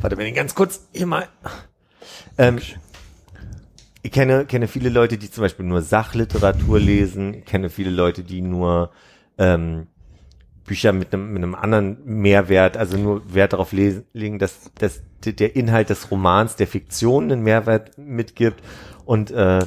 [0.00, 1.28] warte, wenn ich ganz kurz hier mal.
[2.38, 2.58] Ähm,
[4.06, 7.34] ich kenne, kenne viele Leute, die zum Beispiel nur Sachliteratur lesen.
[7.34, 8.92] Ich kenne viele Leute, die nur
[9.36, 9.88] ähm,
[10.64, 15.02] Bücher mit einem, mit einem anderen Mehrwert, also nur Wert darauf lesen, legen, dass, dass
[15.24, 18.62] der Inhalt des Romans, der Fiktion einen Mehrwert mitgibt
[19.06, 19.66] und äh,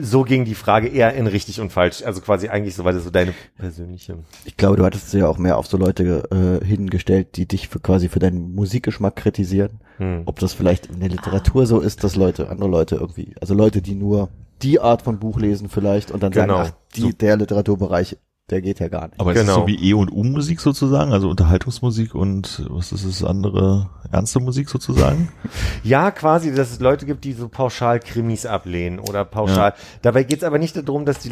[0.00, 2.02] so ging die Frage eher in richtig und falsch.
[2.02, 4.18] Also quasi eigentlich so war das so deine persönliche.
[4.44, 7.80] Ich glaube, du hattest ja auch mehr auf so Leute äh, hingestellt, die dich für
[7.80, 9.80] quasi für deinen Musikgeschmack kritisieren.
[9.98, 10.22] Hm.
[10.26, 13.82] Ob das vielleicht in der Literatur so ist, dass Leute, andere Leute irgendwie, also Leute,
[13.82, 14.28] die nur
[14.62, 16.64] die Art von Buch lesen vielleicht und dann Genau.
[16.64, 18.16] sagen, ach, die, der Literaturbereich,
[18.50, 19.20] der geht ja gar nicht.
[19.20, 19.60] Aber ist es Genau.
[19.60, 24.68] so wie E- und U-Musik sozusagen, also Unterhaltungsmusik und was ist das andere, ernste Musik
[24.68, 25.28] sozusagen?
[25.84, 29.74] Ja, quasi, dass es Leute gibt, die so pauschal Krimis ablehnen oder pauschal.
[30.02, 31.30] Dabei geht's aber nicht darum, dass die,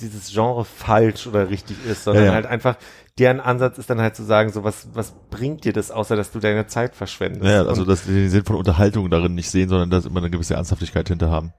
[0.00, 2.34] dieses Genre falsch oder richtig ist, sondern Ja, ja.
[2.36, 2.76] halt einfach,
[3.18, 6.30] deren Ansatz ist dann halt zu sagen, so was, was bringt dir das, außer dass
[6.30, 7.44] du deine Zeit verschwendest.
[7.44, 10.20] Ja, also Und- dass die den Sinn von Unterhaltung darin nicht sehen, sondern dass immer
[10.20, 11.52] eine gewisse Ernsthaftigkeit hinter haben.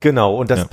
[0.00, 0.64] Genau, und das, Ja.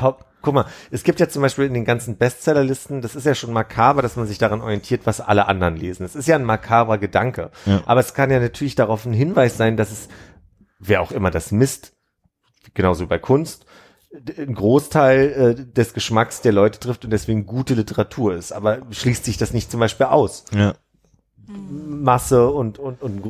[0.42, 3.54] Guck mal, es gibt ja zum Beispiel in den ganzen Bestsellerlisten, das ist ja schon
[3.54, 6.06] makaber, dass man sich daran orientiert, was alle anderen lesen.
[6.06, 7.52] Es ist ja ein makaber Gedanke.
[7.66, 7.82] Ja.
[7.86, 10.08] Aber es kann ja natürlich darauf ein Hinweis sein, dass es,
[10.80, 11.94] wer auch immer das misst,
[12.74, 13.66] genauso wie bei Kunst,
[14.38, 18.52] ein Großteil äh, des Geschmacks der Leute trifft und deswegen gute Literatur ist.
[18.52, 20.46] Aber schließt sich das nicht zum Beispiel aus?
[20.52, 20.74] Ja.
[21.48, 23.24] Masse und, und, und,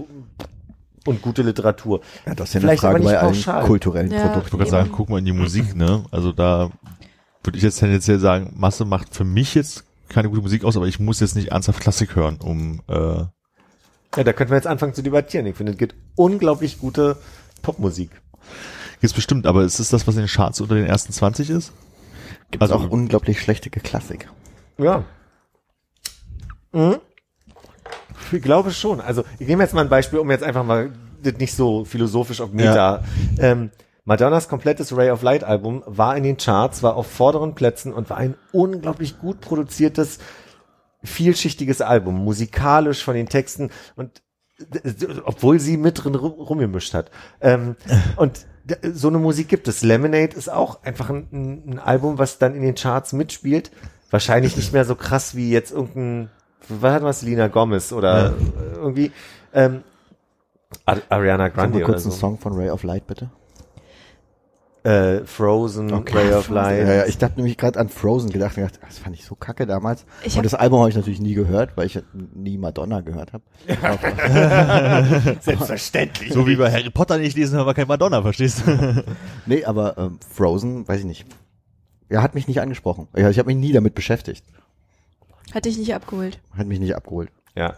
[1.06, 2.02] und gute Literatur.
[2.26, 3.65] Ja, das ist ja eine Vielleicht aber Frage bei allen pauschal.
[3.65, 4.18] kulturellen Ja.
[4.18, 4.57] Ich Produkten.
[4.57, 6.06] gerade sagen, guck mal in die Musik, ne?
[6.11, 6.69] Also da
[7.44, 10.88] würde ich jetzt tendenziell sagen, Masse macht für mich jetzt keine gute Musik aus, aber
[10.88, 14.94] ich muss jetzt nicht ernsthaft Klassik hören, um äh, Ja, da könnten wir jetzt anfangen
[14.94, 15.45] zu debattieren.
[15.45, 17.18] Ich finde, es gibt unglaublich gute
[17.61, 18.10] Popmusik.
[19.02, 21.72] Jetzt bestimmt, aber ist es das, was in den Charts unter den ersten 20 ist?
[22.52, 24.28] Gibt es Also- auch unglaublich schlechte Klassik.
[24.78, 25.03] Ja.
[26.74, 26.98] Mhm.
[28.32, 28.99] Ich glaube schon.
[29.02, 30.91] Also ich nehme jetzt mal ein Beispiel, um jetzt einfach mal
[31.24, 33.03] das nicht so philosophisch auf Meta.
[33.40, 33.72] Ähm,
[34.10, 38.10] Madonnas komplettes Ray of Light Album war in den Charts, war auf vorderen Plätzen und
[38.10, 40.18] war ein unglaublich gut produziertes,
[41.03, 44.23] vielschichtiges Album, musikalisch von den Texten und
[45.26, 47.11] obwohl sie mit drin rum- rumgemischt hat.
[47.40, 47.76] Ähm,
[48.15, 48.48] und
[48.81, 49.84] so eine Musik gibt es.
[49.84, 51.27] Lemonade ist auch einfach ein,
[51.68, 53.69] ein, Album, was dann in den Charts mitspielt.
[54.10, 56.31] Wahrscheinlich nicht mehr so krass wie jetzt irgendein,
[56.68, 59.11] was hat man, Selena Gomez oder äh, irgendwie
[59.53, 59.84] ähm,
[60.88, 62.19] Ar- Ariana Grande mal kurz oder einen so.
[62.19, 63.30] Song von Ray of Light, bitte.
[64.84, 66.88] Äh, Frozen, Ray of Light.
[66.88, 69.35] Ja, ja, ich dachte nämlich gerade an Frozen gedacht und gedacht, das fand ich so
[69.35, 70.06] kacke damals.
[70.23, 73.43] Ich und das Album habe ich natürlich nie gehört, weil ich nie Madonna gehört habe.
[75.41, 76.31] Selbstverständlich.
[76.31, 79.03] So wie bei Harry Potter nicht lesen, aber kein Madonna, verstehst du?
[79.45, 81.26] Nee, aber ähm, Frozen, weiß ich nicht.
[82.10, 83.07] Ja, hat mich nicht angesprochen.
[83.15, 84.45] Ja, ich habe mich nie damit beschäftigt.
[85.53, 86.39] Hat dich nicht abgeholt.
[86.56, 87.31] Hat mich nicht abgeholt.
[87.56, 87.76] Ja.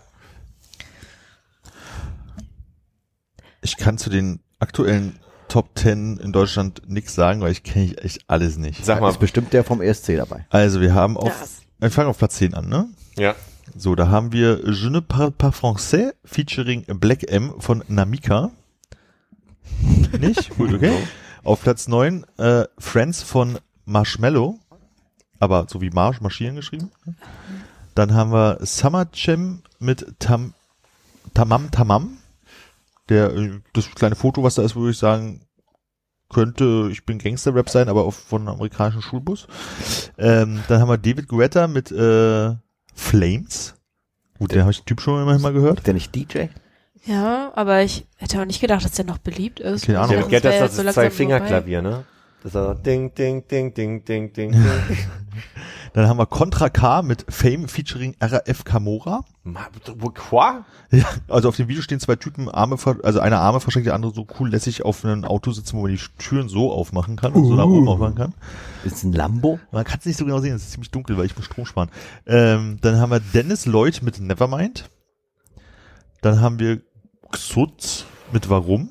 [3.61, 5.19] Ich kann zu den aktuellen
[5.51, 8.85] Top 10 in Deutschland nichts sagen, weil ich kenne echt alles nicht.
[8.85, 9.09] Sag Da mal.
[9.09, 10.45] ist bestimmt der vom ESC dabei.
[10.49, 11.57] Also wir haben auf, Das.
[11.79, 12.87] wir fangen auf Platz 10 an, ne?
[13.17, 13.35] Ja.
[13.75, 18.51] So, da haben wir Je ne parle pas français featuring Black M von Namika.
[20.17, 20.51] Nicht?
[20.57, 20.93] Gut, okay.
[21.43, 24.57] Auf Platz 9 äh, Friends von Marshmallow,
[25.39, 26.91] aber so wie Marsch, marschieren geschrieben.
[27.95, 30.53] Dann haben wir Summer Cem mit Tam,
[31.33, 32.17] Tamam Tamam.
[33.11, 35.41] Der, äh, das kleine Foto, was da ist, würde ich sagen,
[36.29, 39.47] könnte, ich bin Gangster-Rap sein, aber auf, von einem amerikanischen Schulbus.
[40.17, 42.55] Ähm, dann haben wir David Guetta mit äh,
[42.95, 43.75] Flames.
[44.39, 45.79] Gut, den habe ich den Typ schon immerhin mal gehört.
[45.79, 46.45] Ist der nicht DJ?
[47.03, 49.87] Ja, aber ich hätte auch nicht gedacht, dass der noch beliebt ist.
[49.87, 50.11] Keine Ahnung.
[50.11, 52.05] Der dachte, Get das so ist zwei Fingerklavier, ne?
[52.43, 54.65] Das ist so ding, ding, ding, ding, ding, ding, ding.
[55.93, 59.25] Dann haben wir Contra K mit Fame featuring RAF Camora.
[59.43, 59.67] Ma-
[60.29, 60.61] Quoi?
[60.91, 64.13] Ja, also auf dem Video stehen zwei Typen, Arme, also eine Arme verschränkt, der andere
[64.13, 67.45] so cool lässig auf einem Auto sitzen, wo man die Türen so aufmachen kann und
[67.45, 68.33] so nach oben aufmachen kann.
[68.85, 69.59] Ist ein Lambo?
[69.71, 71.65] Man kann es nicht so genau sehen, es ist ziemlich dunkel, weil ich muss Strom
[71.65, 71.89] sparen.
[72.25, 74.89] Ähm, dann haben wir Dennis Lloyd mit Nevermind.
[76.21, 76.81] Dann haben wir
[77.31, 78.89] Xut mit Warum.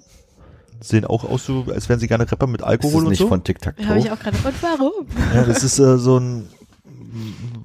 [0.82, 3.18] Sehen auch aus so, als wären sie gerne Rapper mit Ist Alkohol das und nicht
[3.20, 3.28] so.
[3.28, 4.36] von Tic Tac Habe ich auch gerade.
[4.36, 5.06] Und warum?
[5.34, 6.48] Ja, das ist äh, so ein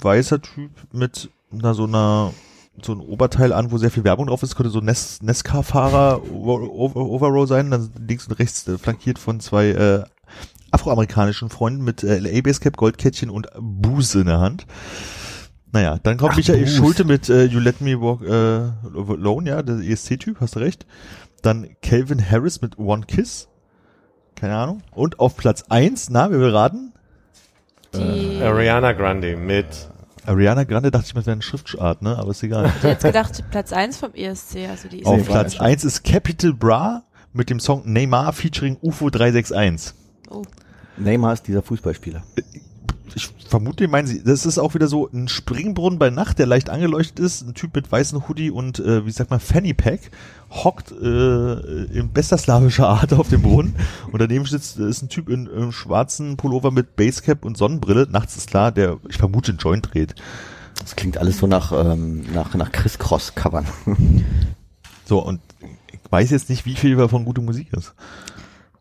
[0.02, 2.34] weißer Typ mit einer so einer
[2.82, 6.62] so ein Oberteil an, wo sehr viel Werbung drauf ist, könnte so Nes Nesca-Fahrer Over
[6.74, 10.04] Over- Overall sein, dann links und rechts äh, flankiert von zwei äh,
[10.72, 14.66] afroamerikanischen Freunden mit äh, LA Basecap, Goldkettchen und Booze in der Hand.
[15.72, 16.76] Naja, dann kommt Ach, Michael Booze.
[16.76, 20.86] Schulte mit äh, You Let Me Walk äh, Alone, ja, der ESC-Typ, hast du recht.
[21.42, 23.48] Dann Calvin Harris mit One Kiss.
[24.36, 24.82] Keine Ahnung.
[24.92, 26.92] Und auf Platz eins, na, wir will raten,
[28.00, 29.66] Die, Ariana Grande mit
[30.26, 32.18] Ariana Grande dachte ich mir, das wäre eine Schriftart, ne?
[32.18, 32.66] Aber ist egal.
[32.66, 35.66] ich hätte jetzt gedacht, Platz 1 vom ESC, also die Auf war Platz schon.
[35.66, 37.04] 1 ist Capital Bra
[37.34, 39.94] mit dem Song Neymar featuring UFO 361.
[40.30, 40.42] Oh.
[40.98, 42.24] Neymar ist dieser Fußballspieler.
[43.14, 46.70] Ich vermute, meinen Sie, das ist auch wieder so ein Springbrunnen bei Nacht, der leicht
[46.70, 47.48] angeleuchtet ist.
[47.48, 50.12] Ein Typ mit weißem Hoodie und, äh, wie sagt man, Fanny Pack
[50.52, 53.76] hockt äh, in bester slawischer Art auf dem Brunnen
[54.12, 58.08] und daneben sitzt ist ein Typ in, in schwarzen Pullover mit Basecap und Sonnenbrille.
[58.10, 60.16] Nachts ist klar, der, ich vermute, einen Joint dreht.
[60.80, 63.66] Das klingt alles so nach, ähm, nach, nach Chris Cross Covern.
[65.08, 65.40] So, und
[65.92, 67.94] ich weiß jetzt nicht, wie viel davon gute Musik ist.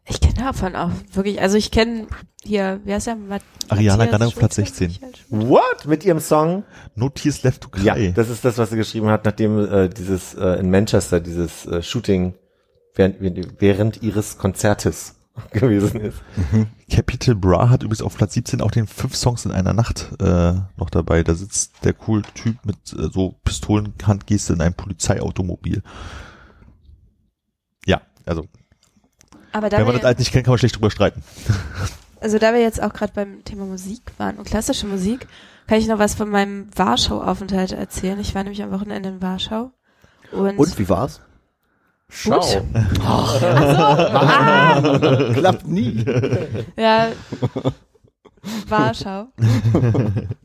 [0.07, 2.07] Ich kenne davon auch wirklich, also ich kenne
[2.43, 3.17] hier, wer ist der?
[3.17, 4.71] Mat Ariana Grande auf Platz Schulze?
[4.71, 4.89] 16.
[4.89, 5.49] Michael Schulze?
[5.49, 5.87] What?
[5.87, 6.65] Mit ihrem Song?
[6.95, 7.85] No Tears Left to Cry.
[7.85, 11.65] Ja, das ist das, was sie geschrieben hat, nachdem äh, dieses äh, in Manchester dieses
[11.67, 12.35] äh, Shooting
[12.95, 15.15] während, während ihres Konzertes
[15.51, 16.19] gewesen ist.
[16.91, 20.53] Capital Bra hat übrigens auf Platz 17 auch den fünf Songs in einer Nacht äh,
[20.77, 21.23] noch dabei.
[21.23, 25.83] Da sitzt der coole Typ mit äh, so Pistolenhandgeste in einem Polizeiautomobil.
[27.87, 28.47] Ja, also
[29.55, 31.23] Aber da wenn man das halt nicht kennt, kann man schlecht drüber streiten.
[32.21, 35.29] also da wir jetzt auch gerade beim Thema Musik waren und klassische Musik,
[35.69, 38.19] kann ich noch was von meinem Warschau-Aufenthalt erzählen.
[38.19, 39.71] Ich war nämlich am Wochenende in Warschau.
[40.33, 41.21] Und, Und wie war's?
[42.09, 42.41] Schau.
[45.35, 46.05] Klappt nie.
[46.77, 47.13] ja,
[48.69, 49.29] Warschau.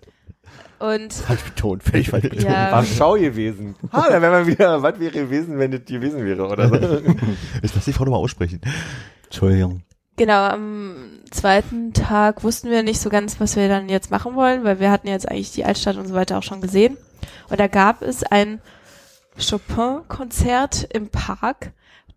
[0.80, 2.44] Und Falsch betont, völlig falsch betont.
[2.44, 3.76] ja, War Schau gewesen.
[3.92, 6.76] Ah, da wäre man wieder, was wäre gewesen, wenn das gewesen wäre, oder so.
[7.62, 8.62] Ich lass die Frau nochmal aussprechen.
[9.26, 9.84] Entschuldigung.
[10.16, 10.96] Genau, am
[11.32, 14.92] zweiten Tag wussten wir nicht so ganz, was wir dann jetzt machen wollen, weil wir
[14.92, 16.98] hatten jetzt eigentlich die Altstadt und so weiter auch schon gesehen.
[17.50, 18.62] Und da gab es ein
[19.40, 21.72] Chopin-Konzert im Park,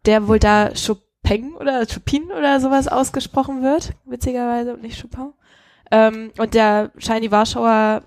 [0.06, 5.32] der wohl da Chopin oder Chopin oder sowas ausgesprochen wird, witzigerweise und nicht Chopin.
[5.90, 8.02] Ähm, und da scheinen die Warschauer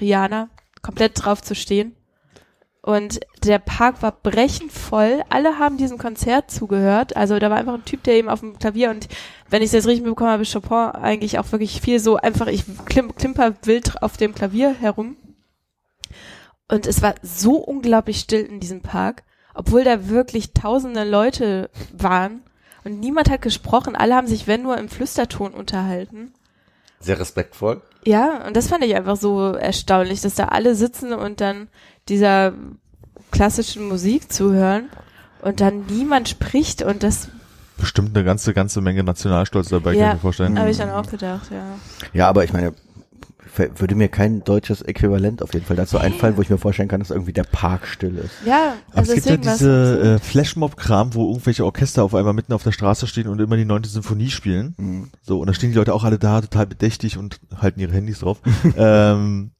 [0.00, 0.48] Rihanna
[0.82, 1.94] komplett drauf zu stehen.
[2.82, 5.22] Und der Park war brechend voll.
[5.28, 7.14] Alle haben diesem Konzert zugehört.
[7.14, 9.08] Also da war einfach ein Typ, der eben auf dem Klavier und
[9.50, 12.64] wenn ich es jetzt richtig mitbekommen habe, Chopin eigentlich auch wirklich viel so einfach, ich
[12.86, 15.16] klim, klimper wild auf dem Klavier herum.
[16.68, 19.24] Und es war so unglaublich still in diesem Park,
[19.54, 22.42] obwohl da wirklich tausende Leute waren
[22.84, 23.96] und niemand hat gesprochen.
[23.96, 26.32] Alle haben sich, wenn nur im Flüsterton unterhalten.
[27.00, 27.82] Sehr respektvoll.
[28.04, 31.68] Ja, und das fand ich einfach so erstaunlich, dass da alle sitzen und dann
[32.08, 32.52] dieser
[33.30, 34.88] klassischen Musik zuhören
[35.42, 37.28] und dann niemand spricht und das
[37.76, 40.08] Bestimmt eine ganze, ganze Menge Nationalstolz dabei, kann Ja.
[40.08, 40.58] ich mir vorstellen.
[40.58, 41.64] habe ich dann auch gedacht, ja.
[42.12, 42.74] Ja, aber ich meine,
[43.58, 47.00] würde mir kein deutsches Äquivalent auf jeden Fall dazu einfallen, wo ich mir vorstellen kann,
[47.00, 48.32] dass irgendwie der Park still ist.
[48.44, 52.52] Ja, Aber also es gibt ja diese äh, Flashmob-Kram, wo irgendwelche Orchester auf einmal mitten
[52.52, 54.74] auf der Straße stehen und immer die neunte Symphonie spielen.
[54.78, 55.10] Mhm.
[55.22, 58.20] So, und da stehen die Leute auch alle da, total bedächtig und halten ihre Handys
[58.20, 58.38] drauf.
[58.76, 59.50] ähm,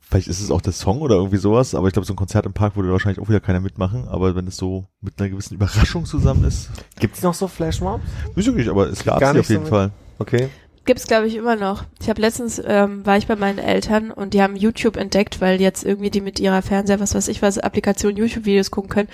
[0.00, 2.46] vielleicht ist es auch der Song oder irgendwie sowas, aber ich glaube, so ein Konzert
[2.46, 5.54] im Park würde wahrscheinlich auch wieder keiner mitmachen, aber wenn es so mit einer gewissen
[5.54, 8.04] Überraschung zusammen ist, Gibt's noch so Flashmobs?
[8.34, 9.90] ist okay, aber es gab nicht auf jeden so Fall.
[10.18, 10.48] Okay.
[10.88, 11.84] Gibt's glaube ich immer noch.
[12.00, 15.60] Ich habe letztens ähm, war ich bei meinen Eltern und die haben YouTube entdeckt, weil
[15.60, 19.08] jetzt irgendwie die mit ihrer Fernseher, was weiß ich was, Applikation YouTube Videos gucken können.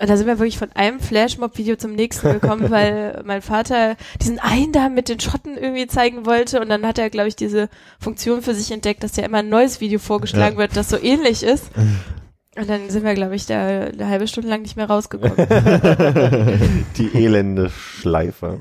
[0.00, 4.40] Und da sind wir wirklich von einem Flashmob-Video zum nächsten gekommen, weil mein Vater diesen
[4.40, 7.68] einen da mit den Schotten irgendwie zeigen wollte und dann hat er, glaube ich, diese
[8.00, 10.62] Funktion für sich entdeckt, dass ja immer ein neues Video vorgeschlagen Ja.
[10.62, 11.70] wird, das so ähnlich ist.
[12.56, 15.36] Und dann sind wir, glaube ich, da eine halbe Stunde lang nicht mehr rausgekommen.
[16.96, 18.60] Die elende Schleife.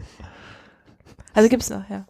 [1.35, 2.05] Also gibt's noch, ja.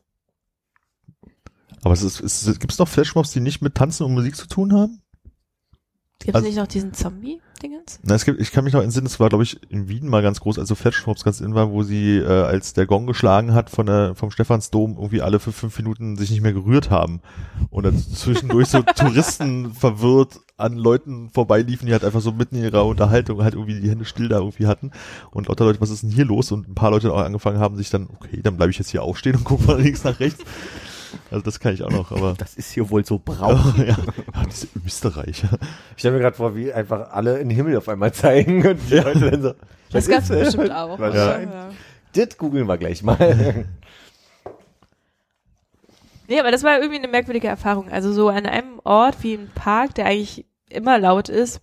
[1.84, 4.48] Aber es ist, es, gibt es noch Flashmobs, die nicht mit Tanzen und Musik zu
[4.48, 5.00] tun haben?
[6.20, 8.00] Gibt's Also- nicht noch diesen Zombie-Dingens?
[8.04, 10.22] Na, es gibt, ich kann mich noch entsinnen, es war, glaube ich, in Wien mal
[10.22, 13.70] ganz groß, also Flashmobs ganz in war, wo sie, äh, als der Gong geschlagen hat
[13.70, 17.20] von der, vom Stephansdom, irgendwie alle für fünf Minuten sich nicht mehr gerührt haben.
[17.70, 22.64] Und dann zwischendurch so Touristen verwirrt an Leuten vorbeiliefen, die halt einfach so mitten in
[22.64, 24.92] ihrer Unterhaltung halt irgendwie die Hände still da irgendwie hatten.
[25.32, 26.54] Und lauter Leute, was ist denn hier los?
[26.54, 29.04] Und ein paar Leute auch angefangen haben, sich dann, okay, dann bleibe ich jetzt hier
[29.04, 30.42] aufstehen und gucke von links nach rechts.
[31.32, 33.74] Also das kann ich auch noch, aber Das ist hier wohl so braun.
[33.78, 33.98] ja, ja,
[34.50, 35.58] diese Österreicher.
[35.96, 38.80] Ich stelle mir gerade vor, wie einfach alle in den Himmel auf einmal zeigen und
[38.90, 39.54] die Leute dann so.
[39.92, 40.98] Das was gab's ist bestimmt auch.
[41.00, 41.54] Wahrscheinlich.
[41.54, 41.70] Ja.
[42.14, 43.66] Das googeln wir gleich mal.
[46.28, 47.90] Nee, aber das war irgendwie eine merkwürdige Erfahrung.
[47.92, 51.60] Also so an einem Ort wie im Park, der eigentlich immer laut ist,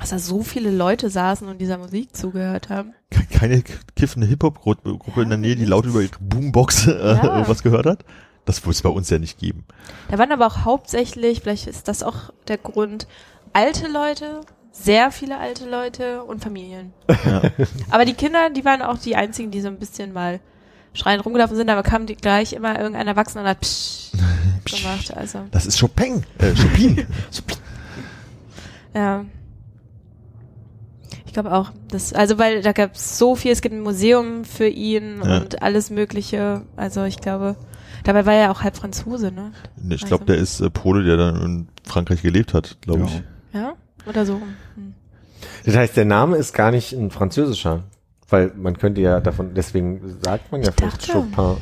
[0.00, 2.94] dass da so viele Leute saßen und dieser Musik zugehört haben.
[3.10, 3.62] Ke- keine
[3.94, 7.22] kiffende Hip-Hop-Gruppe in der Nähe, die laut über ihre Boombox äh, Ja.
[7.24, 8.04] irgendwas gehört hat.
[8.44, 9.64] Das wird es bei uns ja nicht geben.
[10.10, 13.06] Da waren aber auch hauptsächlich, vielleicht ist das auch der Grund,
[13.52, 14.40] alte Leute,
[14.72, 16.92] sehr viele alte Leute und Familien.
[17.24, 17.42] Ja.
[17.90, 20.40] Aber die Kinder, die waren auch die einzigen, die so ein bisschen mal
[20.94, 24.10] schreiend rumgelaufen sind, aber kam die gleich immer irgendein Erwachsener und hat psch
[24.64, 25.16] gemacht.
[25.16, 26.24] Also, Das ist Chopin.
[26.38, 27.06] Äh, Chopin.
[28.94, 29.24] ja.
[31.26, 34.44] Ich glaube auch, das, also weil da gab es so viel, es gibt ein Museum
[34.44, 35.38] für ihn Ja.
[35.38, 36.62] und alles Mögliche.
[36.76, 37.56] Also ich glaube,
[38.04, 39.52] Dabei war er auch halb Franzose, ne?
[39.76, 43.06] Nee, Ich glaube, der ist äh, Pole, der dann in Frankreich gelebt hat, glaube Ja.
[43.06, 43.22] ich.
[43.54, 43.72] Ja?
[44.06, 44.34] Oder so.
[44.74, 44.94] Hm.
[45.64, 47.84] Das heißt, der Name ist gar nicht ein französischer.
[48.28, 51.12] Weil man könnte ja davon, deswegen sagt man ja Ich vielleicht dachte.
[51.34, 51.56] Chopin.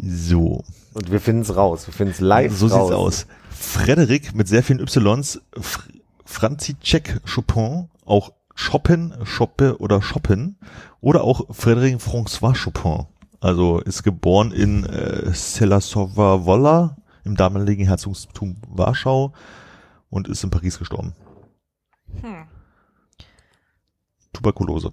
[0.00, 0.64] So,
[0.94, 1.86] Und wir finden es raus.
[1.86, 2.88] Wir finden es live so raus.
[2.88, 3.26] sieht's aus.
[3.50, 5.82] Frederik mit sehr vielen Ys, Fr
[6.24, 10.56] Franzicek Chopin, auch Chopin, Choppe oder Chopin
[11.00, 13.06] oder auch Frédéric François Chopin.
[13.40, 19.32] Also ist geboren in äh, Selasowa Wola im damaligen Herzogtum Warschau
[20.10, 21.12] und ist in Paris gestorben.
[22.20, 22.46] Hm.
[24.32, 24.92] Tuberkulose.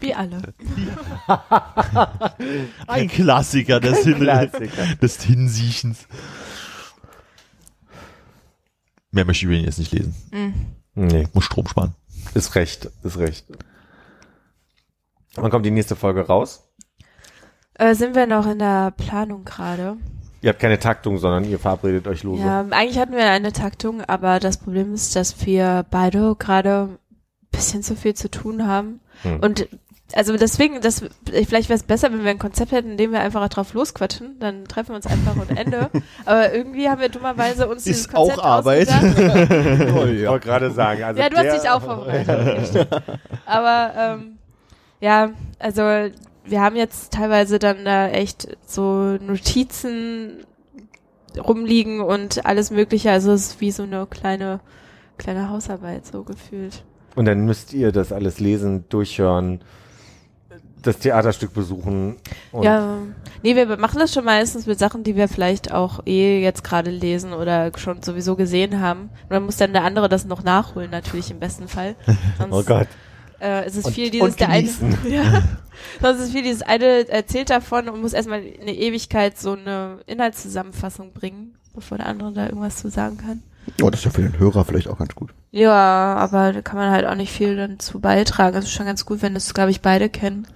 [0.00, 0.40] Wie alle.
[2.86, 4.94] Ein Klassiker des, Hin Klassiker.
[4.96, 6.06] des Hinsiechens.
[9.10, 10.14] Mehr möchte ich über ihn jetzt nicht lesen.
[10.32, 10.54] Hm.
[10.94, 11.94] Nee, Muss Strom sparen.
[12.34, 13.44] ist recht, ist recht.
[15.34, 16.68] Wann kommt die nächste Folge raus?
[17.74, 19.96] Äh, sind wir noch in der Planung gerade?
[20.42, 22.42] Ihr habt keine Taktung, sondern ihr verabredet euch lose.
[22.42, 26.98] Ja, eigentlich hatten wir eine Taktung, aber das Problem ist, dass wir beide gerade ein
[27.52, 29.00] bisschen zu viel zu tun haben.
[29.22, 29.40] Hm.
[29.40, 29.68] Und
[30.14, 33.20] also deswegen, das, vielleicht wäre es besser, wenn wir ein Konzept hätten, in dem wir
[33.20, 34.38] einfach drauf losquatschen.
[34.40, 35.90] Dann treffen wir uns einfach und Ende.
[36.24, 38.88] Aber irgendwie haben wir dummerweise uns dieses Ist auch Konzept Arbeit.
[38.88, 39.50] ausgedacht.
[39.94, 41.02] Oh, Ich wollte gerade sagen.
[41.04, 42.88] Also ja, du hast dich auch vorbereitet.
[43.46, 44.38] Aber ähm,
[45.00, 45.82] ja, also
[46.44, 50.44] wir haben jetzt teilweise dann da echt so Notizen
[51.38, 53.10] rumliegen und alles Mögliche.
[53.10, 54.60] Also es ist wie so eine kleine
[55.20, 56.82] kleine Hausarbeit so gefühlt.
[57.14, 59.60] Und dann müsst ihr das alles lesen, durchhören,
[60.82, 62.16] das Theaterstück besuchen.
[62.60, 62.98] Ja,
[63.42, 66.90] nee, wir machen das schon meistens mit Sachen, die wir vielleicht auch eh jetzt gerade
[66.90, 69.10] lesen oder schon sowieso gesehen haben.
[69.24, 71.96] Und dann muss dann der andere das noch nachholen, natürlich im besten Fall.
[72.38, 72.88] Sonst, Oh Gott.
[73.40, 74.68] Äh, es ist Und- viel dieses der eine.
[75.08, 75.42] Ja.
[76.00, 81.12] Sonst ist viel dieses eine erzählt davon und muss erstmal eine Ewigkeit so eine Inhaltszusammenfassung
[81.12, 83.42] bringen, bevor der andere da irgendwas zu sagen kann.
[83.82, 85.32] Oh, das ist ja für den Hörer vielleicht auch ganz gut.
[85.52, 88.56] Ja, aber da kann man halt auch nicht viel dann zu beitragen.
[88.56, 90.46] Es ist schon ganz gut, wenn das, glaube ich, beide kennen.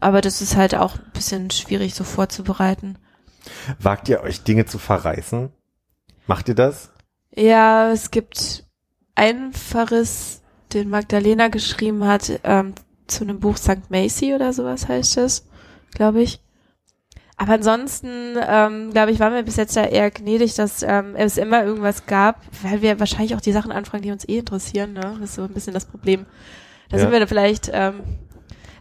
[0.00, 2.98] Aber das ist halt auch ein bisschen schwierig so vorzubereiten.
[3.80, 5.50] Wagt ihr euch Dinge zu verreißen?
[6.26, 6.90] Macht ihr das?
[7.34, 8.64] Ja, es gibt
[9.14, 10.41] einen Verriss,
[10.74, 12.74] den Magdalena geschrieben hat, ähm,
[13.06, 13.90] zu einem Buch St.
[13.90, 15.46] Macy oder sowas heißt es,
[15.92, 16.40] glaube ich.
[17.36, 21.38] Aber ansonsten, ähm, glaube ich, waren wir bis jetzt ja eher gnädig, dass ähm, es
[21.38, 24.92] immer irgendwas gab, weil wir wahrscheinlich auch die Sachen anfragen, die uns eh interessieren.
[24.92, 25.16] Ne?
[25.20, 26.26] Das ist so ein bisschen das Problem.
[26.90, 27.02] Da Ja.
[27.02, 28.00] sind wir da vielleicht, ähm,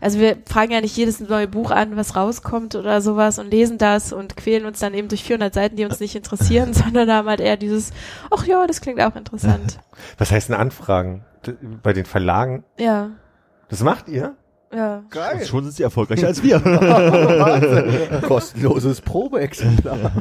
[0.02, 3.78] also wir fragen ja nicht jedes neue Buch an, was rauskommt oder sowas und lesen
[3.78, 7.30] das und quälen uns dann eben durch 400 Seiten, die uns nicht interessieren, sondern haben
[7.30, 7.92] halt eher dieses,
[8.32, 9.80] ach ja, das klingt auch interessant.
[10.18, 11.24] Was heißt denn Anfragen?
[11.82, 12.64] Bei den Verlagen?
[12.78, 13.12] Ja,
[13.70, 14.36] Das macht ihr?
[14.74, 15.04] ja.
[15.10, 15.46] Geil.
[15.46, 16.60] Schon sind sie erfolgreicher als wir.
[18.28, 20.12] Kostenloses Probeexemplar.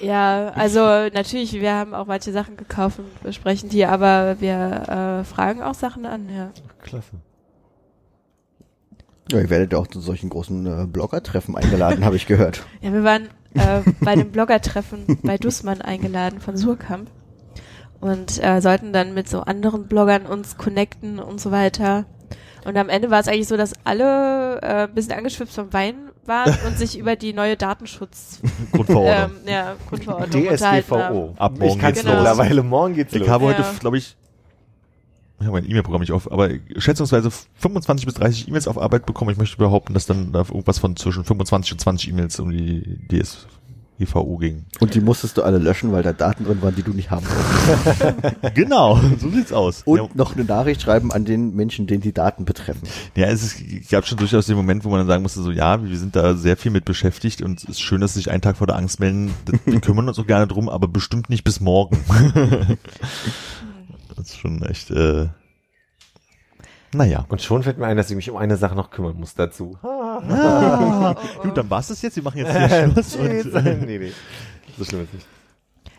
[0.00, 0.80] Ja, also
[1.12, 5.74] natürlich, wir haben auch manche Sachen gekauft und besprechen die, aber wir äh, fragen auch
[5.74, 6.50] Sachen an, ja.
[6.82, 7.12] Klasse.
[9.30, 12.64] Ja, ihr werdet ja auch zu solchen großen äh, Blogger-Treffen eingeladen, habe ich gehört.
[12.82, 17.10] Ja, wir waren äh, bei dem Bloggertreffen bei Dussmann eingeladen von Surkamp
[18.00, 22.04] und äh, sollten dann mit so anderen Bloggern uns connecten und so weiter.
[22.66, 26.10] Und am Ende war es eigentlich so, dass alle äh, ein bisschen angeschwipst vom Wein
[26.26, 28.40] waren und sich über die neue Datenschutz
[28.72, 29.36] Grundverordnung.
[29.42, 30.44] ähm, ja, Grundverordnung.
[30.54, 31.34] DSGVO.
[31.38, 32.14] Ab ich morgen kann's geht's los.
[32.16, 32.62] mittlerweile.
[32.62, 33.28] Morgen geht's Ich los.
[33.28, 33.72] habe heute, Ja.
[33.80, 34.16] glaube ich,
[35.40, 39.30] ich habe mein E-Mail-Programm nicht auf, aber schätzungsweise 25 bis 30 E-Mails auf Arbeit bekommen.
[39.30, 43.00] Ich möchte behaupten, dass dann da irgendwas von zwischen 25 und 20 E-Mails um die
[43.08, 44.64] DSGVO ging.
[44.78, 47.26] Und die musstest du alle löschen, weil da Daten drin waren, die du nicht haben
[47.26, 48.34] wolltest.
[48.54, 49.82] genau, so sieht's aus.
[49.84, 52.88] Und ja, noch eine Nachricht schreiben an den Menschen, den die Daten betreffen.
[53.16, 55.84] ja, es ist, gab schon durchaus den Moment, wo man dann sagen musste, so ja,
[55.84, 58.40] wir sind da sehr viel mit beschäftigt und es ist schön, dass sie sich einen
[58.40, 59.34] Tag vor der Angst melden.
[59.66, 61.98] Wir kümmern uns auch gerne drum, aber bestimmt nicht bis morgen.
[64.16, 65.28] das ist schon echt, äh,
[66.94, 67.26] naja.
[67.28, 69.76] Und schon fällt mir ein, dass ich mich um eine Sache noch kümmern muss dazu.
[69.82, 71.14] Ah.
[71.42, 72.14] Gut, dann war's das jetzt.
[72.16, 73.16] Wir machen jetzt hier Schluss.
[73.16, 74.12] Und, äh, nee, nee.
[74.78, 75.26] So schlimm ist nicht.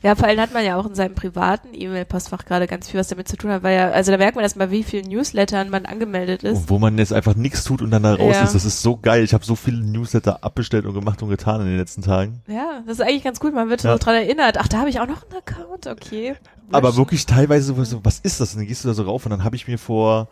[0.03, 3.07] Ja, vor allem hat man ja auch in seinem privaten E-Mail-Postfach gerade ganz viel, was
[3.07, 5.85] damit zu tun hat, weil ja, also da merkt man erstmal, wie vielen Newslettern man
[5.85, 6.57] angemeldet ist.
[6.59, 8.43] Und wo man jetzt einfach nichts tut und dann da raus Ja.
[8.43, 8.53] ist.
[8.53, 9.23] Das ist so geil.
[9.23, 12.41] Ich habe so viele Newsletter abbestellt und gemacht und getan in den letzten Tagen.
[12.47, 13.53] Ja, das ist eigentlich ganz gut.
[13.55, 13.93] Man wird Ja.
[13.93, 14.57] so dran erinnert.
[14.59, 16.35] Ach, da habe ich auch noch einen Account, okay.
[16.72, 16.97] Aber Löschen.
[16.97, 18.53] wirklich teilweise so, was ist das?
[18.53, 20.27] Und dann gehst du da so rauf und dann habe ich mir vor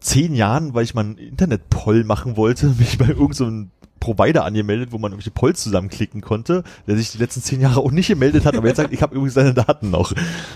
[0.00, 4.90] zehn Jahren, weil ich mal einen Internet-Poll machen wollte, mich bei irgendeinem so Provider angemeldet,
[4.90, 8.44] wo man irgendwelche Polls zusammenklicken konnte, der sich die letzten zehn Jahre auch nicht gemeldet
[8.44, 10.12] hat, aber jetzt sagt, ich habe übrigens seine Daten noch.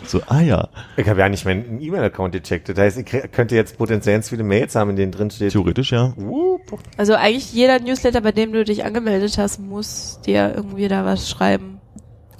[0.06, 2.68] So, ah ja, Ich habe ja nicht meinen E-Mail-Account gecheckt.
[2.68, 5.52] Das heißt, ich krie- könnte jetzt potenziell ganz viele Mails haben, in denen drin steht.
[5.52, 6.12] theoretisch ja.
[6.16, 6.80] Wupp.
[6.96, 11.30] Also eigentlich jeder Newsletter, bei dem du dich angemeldet hast, muss dir irgendwie da was
[11.30, 11.75] schreiben.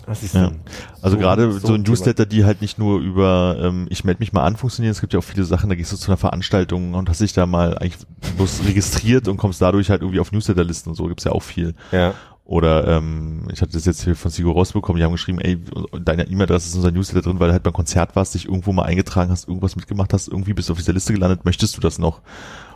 [0.07, 0.49] Was ist Ja.
[0.49, 0.61] denn?
[1.03, 1.83] Also So- gerade so so, ein.
[1.83, 5.12] Newsletter, die halt nicht nur über ähm, ich melde mich mal an funktionieren, es gibt
[5.12, 7.77] ja auch viele Sachen, da gehst du zu einer Veranstaltung und hast dich da mal
[7.78, 7.99] eigentlich
[8.37, 11.74] bloß registriert und kommst dadurch halt irgendwie auf Newsletterlisten und so, gibt's ja auch viel.
[11.93, 12.15] Ja.
[12.45, 15.59] Oder ähm, ich hatte das jetzt hier von Sigo rausbekommen, die haben geschrieben, ey,
[16.01, 18.73] deine E-Mail-Adresse ist in unser Newsletter drin, weil du halt beim Konzert warst, dich irgendwo
[18.73, 21.81] mal eingetragen hast, irgendwas mitgemacht hast, irgendwie bist du auf dieser Liste gelandet, möchtest du
[21.81, 22.20] das noch?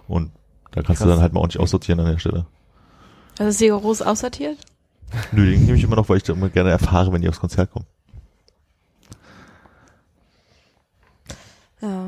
[0.08, 0.32] Und
[0.72, 1.14] da kannst du Krass.
[1.14, 2.46] dann halt mal ordentlich aussortieren an der Stelle.
[3.38, 4.56] Also ist rigoros aussortiert?
[5.32, 7.40] Nö, den nehme ich immer noch, weil ich da immer gerne erfahre, wenn die aufs
[7.40, 7.86] Konzert kommen.
[11.82, 12.06] Ja.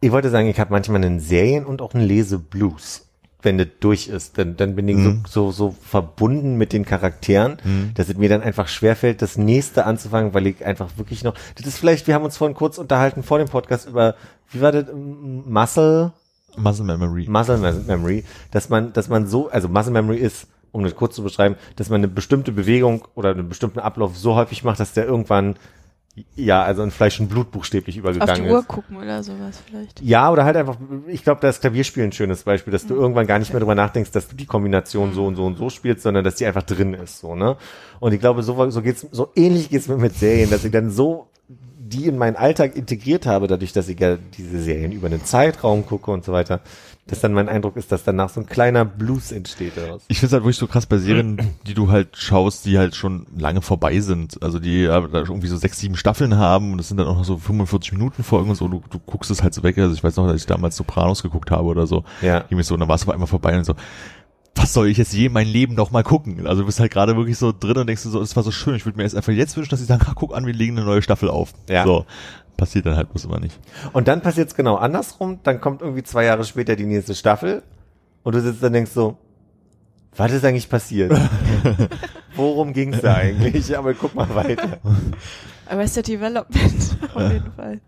[0.00, 3.06] Ich wollte sagen, ich habe manchmal einen Serien- und auch einen Leseblues.
[3.40, 5.22] Wenn das durch ist, dann, dann bin ich Mhm.
[5.26, 7.92] so, so, so verbunden mit den Charakteren, Mhm.
[7.94, 11.66] dass es mir dann einfach schwerfällt, das nächste anzufangen, weil ich einfach wirklich noch, das
[11.66, 14.14] ist vielleicht, wir haben uns vorhin kurz unterhalten vor dem Podcast über,
[14.50, 16.12] wie war das, Muscle,
[16.56, 17.26] Muscle Memory.
[17.28, 21.14] Muscle Mem- Memory, dass man, dass man so, also Muscle Memory ist, um das kurz
[21.14, 24.92] zu beschreiben, dass man eine bestimmte Bewegung oder einen bestimmten Ablauf so häufig macht, dass
[24.92, 25.54] der irgendwann,
[26.34, 28.66] ja, also in Fleisch und Blut buchstäblich Auf übergegangen die Uhr ist.
[28.66, 30.02] gucken oder sowas vielleicht.
[30.02, 30.76] Ja, oder halt einfach,
[31.06, 34.10] ich glaube, das Klavierspiel ein schönes Beispiel, dass du irgendwann gar nicht mehr drüber nachdenkst,
[34.10, 36.92] dass du die Kombination so und so und so spielst, sondern dass die einfach drin
[36.92, 37.56] ist, so, ne?
[38.00, 40.90] Und ich glaube, so, so geht's, so ähnlich geht's mir mit Serien, dass ich dann
[40.90, 41.28] so
[41.86, 45.86] die in meinen Alltag integriert habe, dadurch, dass ich ja diese Serien über einen Zeitraum
[45.86, 46.60] gucke und so weiter,
[47.06, 50.02] dass dann mein Eindruck ist, dass danach so ein kleiner Blues entsteht daraus.
[50.08, 52.94] Ich finde es halt wirklich so krass bei Serien, die du halt schaust, die halt
[52.94, 54.42] schon lange vorbei sind.
[54.42, 57.16] Also die ja, da irgendwie so sechs, sieben Staffeln haben und das sind dann auch
[57.16, 58.68] noch so 45 Minuten Folgen und so.
[58.68, 59.76] Du, du guckst es halt so weg.
[59.76, 62.04] Also ich weiß noch, dass ich damals Sopranos geguckt habe oder so.
[62.22, 62.40] Ja.
[62.40, 63.74] Ging mir so, und dann war es auf einmal vorbei und so,
[64.54, 66.46] was soll ich jetzt je mein Leben noch mal gucken?
[66.46, 68.50] Also du bist halt gerade wirklich so drin und denkst du so, es war so
[68.50, 68.76] schön.
[68.76, 70.86] Ich würde mir jetzt einfach jetzt wünschen, dass sie sagen, guck an, wir legen eine
[70.86, 71.52] neue Staffel auf.
[71.68, 71.84] Ja.
[71.84, 72.06] So.
[72.56, 73.58] Passiert dann halt bloß immer nicht.
[73.92, 77.62] Und dann passiert's genau andersrum, dann kommt irgendwie zwei Jahre später die nächste Staffel
[78.22, 79.16] und du sitzt dann und denkst so,
[80.16, 81.12] was ist eigentlich passiert?
[82.36, 83.76] Worum ging's da eigentlich?
[83.76, 84.78] Aber guck mal weiter.
[85.66, 87.80] Arrested Development, auf jeden Fall.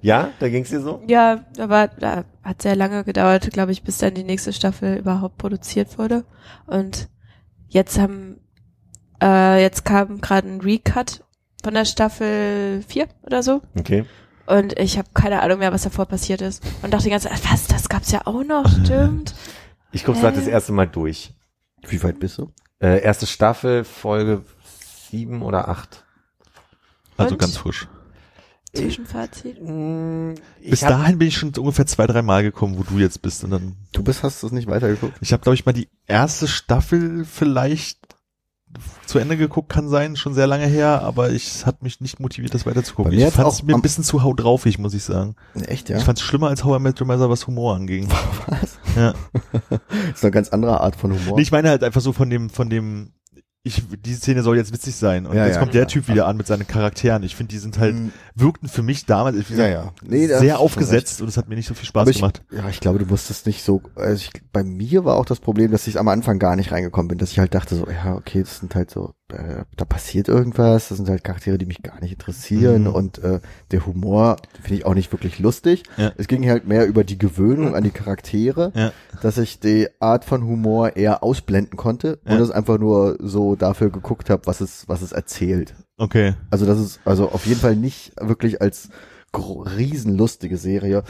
[0.00, 1.02] Ja, da ging's dir so?
[1.08, 5.38] Ja, aber da hat sehr lange gedauert, glaube ich, bis dann die nächste Staffel überhaupt
[5.38, 6.24] produziert wurde.
[6.66, 7.08] Und
[7.68, 8.40] jetzt haben,
[9.22, 11.24] äh, jetzt kam gerade ein Recut
[11.62, 13.62] von der Staffel 4 oder so.
[13.78, 14.04] Okay.
[14.46, 16.62] Und ich habe keine Ahnung mehr, was davor passiert ist.
[16.82, 19.34] Und dachte die ganze Zeit, was, das gab's ja auch noch, stimmt.
[19.90, 21.32] Ich guck's grad das erste Mal durch.
[21.88, 22.52] Wie weit bist du?
[22.78, 24.42] Äh, erste Staffel, Folge
[25.10, 26.04] sieben oder acht.
[27.16, 27.38] Also Und?
[27.40, 27.88] ganz frisch.
[28.74, 29.58] Zwischenfazit.
[29.62, 32.98] Mm, ich Bis hab- dahin bin ich schon ungefähr zwei, drei Mal gekommen, wo du
[32.98, 33.44] jetzt bist.
[33.44, 35.14] Und dann Du bist, hast es nicht weitergeguckt?
[35.22, 37.97] Ich habe, glaube ich, mal die erste Staffel vielleicht
[39.06, 42.54] zu Ende geguckt, kann sein, schon sehr lange her, aber ich hat mich nicht motiviert,
[42.54, 43.12] das weiterzugucken.
[43.12, 45.36] Ich fand es mir ein bisschen zu haut draufig, muss ich sagen.
[45.66, 45.98] Echt, ja?
[45.98, 48.08] Ich fand es schlimmer als How I Met Your Mother, was Humor anging.
[48.96, 49.14] Ja.
[49.70, 49.80] Das
[50.14, 51.36] ist eine ganz andere Art von Humor.
[51.36, 53.12] Nee, ich meine halt einfach so von dem, von dem,
[53.68, 55.26] ich, diese Szene soll jetzt witzig sein.
[55.26, 55.88] Und Ja, jetzt ja, kommt der klar.
[55.92, 57.22] Typ wieder an mit seinen Charakteren.
[57.22, 59.92] Ich finde, die sind halt, Mm, wirkten für mich damals wie Ja, ja.
[60.02, 62.42] Nee, sehr aufgesetzt und es hat mir nicht so viel Spaß ich, gemacht.
[62.50, 65.70] ja, ich glaube, du musstest nicht so, also ich, bei mir war auch das Problem,
[65.70, 68.40] dass ich am Anfang gar nicht reingekommen bin, dass ich halt dachte so, ja, okay,
[68.42, 72.00] das sind halt so, äh, da passiert irgendwas, das sind halt Charaktere, die mich gar
[72.00, 72.94] nicht interessieren Mhm.
[72.94, 73.40] und äh,
[73.70, 75.82] der Humor finde ich auch nicht wirklich lustig.
[75.96, 76.12] Ja.
[76.16, 78.92] Es ging halt mehr über die Gewöhnung an die Charaktere, Ja.
[79.22, 82.34] dass ich die Art von Humor eher ausblenden konnte Ja.
[82.36, 85.74] und es einfach nur so dafür geguckt habe, was es, was es erzählt.
[85.98, 86.34] Okay.
[86.50, 88.88] Also das ist also auf jeden Fall nicht wirklich als
[89.34, 91.02] riesenlustige Serie,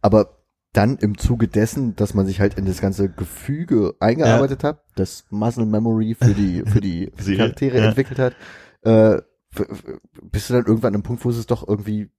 [0.00, 0.38] aber
[0.72, 5.26] dann im Zuge dessen, dass man sich halt in das ganze Gefüge eingearbeitet hat, das
[5.30, 7.88] Muscle Memory für die für die, für die Serie, Charaktere ja.
[7.88, 8.34] entwickelt hat,
[8.82, 9.20] äh,
[10.22, 12.10] bist du dann irgendwann an einem Punkt, wo es doch irgendwie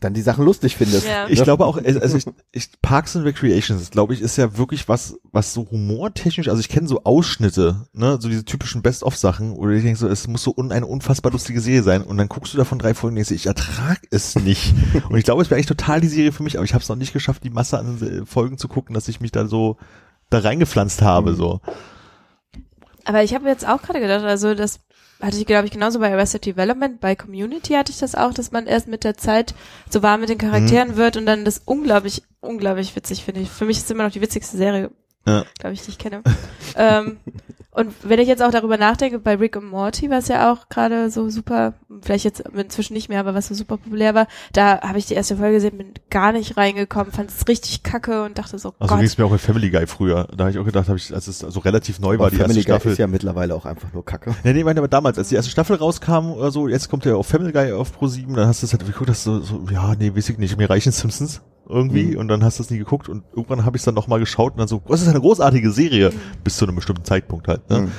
[0.00, 1.08] dann die Sachen lustig findest.
[1.08, 1.26] Ja.
[1.28, 5.18] Ich glaube auch, also ich, ich, Parks and Recreations, glaube ich, ist ja wirklich was,
[5.32, 9.82] was so humortechnisch, also ich kenne so Ausschnitte, ne, so diese typischen Best-of-Sachen, oder ich
[9.82, 12.58] denke so, es muss so un, eine unfassbar lustige Serie sein, und dann guckst du
[12.58, 14.72] davon drei Folgen und denkst, ich ertrag es nicht.
[15.08, 16.88] und ich glaube, es wäre eigentlich total die Serie für mich, aber ich habe es
[16.88, 19.78] noch nicht geschafft, die Masse an Folgen zu gucken, dass ich mich da so
[20.30, 21.60] da reingepflanzt habe, so.
[23.04, 24.80] Aber ich habe jetzt auch gerade gedacht, also das
[25.20, 28.52] hatte ich, glaube ich, genauso bei Arrested Development, bei Community hatte ich das auch, dass
[28.52, 29.54] man erst mit der Zeit
[29.90, 33.50] so warm mit den Charakteren wird und dann das unglaublich, unglaublich witzig finde ich.
[33.50, 34.90] Für mich ist es immer noch die witzigste Serie
[35.28, 35.44] Ja.
[35.58, 36.22] glaube ich, dich kenne.
[36.76, 37.18] ähm,
[37.70, 41.10] und wenn ich jetzt auch darüber nachdenke, bei Rick und Morty, was ja auch gerade
[41.10, 44.98] so super, vielleicht jetzt inzwischen nicht mehr, aber was so super populär war, da habe
[44.98, 48.58] ich die erste Folge gesehen, bin gar nicht reingekommen, fand es richtig kacke und dachte
[48.58, 48.98] so, Also Gott.
[48.98, 50.26] ging es mir auch bei Family Guy früher.
[50.36, 52.36] Da habe ich auch gedacht, hab ich, als es also relativ neu war, Aber die
[52.38, 52.92] Family erste Guy Staffel.
[52.92, 54.34] ist ja mittlerweile auch einfach nur Kacke.
[54.42, 57.04] Nee, nee, ich meine aber damals, als die erste Staffel rauskam oder so, jetzt kommt
[57.04, 59.38] ja auch Family Guy auf Pro 7, dann hast du es halt geguckt, hast du
[59.40, 62.18] so, ja, nee, weiß ich nicht, mir reichen Simpsons irgendwie Mhm.
[62.18, 64.52] und dann hast du es nie geguckt und irgendwann habe ich es dann nochmal geschaut
[64.52, 66.12] und dann so, das ist eine großartige Serie,
[66.44, 67.68] bis zu einem bestimmten Zeitpunkt halt.
[67.70, 67.80] Ne?
[67.80, 67.92] Mhm.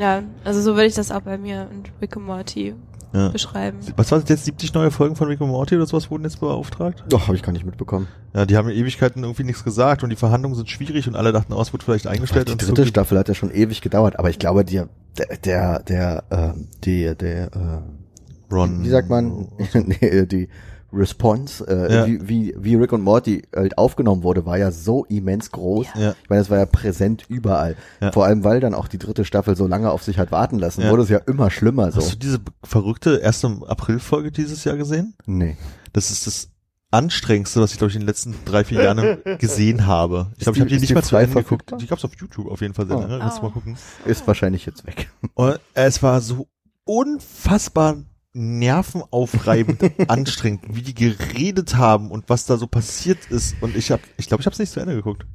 [0.00, 2.74] Ja, also so würde ich das auch bei mir und Rick und Morty
[3.12, 3.28] Ja.
[3.28, 3.78] beschreiben.
[3.96, 6.40] Was war das jetzt, 70 neue Folgen von Rick und Morty oder sowas wurden jetzt
[6.40, 7.04] beauftragt?
[7.08, 8.06] Doch, habe ich gar nicht mitbekommen.
[8.32, 11.32] Ja, die haben in Ewigkeiten irgendwie nichts gesagt und die Verhandlungen sind schwierig und alle
[11.32, 12.48] dachten, oh, es wird vielleicht eingestellt.
[12.48, 12.86] Die und dritte so.
[12.88, 14.82] Staffel hat ja schon ewig gedauert, aber ich glaube, die,
[15.18, 18.84] der, der, der, ähm, die, der, äh, Ron.
[18.84, 20.48] wie sagt man, nee, die
[20.92, 22.06] Response, äh, Ja.
[22.06, 25.86] wie, wie, wie Rick und Morty halt aufgenommen wurde, war ja so immens groß.
[25.96, 26.14] Ja.
[26.22, 27.76] Ich meine, das war ja präsent überall.
[28.00, 28.12] Ja.
[28.12, 30.82] Vor allem, weil dann auch die dritte Staffel so lange auf sich hat warten lassen,
[30.82, 30.90] Ja.
[30.90, 32.00] wurde es ja immer schlimmer so.
[32.00, 35.14] Hast du diese verrückte erste April-Folge dieses Jahr gesehen?
[35.26, 35.56] Nee.
[35.92, 36.48] Das ist das
[36.92, 40.26] anstrengendste, was ich glaube ich in den letzten drei, vier Jahren gesehen habe.
[40.36, 41.72] Ich glaube, ich habe die ist nicht die mal zu Ende geguckt.
[41.80, 43.00] Die gab's auf YouTube auf jeden Fall sehr Oh.
[43.02, 43.18] lange.
[43.18, 43.42] Lass Oh.
[43.42, 43.76] mal gucken.
[44.06, 45.08] Ist wahrscheinlich jetzt weg.
[45.34, 46.48] Und es war so
[46.84, 47.96] unfassbar
[48.32, 53.56] nervenaufreibend anstrengend, wie die geredet haben und was da so passiert ist.
[53.60, 55.26] Und ich habe, ich glaube, ich habe es nicht zu Ende geguckt.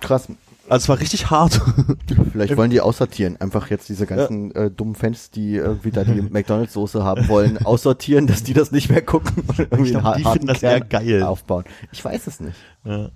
[0.00, 0.28] Krass.
[0.68, 1.60] Also es war richtig hart.
[2.32, 3.38] Vielleicht wollen die aussortieren.
[3.38, 8.26] Einfach jetzt diese ganzen äh, dummen Fans, die irgendwie da die McDonalds-Soße haben wollen, aussortieren,
[8.26, 9.44] dass die das nicht mehr gucken.
[9.46, 11.22] Und irgendwie glaub, einen die finden das eher geil.
[11.22, 11.64] Aufbauen.
[11.92, 12.56] Ich weiß es nicht.
[12.84, 13.10] ja.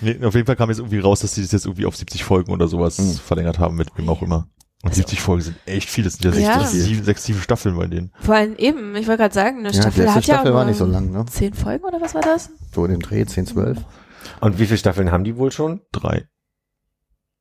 [0.00, 2.22] Nee, auf jeden Fall kam jetzt irgendwie raus, dass die das jetzt irgendwie auf 70
[2.22, 3.14] Folgen oder sowas Mhm.
[3.14, 4.46] verlängert haben, mit wem auch immer.
[4.84, 6.04] Und 70 Folgen sind echt viel.
[6.04, 6.60] Das sind ja, Ja.
[6.60, 8.12] sechs, sieben, sechs, sieben Staffeln bei denen.
[8.20, 10.64] Vor allem eben, ich wollte gerade sagen, eine Ja, Staffel hat ja Staffel auch war
[10.66, 11.24] nicht so lang, ne?
[11.26, 12.50] zehn Folgen oder was war das?
[12.74, 13.78] So in dem Dreh, 10, 12.
[14.40, 15.80] Und wie viele Staffeln haben die wohl schon?
[15.90, 16.28] Drei.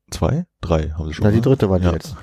[0.09, 0.45] Zwei?
[0.61, 1.23] Drei haben sie schon.
[1.25, 1.41] Na, die ne?
[1.41, 1.93] dritte war die Ja.
[1.93, 2.15] jetzt.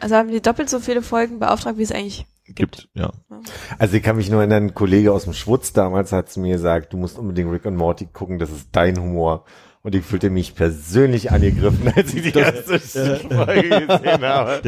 [0.00, 3.10] Also haben die doppelt so viele Folgen beauftragt, wie es eigentlich Gibt, ja.
[3.78, 6.52] Also ich kann mich nur erinnern, ein Kollege aus dem Schwutz damals hat zu mir
[6.56, 9.44] gesagt, du musst unbedingt Rick und Morty gucken, das ist dein Humor.
[9.84, 14.62] Und ich fühlte mich persönlich angegriffen, als ich die erste Folge gesehen habe.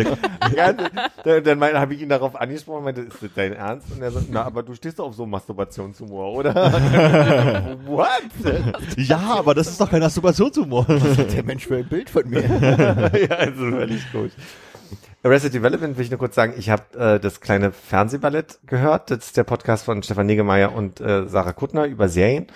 [0.54, 0.82] Ganz,
[1.24, 3.90] dann dann mein- habe ich ihn darauf angesprochen, meinte, ist das dein Ernst?
[3.92, 6.54] Und er so, na, aber du stehst doch auf so Masturbationshumor, oder?
[7.86, 8.08] What?
[8.98, 10.84] Ja, aber das ist doch kein Masturbationshumor.
[10.86, 12.42] Der Mensch will ein Bild von mir.
[12.42, 14.32] ja, also völlig gut.
[15.22, 19.10] Arrested Development will ich nur kurz sagen, ich habe äh, das kleine Fernsehballett gehört.
[19.10, 22.46] Das ist der Podcast von Stefan Negemeyer und äh, Sarah Kuttner über Serien.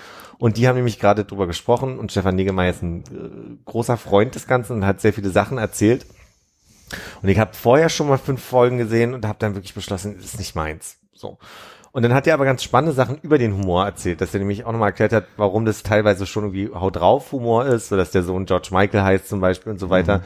[0.40, 4.34] Und die haben nämlich gerade drüber gesprochen und Stefan Negemeyer ist ein äh, großer Freund
[4.34, 6.06] des Ganzen und hat sehr viele Sachen erzählt.
[7.20, 10.24] Und ich habe vorher schon mal fünf Folgen gesehen und habe dann wirklich beschlossen, das
[10.24, 10.96] ist nicht meins.
[11.12, 11.36] So.
[11.92, 14.64] Und dann hat er aber ganz spannende Sachen über den Humor erzählt, dass er nämlich
[14.64, 18.10] auch nochmal erklärt hat, warum das teilweise schon irgendwie Haut drauf Humor ist, so dass
[18.10, 20.22] der Sohn George Michael heißt zum Beispiel und so weiter.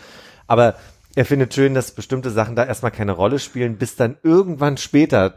[0.46, 0.76] Aber
[1.16, 5.34] er findet schön, dass bestimmte Sachen da erstmal keine Rolle spielen, bis dann irgendwann später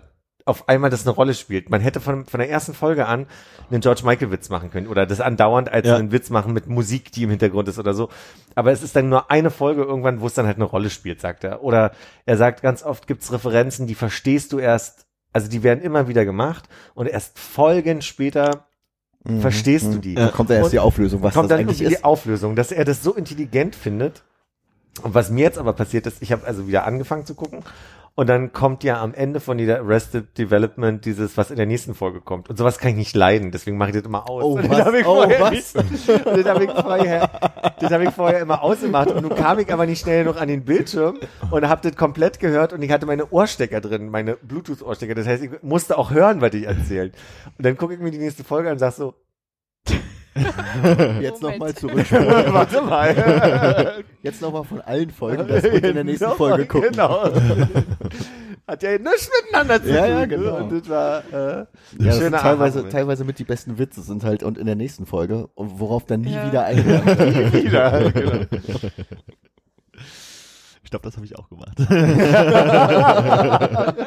[0.47, 1.69] auf einmal das eine Rolle spielt.
[1.69, 3.27] Man hätte von, von der ersten Folge an
[3.69, 5.97] einen George Michael Witz machen können oder das andauernd als Ja.
[5.97, 8.09] einen Witz machen mit Musik, die im Hintergrund ist oder so.
[8.55, 11.19] Aber es ist dann nur eine Folge irgendwann, wo es dann halt eine Rolle spielt,
[11.21, 11.63] sagt er.
[11.63, 11.91] Oder
[12.25, 16.23] er sagt, ganz oft gibt's Referenzen, die verstehst du erst, also die werden immer wieder
[16.25, 18.65] gemacht und erst Folgen später
[19.41, 20.15] verstehst du die.
[20.15, 21.89] Dann kommt da erst Und die Auflösung, was kommt das dann eigentlich ist.
[21.89, 24.23] die Auflösung, dass er das so intelligent findet.
[25.03, 27.59] Und was mir jetzt aber passiert ist, ich habe also wieder angefangen zu gucken
[28.19, 31.93] und dann kommt ja am Ende von dieser Arrested Development dieses, was in der nächsten
[31.93, 32.49] Folge kommt.
[32.49, 34.43] Und sowas kann ich nicht leiden, deswegen mache ich das immer aus.
[34.43, 34.67] Oh, was?
[34.69, 35.73] Das habe ich, Oh, vorher was?
[35.73, 37.29] das habe ich, vorher-
[37.79, 40.47] das hab ich vorher immer ausgemacht und nun kam ich aber nicht schnell noch an
[40.47, 41.19] den Bildschirm
[41.51, 45.13] und habe das komplett gehört und ich hatte meine Ohrstecker drin, meine Bluetooth-Ohrstecker.
[45.13, 47.11] Das heißt, ich musste auch hören, was die erzählen.
[47.57, 49.13] Und dann gucke ich mir die nächste Folge an und sag so,
[51.21, 52.05] Jetzt nochmal zurück.
[52.11, 54.03] warte mal.
[54.23, 56.91] Jetzt nochmal von allen Folgen das und in der nächsten Folge gucken.
[56.91, 57.29] Genau.
[58.67, 59.95] Hat ja nichts miteinander zu tun.
[59.95, 60.57] Ja, ja, genau.
[60.57, 61.65] Und das war äh, Ja,
[61.99, 62.91] das teilweise, Aha-Moment.
[62.91, 66.21] teilweise mit die besten Witze sind halt und in der nächsten Folge, und worauf dann
[66.21, 66.47] nie Ja.
[66.47, 67.05] wieder eingegangen
[67.53, 67.63] wird.
[67.63, 68.11] wieder.
[68.11, 68.31] Genau.
[70.87, 71.77] Ich glaube, das habe ich auch gemacht.
[71.81, 71.83] Ah,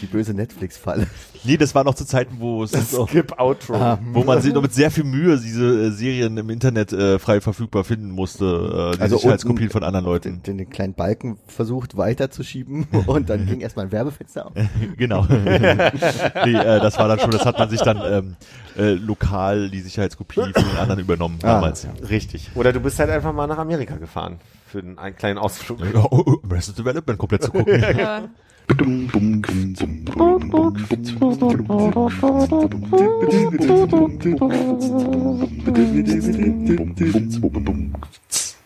[0.00, 1.08] die böse Netflix-Falle.
[1.42, 3.74] nee, das war noch zu Zeiten, wo es Skip Outro.
[3.74, 7.18] Ah, wo man sich noch mit sehr viel Mühe diese äh, Serien im Internet äh,
[7.18, 10.34] frei verfügbar finden musste, äh, die Also Sicherheitskopien von anderen Leuten.
[10.34, 14.52] den, den, den kleinen Balken versucht weiterzuschieben und dann ging erstmal ein Werbefenster auf.
[14.96, 15.26] genau.
[15.28, 18.36] nee, äh, das war dann schon, das hat man sich dann ähm,
[18.76, 21.84] äh, lokal die Sicherheitskopie von den anderen übernommen Ah, damals.
[22.08, 22.48] Richtig.
[22.54, 25.80] Oder du bist halt einfach mal nach Amerika gefahren für einen, einen kleinen Ausflug.
[25.80, 27.84] Ja, oh, oh, Arrested Development komplett zu gucken.
[27.98, 28.28] Ja.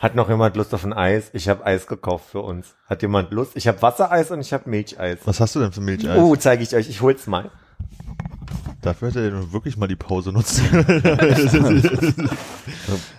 [0.00, 1.30] Hat noch jemand Lust auf ein Eis?
[1.32, 2.74] Ich habe Eis gekauft für uns.
[2.88, 3.52] Hat jemand Lust?
[3.54, 5.20] Ich habe Wassereis und ich habe Milcheis.
[5.24, 6.18] Was hast du denn für Milcheis?
[6.18, 6.88] Oh, zeige ich euch.
[6.88, 7.52] Ich hol's mal.
[8.82, 10.64] Dafür hätte er nun wirklich mal die Pause nutzen.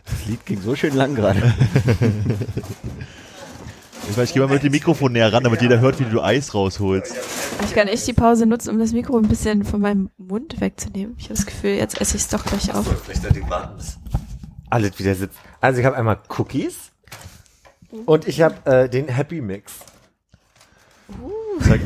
[0.05, 1.39] Das Lied ging so schön lang gerade.
[4.09, 6.21] ich weiß, ich gehe mal mit dem Mikrofon näher ran, damit jeder hört, wie du
[6.21, 7.15] Eis rausholst.
[7.65, 11.15] Ich kann echt die Pause nutzen, um das Mikro ein bisschen von meinem Mund wegzunehmen.
[11.17, 12.85] Ich habe das Gefühl, jetzt esse ich es doch gleich auf.
[14.69, 15.37] Alles wieder sitzt.
[15.61, 16.91] Also ich habe einmal Cookies
[18.05, 19.73] und ich habe äh, den Happy Mix.
[21.61, 21.81] Zeig,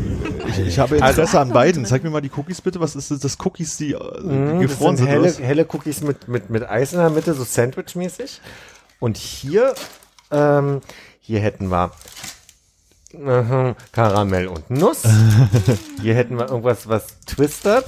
[0.62, 1.86] ich, ich habe Interesse Also- an beiden.
[1.86, 2.80] Zeig mir mal die Cookies bitte.
[2.80, 5.08] Was ist das, das Cookies, die, äh, das gefroren sind sind?
[5.08, 5.40] helle, was?
[5.40, 8.42] helle Cookies mit, mit, mit Eis in der Mitte, so Sandwich-mäßig.
[9.00, 9.74] Und hier,
[10.32, 10.82] ähm,
[11.20, 11.92] hier hätten wir
[13.14, 15.04] mhm, Karamell und Nuss.
[16.02, 17.86] hier hätten wir irgendwas, was twistet.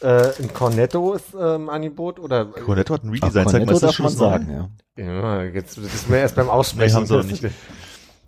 [0.00, 3.48] Äh, ein Cornetto ist ähm, Angebot oder Cornetto hat ein Ach, Redesign.
[3.48, 5.04] Zeig mal, Cornetto ist das darf schon man sagen, ja.
[5.04, 7.02] ja, jetzt das ist mir erst beim Aussprechen.
[7.02, 7.54] Nee, haben sie nicht.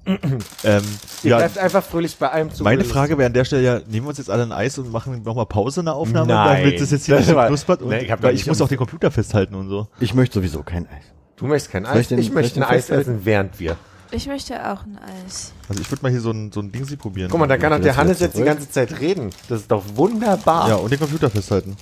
[0.64, 0.82] Ähm,
[1.22, 2.64] Ihr ja, bleibt einfach fröhlich bei einem zu.
[2.64, 4.90] meine Frage wäre an der Stelle ja, nehmen wir uns jetzt alle ein Eis und
[4.90, 6.62] machen nochmal Pause in der Aufnahme, Nein.
[6.64, 7.82] damit das jetzt hier Das nicht knuspert?
[7.82, 9.86] Und, Nee, ich weil ich muss auch den Computer festhalten und so.
[10.00, 11.04] Ich möchte sowieso kein Eis.
[11.36, 12.10] Du möchtest kein ich Eis?
[12.10, 13.76] ich möchte ich den ein Eis essen, während wir.
[14.10, 15.52] Ich möchte auch ein Eis.
[15.68, 17.30] Also ich würde mal hier so ein, so ein Ding sie probieren.
[17.30, 18.46] Guck mal, da kann doch der Hannes jetzt die zurück.
[18.46, 19.30] ganze Zeit reden.
[19.48, 20.68] Das ist doch wunderbar.
[20.68, 21.76] Ja, und den Computer festhalten.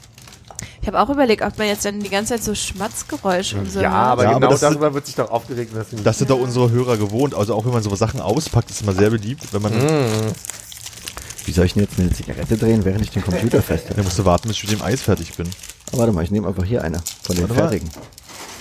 [0.82, 3.80] Ich habe auch überlegt, ob man jetzt dann die ganze Zeit so Schmatzgeräusche und so.
[3.80, 5.72] Ja, aber Ja, genau aber das- darüber wird sich doch aufgeregt.
[5.76, 7.34] Dass Das sind doch unsere Hörer gewohnt.
[7.34, 9.52] Also auch wenn man so Sachen auspackt, ist immer sehr beliebt.
[9.52, 9.72] Wenn man,
[11.44, 13.94] Wie soll ich denn jetzt eine Zigarette drehen, während ich den Computer festhalte?
[13.94, 15.48] dann musst du warten, bis ich mit dem Eis fertig bin.
[15.92, 17.68] Oh, warte mal, ich nehme einfach hier eine von den Warte mal.
[17.68, 17.90] fertigen.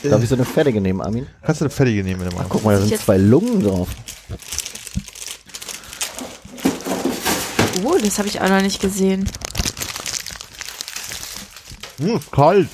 [0.04, 1.28] Darf ich so eine fertige nehmen, Armin?
[1.42, 2.50] Kannst du eine fertige nehmen, wenn du magst.
[2.50, 3.88] Guck mal, da sind zwei Lungen drauf.
[7.84, 9.30] Uh, das habe ich auch noch nicht gesehen.
[12.00, 12.70] Hm, ist kalt.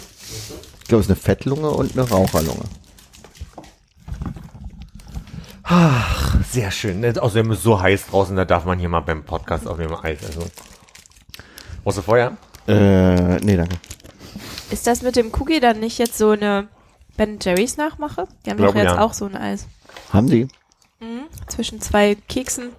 [0.81, 2.65] Ich glaube, es ist eine Fettlunge und eine Raucherlunge.
[6.51, 7.03] Sehr schön.
[7.17, 9.89] Außerdem ist es so heiß draußen, da darf man hier mal beim Podcast auf jeden
[9.89, 10.43] Fall Eis essen.
[11.83, 12.37] Brauchst du Feuer?
[12.67, 13.77] Äh, nee, danke.
[14.71, 16.67] Ist das mit dem Cookie dann nicht jetzt so eine
[17.17, 18.27] Ben Jerry's Nachmache?
[18.45, 18.99] Die haben doch jetzt ja.
[18.99, 19.67] auch so ein Eis.
[20.11, 20.47] Haben die?
[21.47, 22.71] Zwischen zwei Keksen.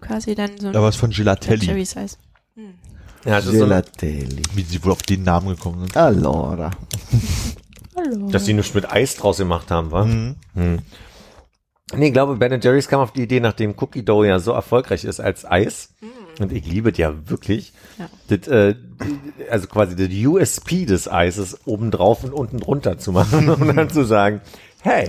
[0.00, 1.66] Quasi dann so ein Da war es von Ben Gelatelli.
[1.66, 2.18] Jerry's Eis.
[3.26, 4.42] Ja, das ist so eine, Gelatelli.
[4.54, 5.96] Wie sie wohl auf den Namen gekommen sind.
[5.96, 6.70] Allora.
[7.96, 8.30] Hallo.
[8.30, 10.04] dass die nichts mit Eis draus gemacht haben, wa?
[10.04, 10.36] Mhm.
[10.54, 10.78] Hm.
[11.94, 15.04] Nee, ich glaube, Ben Jerry's kam auf die Idee, nachdem Cookie Dough ja so erfolgreich
[15.04, 15.94] ist als Eis.
[16.40, 17.72] Und ich liebe es ja wirklich.
[17.98, 18.08] Ja.
[18.28, 18.74] Das, äh,
[19.50, 24.04] also quasi das USP des Eises obendrauf und unten drunter zu machen und dann zu
[24.04, 24.40] sagen,
[24.82, 25.08] hey,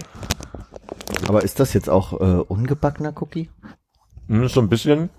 [1.28, 3.50] Aber ist das jetzt auch äh, ungebackener Cookie?
[4.28, 5.10] hm, ist so ein bisschen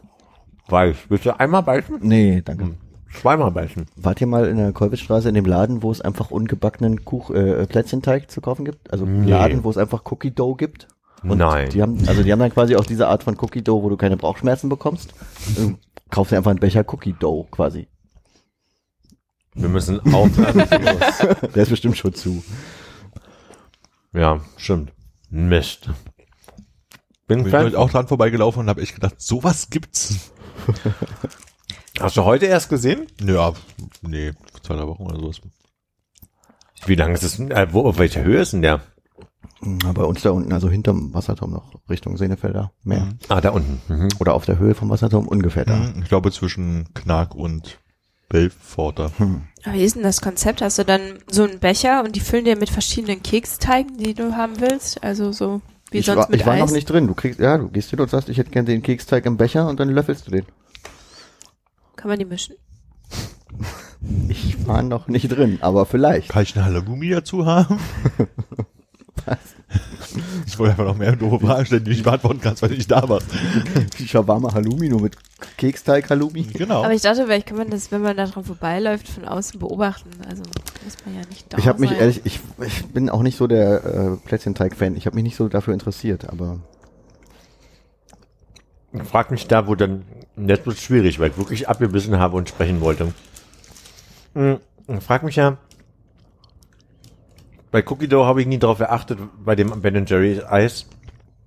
[0.69, 0.97] weich.
[1.09, 1.99] Willst du einmal beißen?
[2.01, 2.77] Nee, danke.
[3.15, 3.87] Zweimal beißen.
[3.97, 7.67] Wart ihr mal in der Kolbitzstraße in dem Laden, wo es einfach ungebackenen Kuch äh,
[7.67, 8.93] Plätzchenteig zu kaufen gibt?
[8.93, 9.31] Also Nee.
[9.31, 10.89] Laden, wo es einfach Cookie Dough gibt?
[11.23, 11.71] Und Nein.
[11.71, 13.97] Die haben, also die haben dann quasi auch diese Art von Cookie Dough, wo du
[13.97, 15.15] keine Bauchschmerzen bekommst.
[15.57, 15.77] Du
[16.11, 17.89] kaufst dir einfach einen Becher Cookie Dough quasi.
[19.55, 20.59] Wir müssen aufhören.
[21.55, 22.45] Der ist bestimmt schon zu.
[24.13, 24.93] ja, stimmt.
[25.31, 25.91] Mist.
[27.27, 30.31] Bin Bin heute auch dran vorbeigelaufen und habe echt gedacht, sowas gibt's.
[32.01, 33.07] Hast du heute erst gesehen?
[33.21, 33.53] Ja,
[34.03, 35.41] nee, vor zwei, drei Wochen oder sowas.
[36.87, 37.39] Wie lange ist es?
[37.41, 38.81] Äh, wo, auf welcher Höhe ist denn der?
[39.61, 43.09] Na, Bei uns da unten, also hinterm Wasserturm noch, Richtung Senefelder Meer.
[43.29, 43.81] Ah, da unten.
[43.93, 44.09] Mhm.
[44.21, 45.77] Oder auf der Höhe vom Wasserturm ungefähr da.
[45.77, 47.79] Mhm, Ich glaube zwischen Knark und
[48.29, 49.11] Belforter.
[49.65, 50.63] Aber wie ist denn das Konzept?
[50.63, 51.01] Hast du dann
[51.31, 55.03] so einen Becher und die füllen dir mit verschiedenen Keksteigen, die du haben willst?
[55.03, 55.61] Also so
[55.91, 56.61] wie ich sonst war, mit ich war Eis?
[56.61, 57.07] noch nicht drin.
[57.09, 59.67] Du kriegst, ja, du gehst hin und sagst, ich hätte gerne den Keksteig im Becher
[59.67, 60.45] und dann löffelst du den.
[61.99, 62.55] Kann man die mischen?
[64.29, 66.29] Ich war noch nicht drin, aber vielleicht.
[66.29, 67.81] Kann ich eine Halloumi dazu haben?
[70.47, 72.77] Ich wollte einfach noch mehr doofe Fragen stellen, die du nicht beantworten kannst, weil du
[72.77, 73.27] nicht da warst.
[74.07, 75.17] Shawarma Halloumi, nur mit
[75.59, 76.45] Keksteig Halloumi.
[76.45, 76.85] Genau.
[76.85, 80.09] Aber ich dachte, vielleicht kann man das, wenn man da dran vorbeiläuft, von außen beobachten.
[80.27, 80.43] Also
[80.85, 83.47] muss man ja nicht da Ich habe mich ehrlich, ich, ich bin auch nicht so
[83.47, 84.97] der äh, Plätzchenteig-Fan.
[84.97, 86.61] Ich habe mich nicht so dafür interessiert, aber
[89.05, 90.05] Frag mich da, wo dann,
[90.37, 93.13] jetzt wird schwierig, weil ich wirklich abgebissen habe und sprechen wollte.
[94.35, 94.59] Hm,
[95.01, 95.59] Frag mich ja,
[97.71, 100.87] bei Cookie Dough habe ich nie darauf geachtet, bei dem Ben Jerry's Eis,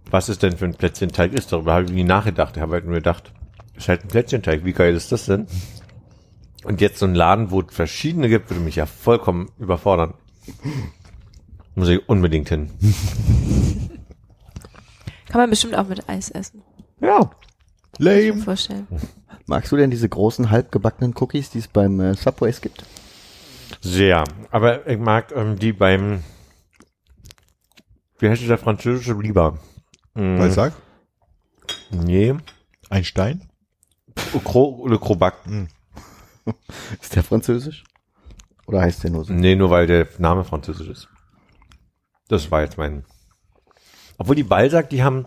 [0.10, 1.52] was es denn für ein Plätzchenteig ist.
[1.52, 2.57] Darüber habe ich nie nachgedacht.
[2.57, 3.32] Ich habe halt nur gedacht,
[3.76, 4.64] ist halt ein Plätzchenteig.
[4.64, 5.48] Wie geil ist das denn?
[6.64, 10.14] Und jetzt so ein Laden, wo es verschiedene gibt, würde mich ja vollkommen überfordern.
[11.73, 12.69] Muss ich unbedingt hin.
[15.28, 16.61] Kann man bestimmt auch mit Eis essen.
[17.02, 17.19] Ja.
[17.19, 17.32] Kann
[17.98, 18.41] ich mir Lame.
[18.41, 18.88] vorstellen.
[19.48, 22.86] Magst du denn diese großen halbgebackenen Cookies, die es beim äh, Subways gibt?
[23.82, 24.23] Sehr.
[24.52, 26.23] Aber ich mag ähm, die beim,
[28.19, 29.57] wie heißt dieser französische lieber?
[30.14, 30.73] Mm, Balzac?
[31.90, 32.36] Nee.
[32.90, 33.49] Ein Stein?
[34.44, 35.36] Cro, Le Crobac.
[37.02, 37.84] Ist der französisch?
[38.68, 39.34] Oder heißt der nur so?
[39.34, 41.07] Nee, nur weil der Name französisch ist.
[42.28, 43.06] Das war jetzt mein.
[44.18, 45.26] Obwohl die Balzac, die haben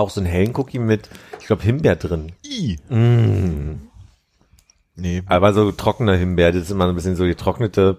[0.00, 1.08] auch so einen hellen Cookie mit,
[1.38, 2.32] ich glaube, Himbeer drin.
[2.44, 2.78] I.
[2.88, 3.80] Mm.
[4.96, 5.22] Nee.
[5.26, 7.98] Aber so trockener Himbeer, das ist immer ein bisschen so getrocknete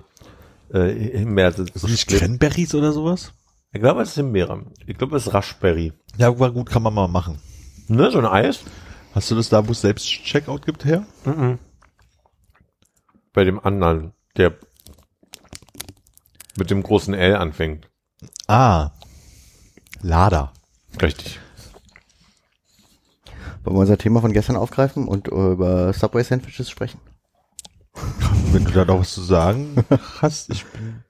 [0.74, 1.52] äh, Himbeer.
[1.52, 2.08] So nicht.
[2.08, 3.34] Cranberries oder sowas?
[3.74, 4.66] ich glaube, es ist Himbeere.
[4.86, 5.94] Ich glaube, es ist Raspberry.
[6.18, 7.40] Ja, war gut, kann man mal machen.
[7.88, 8.64] Ne, so ein Eis.
[9.14, 11.06] Hast du das da, wo es selbst Checkout gibt, her?
[11.26, 11.60] Mhm.
[13.34, 14.54] Bei dem anderen, der
[16.58, 17.90] mit dem großen L anfängt.
[18.48, 18.92] Ah.
[20.02, 20.54] Lada.
[21.02, 21.40] Richtig.
[23.64, 27.00] Wollen wir unser Thema von gestern aufgreifen und äh, über Subway Sandwiches sprechen?
[28.52, 29.76] Wenn du da noch was zu sagen
[30.22, 31.04] hast, ich bin,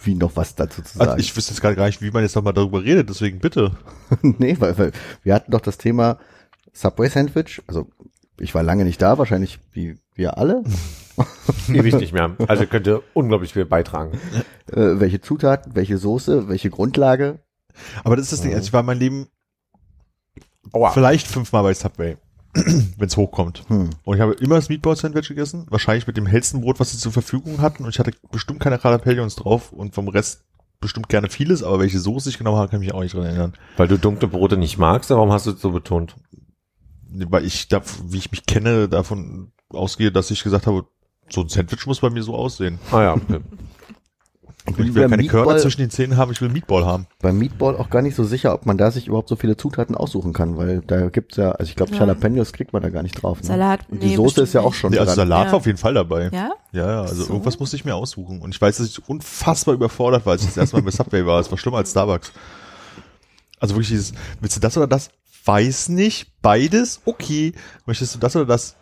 [0.00, 1.20] Wie noch was dazu zu also sagen?
[1.20, 3.76] ich wüsste jetzt gerade gar nicht, wie man jetzt nochmal darüber redet, deswegen bitte.
[4.22, 4.92] nee, weil, weil
[5.24, 6.18] wir hatten doch das Thema
[6.72, 7.60] Subway Sandwich.
[7.66, 7.88] Also
[8.38, 10.62] ich war lange nicht da, wahrscheinlich wie wir alle.
[11.68, 12.36] Ewig nicht mehr.
[12.46, 14.12] Also könnte unglaublich viel beitragen.
[14.70, 17.40] Äh, welche Zutaten, welche Soße, welche Grundlage.
[18.04, 19.28] Aber das ist das Ding, also ich war mein Leben
[20.72, 20.90] Aua.
[20.90, 22.16] vielleicht fünfmal bei Subway,
[22.54, 23.64] wenn es hochkommt.
[23.68, 23.90] Hm.
[24.04, 27.12] Und ich habe immer das Meatball-Sandwich gegessen, wahrscheinlich mit dem hellsten Brot, was sie zur
[27.12, 27.84] Verfügung hatten.
[27.84, 30.44] Und ich hatte bestimmt keine Jalapenos drauf und vom Rest
[30.80, 33.24] bestimmt gerne vieles, aber welche Soße ich genommen habe, kann ich mich auch nicht dran
[33.24, 33.54] erinnern.
[33.76, 36.14] Weil du dunkle Brote nicht magst, warum hast du es so betont?
[37.10, 40.84] Weil ich, da, wie ich mich kenne, davon ausgehe, dass ich gesagt habe,
[41.30, 42.78] so ein Sandwich muss bei mir so aussehen.
[42.92, 43.40] Ah ja, okay.
[44.70, 47.06] Ich will Beim keine Körner Meatball- zwischen den Zähnen haben, ich will Meatball haben.
[47.20, 49.94] Beim Meatball auch gar nicht so sicher, ob man da sich überhaupt so viele Zutaten
[49.94, 52.00] aussuchen kann, weil da gibt's ja, also ich glaube, Ja.
[52.00, 53.40] Jalapenos kriegt man da gar nicht drauf.
[53.40, 53.46] Ne?
[53.46, 55.14] Salat, Und die nee, Soße ist ja auch schon Ja, also.
[55.14, 55.52] Salat Ja.
[55.52, 56.30] war auf jeden Fall dabei.
[56.32, 56.50] Ja?
[56.72, 57.32] Ja, ja, also So.
[57.32, 58.40] irgendwas musste ich mir aussuchen.
[58.40, 61.24] Und ich weiß, dass ich unfassbar überfordert war, als ich das erste Mal bei Subway
[61.24, 61.40] war.
[61.40, 62.32] Es war schlimmer als Starbucks.
[63.60, 65.10] Also wirklich dieses, willst du das oder das?
[65.44, 66.30] Weiß nicht.
[66.42, 67.00] Beides?
[67.04, 67.52] Okay.
[67.86, 68.76] Möchtest du das oder das?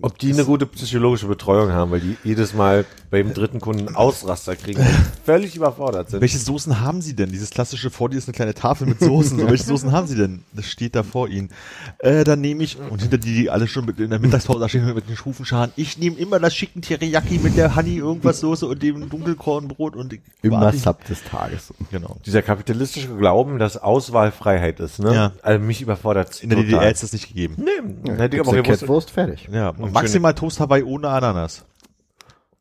[0.00, 4.56] Ob die eine gute psychologische Betreuung haben, weil die jedes Mal beim dritten Kunden Ausraster
[4.56, 4.88] kriegen und
[5.24, 6.20] völlig überfordert sind.
[6.20, 7.30] Welche Soßen haben sie denn?
[7.30, 9.38] Dieses klassische, vor dir ist eine kleine Tafel mit Soßen.
[9.38, 10.42] So, welche Soßen haben sie denn?
[10.52, 11.50] Das steht da vor ihnen.
[11.98, 14.94] Äh, dann nehme ich, und hinter die, die alle schon mit, in der Mittagspause stehen
[14.94, 18.82] mit den Stufenscharen, ich nehme immer das schicken Teriyaki mit der Honey irgendwas Soße und
[18.82, 21.72] dem Dunkelkornbrot und Immer Sub des Tages.
[21.90, 22.16] Genau.
[22.26, 25.14] Dieser kapitalistische Glauben, dass Auswahl Freiheit ist, ne?
[25.14, 25.32] Ja.
[25.42, 27.56] Also mich überfordert In der DDR es das nicht gegeben.
[27.58, 29.48] Nee, Ja, hätte ich aber gewusst, Catwurst, fertig.
[29.52, 31.64] Ja, Und maximal Toast Hawaii ohne Ananas.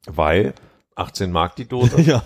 [0.06, 0.53] weil
[0.95, 2.02] 18 Mark die Dose.
[2.02, 2.23] ja.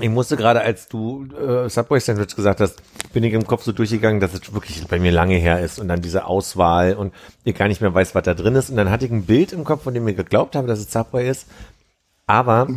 [0.00, 2.82] Ich musste gerade, als du äh, Subway Sandwich gesagt hast,
[3.12, 5.88] bin ich im Kopf so durchgegangen, dass es wirklich bei mir lange her ist und
[5.88, 7.12] dann diese Auswahl und
[7.44, 8.70] ich gar nicht mehr weiß, was da drin ist.
[8.70, 10.90] Und dann hatte ich ein Bild im Kopf, von dem ich geglaubt habe, dass es
[10.90, 11.46] Subway ist.
[12.26, 12.68] Aber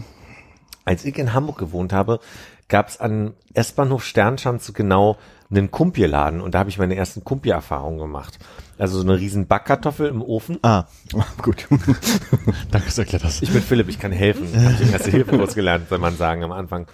[0.86, 2.19] als ich in Hamburg gewohnt habe,
[2.68, 5.18] gab es an S-Bahnhof Sternschanze genau
[5.49, 8.38] einen Kumpierladen und da habe ich meine ersten Kumpiererfahrungen gemacht.
[8.78, 10.60] Also so eine riesen Backkartoffel im Ofen.
[10.61, 10.86] Ah,
[11.41, 11.68] Gut.
[12.72, 13.41] danke, dass du erklärt hast.
[13.41, 14.48] Ich bin Philipp, ich kann helfen.
[14.52, 16.88] Ich habe den erste Hilfe gelernt, soll man sagen, am Anfang.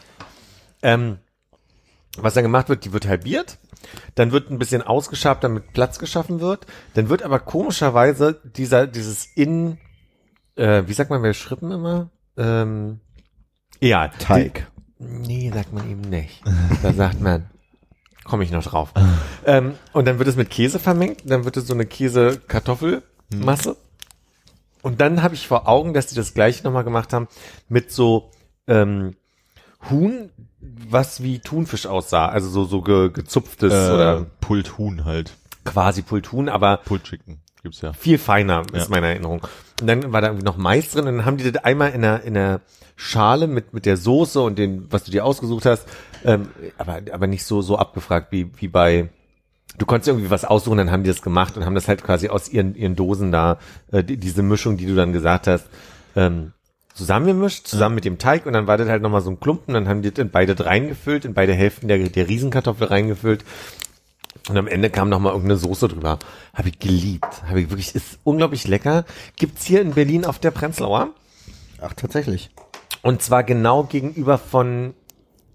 [0.82, 1.18] Ähm,
[2.18, 3.58] was dann gemacht wird, die wird halbiert,
[4.16, 6.68] dann wird ein bisschen ausgeschabt, damit Platz geschaffen wird.
[6.94, 9.80] Dann wird aber komischerweise dieser, dieses in,
[10.56, 12.12] äh, wie sagt man bei Schrippen immer?
[12.38, 13.00] Ähm,
[13.80, 14.10] ja.
[14.20, 14.68] Teig.
[15.00, 16.44] Nee, sagt man eben nicht.
[16.82, 17.50] Da sagt man,
[18.24, 18.90] komme ich noch drauf.
[19.46, 23.76] ähm, und dann wird es mit Käse vermengt, dann wird es so eine Käse-Kartoffelmasse.
[24.82, 27.28] Und dann habe ich vor Augen, dass die das gleiche nochmal gemacht haben
[27.70, 28.32] mit so
[28.68, 29.16] ähm,
[29.90, 30.30] Huhn,
[30.90, 32.28] was wie Thunfisch aussah.
[32.28, 35.34] Also so, so ge, gezupftes Äh, oder Pult Huhn halt.
[35.66, 37.94] quasi Pultun, aber Pult Chicken gibt's ja.
[37.94, 38.80] viel feiner, Ja.
[38.82, 39.42] ist meine Erinnerung.
[39.80, 42.02] Und dann war da irgendwie noch Mais drin und dann haben die das einmal in
[42.02, 42.60] der, in der
[42.98, 45.86] Schale mit, mit der Soße und den, was du dir ausgesucht hast,
[46.26, 49.10] ähm, aber, aber nicht so, so abgefragt wie, wie bei,
[49.78, 52.30] du konntest irgendwie was aussuchen, dann haben die das gemacht und haben das halt quasi
[52.30, 53.60] aus ihren, ihren Dosen da,
[53.92, 55.66] äh, die, diese Mischung, die du dann gesagt hast,
[56.16, 56.54] ähm,
[56.94, 59.88] zusammengemischt, zusammen mit dem Teig und dann war das halt nochmal so ein Klumpen, dann
[59.88, 63.44] haben die das in beide reingefüllt, in beide Hälften der, der Riesenkartoffel reingefüllt
[64.50, 66.20] und am Ende kam noch mal irgendeine Soße drüber.
[66.54, 67.44] Habe ich geliebt.
[67.48, 69.06] Habe ich wirklich, ist unglaublich lecker.
[69.38, 71.12] Gibt's hier in Berlin auf der Prenzlauer.
[71.82, 72.50] Ach, tatsächlich.
[73.02, 74.94] Und zwar genau gegenüber von,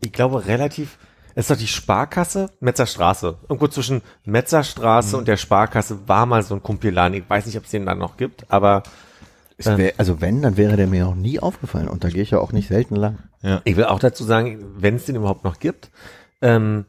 [0.00, 0.98] ich glaube, relativ,
[1.34, 3.38] es ist doch die Sparkasse, Metzerstraße.
[3.42, 7.16] Irgendwo zwischen Metzerstraße und der Sparkasse war mal so ein Kumpelladen.
[7.16, 8.82] Ich weiß nicht, ob es den dann noch gibt, aber
[9.56, 12.30] Es wär, also wenn, dann wäre der mir noch nie aufgefallen und da gehe ich
[12.30, 13.18] ja auch nicht selten lang.
[13.64, 15.90] Ich will auch dazu sagen, wenn es den überhaupt noch gibt,
[16.42, 16.86] ähm,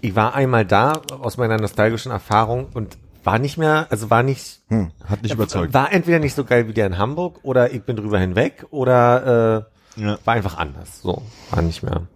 [0.00, 4.60] ich war einmal da aus meiner nostalgischen Erfahrung und war nicht mehr, also war nicht,
[5.04, 5.74] Hat nicht überzeugt.
[5.74, 9.66] war entweder nicht so geil wie der in Hamburg oder ich bin drüber hinweg oder
[9.68, 10.18] äh, Ja.
[10.24, 11.02] war einfach anders.
[11.02, 12.06] So, war nicht mehr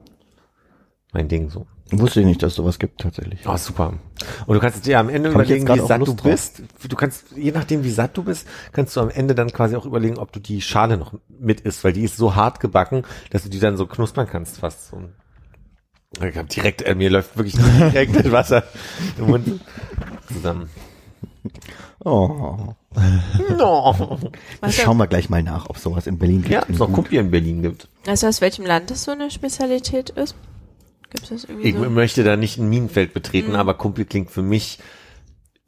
[1.12, 1.66] mein Ding so.
[1.90, 3.40] Wusste ich nicht, dass sowas gibt tatsächlich.
[3.46, 3.94] Oh, super.
[4.46, 6.30] Und du kannst dir am Ende Hab überlegen, wie satt Lust du drauf.
[6.32, 6.62] bist.
[6.88, 9.86] Du kannst, je nachdem wie satt du bist, kannst du am Ende dann quasi auch
[9.86, 13.44] überlegen, ob du die Schale noch mit isst, weil die ist so hart gebacken, dass
[13.44, 14.88] du die dann so knuspern kannst fast.
[14.88, 15.02] So.
[16.26, 18.64] Ich hab direkt, äh, mir läuft wirklich direkt das Wasser
[19.18, 19.60] im Mund
[20.26, 20.70] zusammen.
[22.04, 22.74] Oh.
[23.58, 24.18] No.
[24.60, 26.52] Was Schauen wir gleich mal nach, ob sowas in Berlin gibt.
[26.52, 27.88] Ja, es noch Kumpel in Berlin gibt.
[28.04, 30.34] Weißt du, aus welchem Land das so eine Spezialität ist?
[31.10, 31.88] Gibt es das irgendwie Ich so?
[31.90, 34.78] möchte da nicht ein Minenfeld betreten, aber Kumpel klingt für mich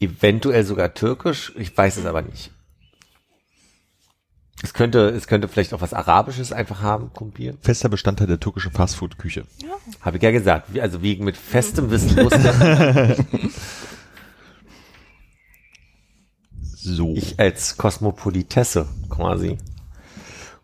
[0.00, 1.52] eventuell sogar türkisch.
[1.56, 2.50] Ich weiß es aber nicht.
[4.62, 7.58] Es könnte, es könnte vielleicht auch was Arabisches einfach haben, Kumpel.
[7.60, 9.44] Fester Bestandteil der türkischen Fastfood-Küche.
[10.00, 10.72] Habe ich ja gesagt.
[10.72, 13.16] Wie- Also wie mit festem Wissen wusste
[16.88, 19.58] So, ich als Kosmopolitesse quasi.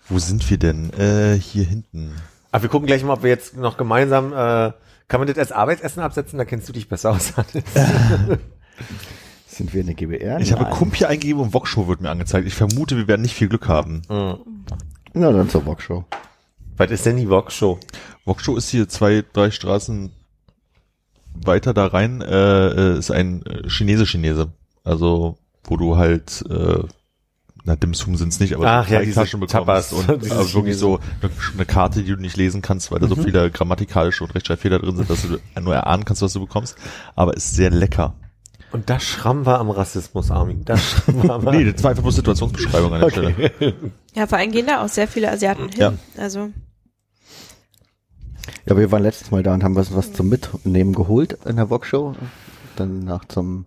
[0.09, 0.93] wo sind wir denn?
[0.93, 2.13] Äh, hier hinten.
[2.53, 4.73] Aber wir gucken gleich mal, ob wir jetzt noch gemeinsam, äh,
[5.09, 6.39] kann man das als Arbeitsessen absetzen?
[6.39, 7.33] Da kennst du dich besser aus.
[7.37, 7.65] Hannes.
[9.49, 10.39] Sind wir eine GBR?
[10.39, 10.73] Ich habe Nein.
[10.73, 12.47] Kumpje eingegeben und Wokshow wird mir angezeigt.
[12.47, 14.03] Ich vermute, wir werden nicht viel Glück haben.
[14.09, 14.39] Na,
[15.33, 16.05] dann zur Boxshow.
[16.77, 17.81] Was ist denn die Vogue-Show?
[18.25, 20.13] Wokshow ist hier zwei, drei Straßen
[21.35, 24.53] weiter da rein, äh, äh, ist ein äh, Chinese-Chinese.
[24.85, 26.83] Also, wo du halt, äh,
[27.65, 30.55] na, Dim Sum sind's nicht, aber Ach so ja, diese Taschen bekommst Tapas, und äh,
[30.55, 34.25] wirklich so eine, eine Karte, die du nicht lesen kannst, weil da so viele grammatikalische
[34.25, 36.77] und Rechtschreibfehler drin sind, dass du nur erahnen kannst, was du bekommst.
[37.15, 38.15] Aber ist sehr lecker.
[38.73, 40.65] Und das schrammen wir am Rassismus, Armin.
[40.65, 43.53] Das schrammen wir am Nee, das war einfach bloß Situationsbeschreibung an der Stelle.
[44.15, 45.81] Ja, vor allem gehen da auch sehr viele Asiaten hin.
[45.81, 45.93] Ja.
[46.19, 46.51] Also,
[48.67, 51.67] Ja, wir waren letztes Mal da und haben was, was zum Mitnehmen geholt in der
[51.67, 52.15] Boxshow.
[52.77, 53.67] Dann nach zum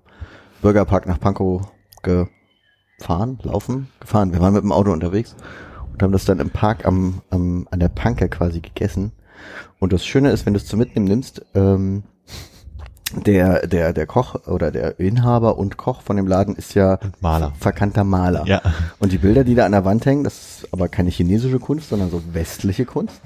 [0.61, 1.61] Bürgerpark nach Pankow
[2.05, 4.31] gefahren, laufen, gefahren.
[4.33, 5.35] Wir waren mit dem Auto unterwegs
[5.91, 9.11] und haben das dann im Park am, am an der Panke quasi gegessen.
[9.79, 12.03] Und das Schöne ist, wenn du es zum Mitnehmen nimmst, ähm,
[13.25, 17.21] der, der, der Koch oder der Inhaber und Koch von dem Laden ist ja Und
[17.21, 17.53] Maler.
[17.57, 18.45] verkannter Maler.
[18.47, 18.61] Ja.
[18.99, 20.33] Und die Bilder, die da an der Wand hängen, das
[20.63, 23.21] ist aber keine chinesische Kunst, sondern so westliche Kunst,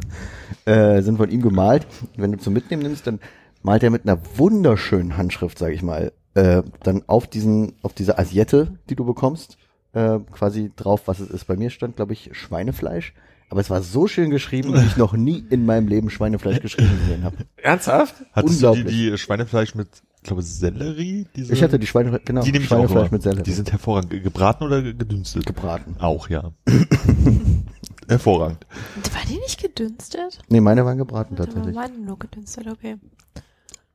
[0.66, 1.86] äh, sind von ihm gemalt.
[2.16, 3.18] Und wenn du zum Mitnehmen nimmst, dann
[3.62, 8.18] malt er mit einer wunderschönen Handschrift, sage ich mal, äh, dann auf diesen, auf diese
[8.18, 9.56] Asiette, die du bekommst,
[9.92, 11.46] äh, quasi drauf, was es ist.
[11.46, 13.14] Bei mir stand, glaube ich, Schweinefleisch.
[13.50, 16.98] Aber es war so schön geschrieben, wie ich noch nie in meinem Leben Schweinefleisch geschrieben
[16.98, 17.36] gesehen habe.
[17.56, 18.14] Ernsthaft?
[18.32, 18.86] Hattest du Unglaublich.
[18.96, 21.26] die, die Schweinefleisch mit, ich glaube, Sellerie?
[21.36, 24.10] Diese, Ich hatte die Schweine, genau, die Schweinefleisch mit Sellerie Die sind hervorragend.
[24.10, 25.46] Ge- Gebraten oder ge- gedünstet?
[25.46, 25.94] gebraten.
[26.00, 26.50] Auch, ja.
[28.08, 28.66] hervorragend.
[29.12, 30.40] war die nicht gedünstet?
[30.48, 31.74] Nee, meine waren gebraten tatsächlich.
[31.74, 32.96] meine nur gedünstet, okay.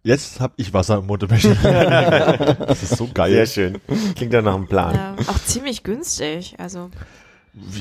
[0.03, 1.23] Jetzt hab ich Wasser im Mund.
[1.23, 1.55] und möchte-
[2.67, 3.31] das ist so geil.
[3.31, 3.81] Sehr schön.
[4.15, 4.95] Klingt ja nach einem Plan.
[4.95, 6.55] Ja, auch ziemlich günstig.
[6.57, 6.89] Also,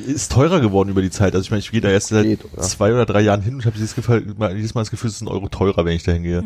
[0.07, 1.35] Ist teurer geworden über die Zeit.
[1.35, 2.63] Also ich meine, ich gehe da erst seit Geht, oder?
[2.63, 5.17] zwei oder drei Jahren hin und habe dieses, Gefühl- mal- jedes Mal das Gefühl, es
[5.17, 6.43] ist ein Euro teurer, wenn ich da hingehe.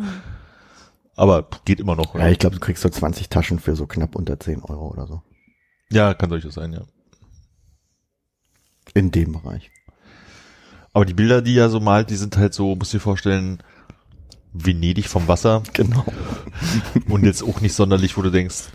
[1.15, 2.13] Aber geht immer noch.
[2.15, 5.07] Ja, ich glaube, du kriegst so 20 Taschen für so knapp unter 10 Euro oder
[5.07, 5.21] so.
[5.91, 6.81] ja, kann durchaus sein, ja.
[8.93, 9.71] In dem Bereich.
[10.91, 13.63] Aber die Bilder, die er so malt, die sind halt so, musst du dir vorstellen,
[14.53, 16.05] Venedig vom Wasser Genau.
[17.09, 18.65] und jetzt auch nicht sonderlich, wo du denkst,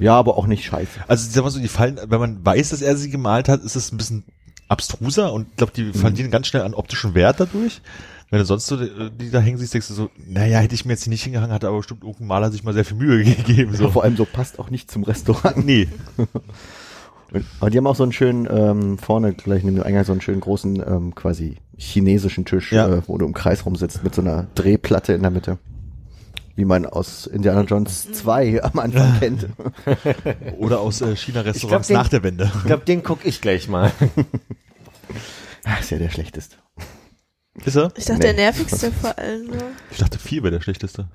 [0.00, 1.00] Ja, aber auch nicht scheiße.
[1.08, 3.76] Also sag mal so, die fallen, wenn man weiß, dass er sie gemalt hat, ist
[3.76, 4.24] es ein bisschen
[4.68, 7.80] abstruser und ich glaube, die verlieren ganz schnell an optischen Wert dadurch.
[8.30, 10.84] Wenn du sonst so die, die da hängen siehst, denkst du so, naja, hätte ich
[10.84, 13.22] mir jetzt hier nicht hingehangen, hat aber bestimmt irgendein Maler sich mal sehr viel Mühe
[13.36, 13.72] gegeben.
[13.76, 13.84] So.
[13.84, 13.90] So.
[13.92, 15.64] Vor allem so passt auch nicht zum Restaurant.
[15.64, 15.88] Nee.
[16.16, 16.28] Und-
[17.60, 20.20] Aber die haben auch so einen schönen, ähm, vorne gleich neben dem Eingang so einen
[20.20, 22.88] schönen großen, ähm, quasi chinesischen Tisch, Ja.
[22.88, 25.58] äh, wo du im Kreis rumsitzt mit so einer Drehplatte in der Mitte.
[26.54, 29.46] Wie man aus Indiana Jones 2 am Anfang kennt.
[30.58, 32.50] Oder aus äh, China-Restaurants nach der Wende.
[32.56, 33.92] Ich glaube, den guck ich gleich mal.
[35.64, 36.56] Ah, ist ja der schlechteste.
[37.64, 37.92] Ist er?
[37.96, 38.26] ich dachte, Nee.
[38.26, 39.46] der nervigste vor allem.
[39.48, 39.64] So.
[39.90, 41.08] Ich dachte, vier wäre der schlechteste.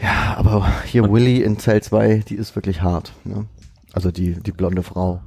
[0.00, 3.12] Ja, aber hier Willy in Zell 2, die ist wirklich hart.
[3.24, 3.46] Ne?
[3.92, 5.20] Also die, die blonde Frau.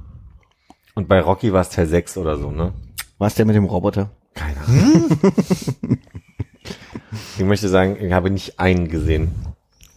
[0.94, 2.72] Und bei Rocky war es Teil 6 oder so, ne?
[3.18, 4.10] Was der mit dem Roboter?
[4.34, 5.18] Keine Ahnung.
[7.38, 9.32] ich möchte sagen, ich habe nicht einen gesehen.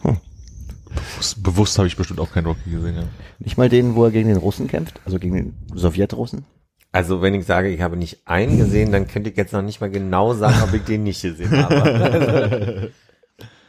[0.03, 2.95] Bewusst, bewusst habe ich bestimmt auch keinen Rocky gesehen.
[2.95, 3.03] Ja.
[3.39, 6.45] Nicht mal den, wo er gegen den Russen kämpft, also gegen den Sowjetrussen.
[6.91, 9.81] Also wenn ich sage, ich habe nicht einen gesehen, dann könnte ich jetzt noch nicht
[9.81, 12.91] mal genau sagen, ob ich den nicht gesehen habe.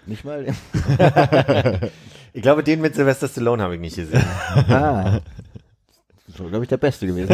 [0.07, 0.47] Nicht mal.
[2.35, 4.23] Ich glaube, den mit Sylvester Stallone habe ich nicht gesehen.
[4.69, 5.21] ah.
[6.37, 7.29] So, glaube ich, der Beste gewesen.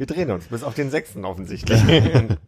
[0.00, 1.78] Wir drehen uns bis auf den sechsten offensichtlich.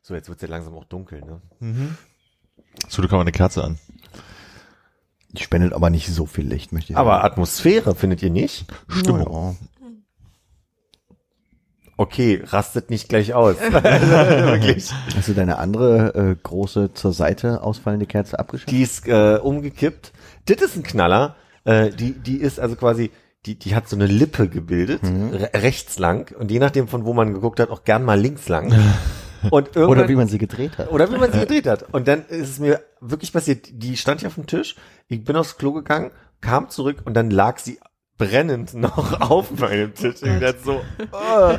[0.00, 1.42] so, jetzt wird es ja langsam auch dunkel, ne?
[1.60, 1.98] Mhm.
[2.88, 3.78] So, du kann man eine Kerze an.
[5.32, 7.06] Die spendet aber nicht so viel Licht, möchte ich sagen.
[7.06, 7.22] Aber.
[7.22, 8.64] Atmosphäre findet ihr nicht?
[8.88, 9.58] Stimmung.
[11.98, 13.56] Okay, rastet nicht gleich aus.
[13.60, 18.70] Hast du deine andere äh, große zur Seite ausfallende Kerze abgeschickt?
[18.70, 20.12] Die ist äh, umgekippt
[20.46, 21.36] das ist ein Knaller.
[21.64, 23.10] Äh, die, die ist also quasi,
[23.44, 27.12] die, die hat so eine Lippe gebildet, re rechts lang und je nachdem von wo
[27.12, 28.72] man geguckt hat, auch gern mal links lang.
[29.50, 30.90] Und Oder wie man sie gedreht hat.
[30.90, 31.84] Oder wie man sie gedreht hat.
[31.92, 34.74] Und dann ist es mir wirklich passiert, die stand hier auf dem Tisch,
[35.08, 36.10] ich bin aufs Klo gegangen,
[36.40, 37.78] kam zurück und dann lag sie
[38.18, 40.22] brennend noch auf meinem Tisch.
[40.22, 40.80] Ich dachte so,
[41.12, 41.54] oh,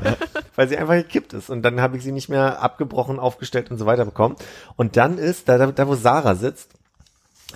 [0.56, 1.50] weil sie einfach gekippt ist.
[1.50, 4.36] Und dann habe ich sie nicht mehr abgebrochen, aufgestellt und so weiter bekommen.
[4.76, 6.77] Und dann ist, da, da, da wo Sarah sitzt,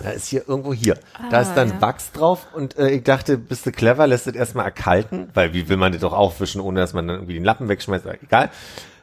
[0.01, 0.97] da ist hier irgendwo hier.
[1.30, 1.81] da Ah, ist dann ja.
[1.81, 5.68] Wachs drauf und äh, ich dachte, bist du clever, lässt es erstmal erkalten, weil wie
[5.69, 8.49] will man das doch aufwischen, ohne dass man dann irgendwie den Lappen wegschmeißt, aber egal.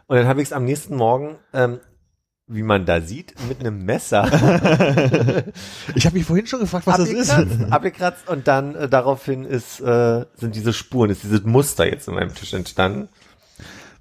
[0.07, 1.81] Und dann habe ich es am nächsten Morgen, ähm,
[2.51, 4.25] wie man da sieht, mit einem Messer
[5.95, 7.31] Ich habe mich vorhin schon gefragt, was das ist.
[7.31, 12.09] abgekratzt, abgekratzt und dann äh, daraufhin ist, äh, sind diese Spuren, ist dieses Muster jetzt
[12.09, 13.09] in meinem Tisch entstanden.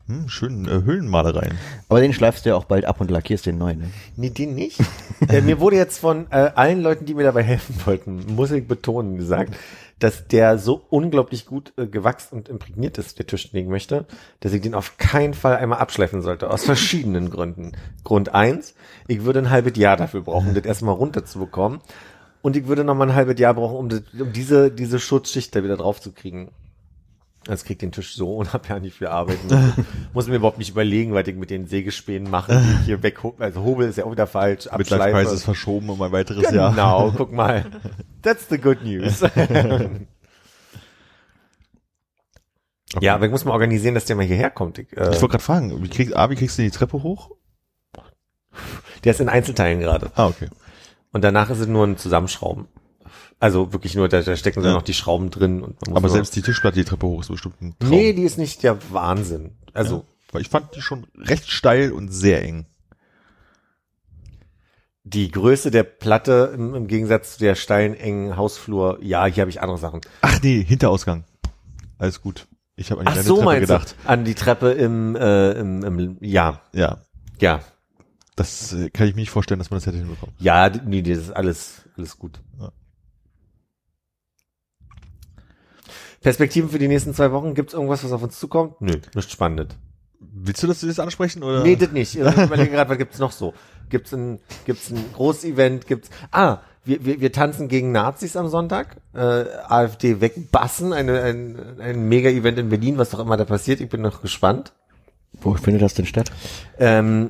[0.07, 1.57] Hm, schön äh, Höhlenmalereien.
[1.89, 3.79] Aber den schleifst du ja auch bald ab und lackierst den neuen.
[3.79, 3.89] Ne?
[4.15, 4.79] Nee, den nicht.
[5.27, 8.65] äh, mir wurde jetzt von äh, allen Leuten, die mir dabei helfen wollten, muss ich
[8.65, 9.53] betonen, gesagt,
[9.99, 14.05] dass der so unglaublich gut äh, gewachsen und imprägniert ist, der Tisch, den ich möchte,
[14.39, 16.51] dass ich den auf keinen Fall einmal abschleifen sollte.
[16.51, 17.73] Aus verschiedenen Gründen.
[18.05, 18.75] Grund eins,
[19.07, 21.79] ich würde ein halbes Jahr dafür brauchen, um das erstmal runterzubekommen.
[22.41, 25.53] Und ich würde noch mal ein halbes Jahr brauchen, um, das, um diese, diese Schutzschicht
[25.53, 26.51] da wieder drauf zu kriegen.
[27.47, 29.47] Jetzt krieg ich den Tisch so unabhängig für arbeiten.
[29.47, 33.03] Muss, muss mir überhaupt nicht überlegen, was ich mit den Sägespänen mache, die ich hier
[33.03, 36.71] weg, also Hobel ist ja auch wieder falsch, Crisis ist verschoben um ein weiteres Jahr.
[36.71, 37.65] Genau, guck mal.
[38.21, 39.21] That's the good news.
[43.01, 44.77] Ja, aber ich muss mal organisieren, dass der mal hierher kommt.
[44.77, 47.31] Ich, Ich äh, wollte gerade fragen, wie, krieg, ah, wie kriegst du die Treppe hoch?
[49.03, 50.11] der ist in Einzelteilen gerade.
[50.15, 50.47] Ah, okay.
[51.11, 52.67] Und danach ist es nur ein Zusammenschrauben.
[53.39, 54.73] Also wirklich nur, da, da stecken Ja.
[54.73, 55.61] noch die Schrauben drin.
[55.61, 57.89] Und man muss Aber selbst die Tischplatte, die Treppe hoch ist bestimmt ein Traum.
[57.91, 59.51] Nee, die ist nicht der Wahnsinn.
[59.73, 62.65] Also, ja, weil ich fand die schon recht steil und sehr eng.
[65.03, 69.49] die Größe der Platte im, im Gegensatz zu der steilen, engen Hausflur, ja, hier habe
[69.49, 70.01] ich andere Sachen.
[70.21, 71.23] Ach nee, Hinterausgang.
[71.97, 72.47] Alles gut.
[72.75, 73.95] Ich habe an Ach eine so, Treppe gedacht.
[74.03, 74.09] du?
[74.09, 77.01] An die Treppe im, äh, im, im, ja, Ja,
[77.39, 77.61] ja.
[78.35, 80.35] das äh, kann ich mir nicht vorstellen, dass man das hätte hinbekommen.
[80.39, 82.41] Ja, nee, das ist alles, alles gut.
[82.59, 82.71] Ja.
[86.27, 87.53] Perspektiven für die nächsten zwei Wochen?
[87.53, 88.81] Gibt's irgendwas, was auf uns zukommt?
[88.81, 89.77] Nö, nichts Spannendes.
[90.19, 91.63] Willst du das jetzt ansprechen oder?
[91.63, 92.15] Nee, das nicht.
[92.15, 93.53] Ich überlege gerade, was gibt's noch so?
[93.89, 95.87] Gibt's ein, gibt's ein Großevent?
[95.87, 98.97] Gibt's, ah, wir, wir, wir tanzen gegen Nazis am Sonntag.
[99.13, 103.79] Äh, AfD wegbassen, eine, ein, ein Mega-Event in Berlin, was doch immer da passiert.
[103.79, 104.73] Ich bin noch gespannt.
[105.39, 106.29] Wo findet das denn statt?
[106.77, 107.29] Ähm,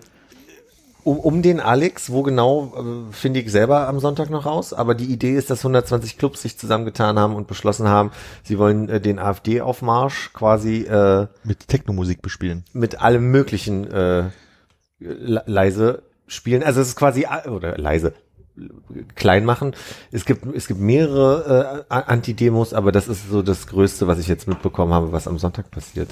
[1.08, 2.74] um, um den Alex, wo genau,
[3.10, 4.74] äh, finde ich selber am Sonntag noch raus.
[4.74, 8.12] Aber die Idee ist, dass 120 Clubs sich zusammengetan haben und beschlossen haben,
[8.44, 12.64] sie wollen äh, den AfD-Aufmarsch quasi äh, Mit Technomusik bespielen.
[12.74, 14.24] mit allem möglichen äh,
[15.00, 16.64] le- leise spielen.
[16.64, 18.14] Also es ist quasi oder leise
[19.16, 19.76] klein machen.
[20.12, 24.28] Es gibt es gibt mehrere äh, Anti-Demos, aber das ist so das Größte, was ich
[24.28, 26.10] jetzt mitbekommen habe, was am Sonntag passiert.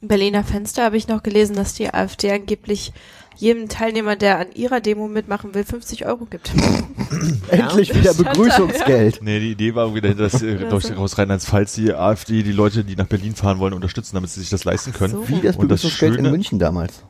[0.00, 2.92] Im Berliner Fenster habe ich noch gelesen, dass die AfD angeblich
[3.38, 6.52] jedem Teilnehmer, der an ihrer Demo mitmachen will, 50 Euro gibt.
[7.48, 9.20] Endlich wieder Stand da, Begrüßungsgeld.
[9.22, 12.52] Nee, die Idee war irgendwie dahinter, dass äh, Ja, durch aus Rheinland-Pfalz die AfD die
[12.52, 15.12] Leute, die nach Berlin fahren wollen, unterstützen, damit sie sich das leisten können.
[15.12, 15.28] So.
[15.28, 17.04] Wie das Und das Begrüßungsgeld in München damals.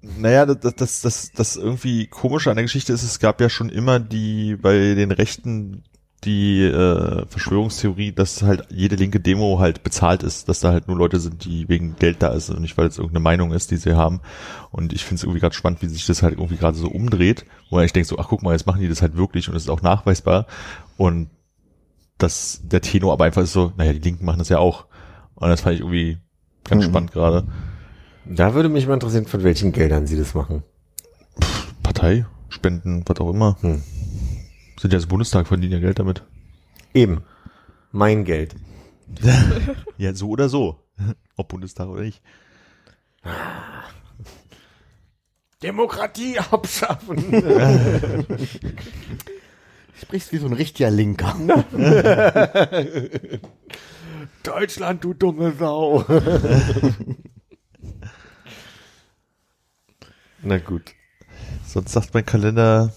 [0.00, 3.68] Naja, das, das, das, das irgendwie komische an der Geschichte ist, es gab ja schon
[3.68, 5.84] immer die bei den Rechten
[6.24, 10.96] die äh, Verschwörungstheorie, dass halt jede linke Demo halt bezahlt ist, dass da halt nur
[10.96, 13.76] Leute sind, die wegen Geld da ist und nicht, weil es irgendeine Meinung ist, die
[13.76, 14.20] sie haben.
[14.72, 17.44] Und ich finde es irgendwie gerade spannend, wie sich das halt irgendwie gerade so umdreht,
[17.70, 19.62] wo ich denke so, ach guck mal, jetzt machen die das halt wirklich und es
[19.64, 20.46] ist auch nachweisbar.
[20.96, 21.30] Und
[22.18, 24.86] dass der Tenor aber einfach ist so, naja, die Linken machen das ja auch.
[25.36, 26.18] Und das fand ich irgendwie
[26.64, 26.88] ganz Mhm.
[26.90, 27.44] spannend gerade.
[28.26, 30.64] Da würde mich mal interessieren, von welchen Geldern sie das machen.
[31.82, 33.56] Partei, Spenden, was auch immer.
[33.60, 33.82] Hm.
[34.80, 36.22] Sind ja das Bundestag, verdienen ja Geld damit.
[36.94, 37.22] Eben.
[37.92, 38.54] Mein Geld.
[39.96, 40.84] Ja, so oder so.
[41.36, 42.22] Ob Bundestag oder nicht.
[45.60, 47.18] Demokratie abschaffen.
[50.00, 51.34] Sprichst wie so ein richtiger Linker.
[54.44, 56.04] Deutschland, du dumme Sau.
[60.42, 60.94] Na gut.
[61.66, 62.92] Sonst sagt mein Kalender,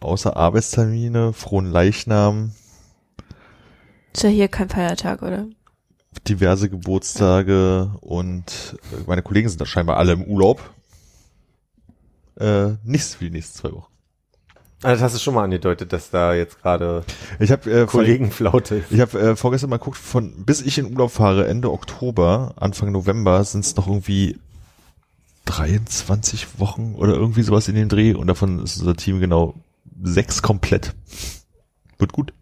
[0.00, 2.52] außer Arbeitstermine, frohen Leichnam,
[4.12, 5.46] Ist ja hier kein Feiertag, oder?
[6.26, 10.60] diverse Geburtstage und äh, meine Kollegen sind da scheinbar alle im Urlaub.
[12.38, 13.86] äh, nichts für die nächsten zwei Wochen.
[14.82, 17.04] Also das hast du schon mal angedeutet, dass da jetzt gerade
[17.38, 18.90] Ich habe äh, Kollegenflaute ist.
[18.90, 22.90] Ich habe äh, vorgestern mal geguckt, von bis ich in Urlaub fahre, Ende Oktober, Anfang
[22.90, 24.38] November, sind es noch irgendwie
[25.44, 29.54] 23 Wochen oder irgendwie sowas in dem Dreh und davon ist unser Team genau
[30.02, 30.94] sechs komplett.
[31.98, 32.32] Wird gut.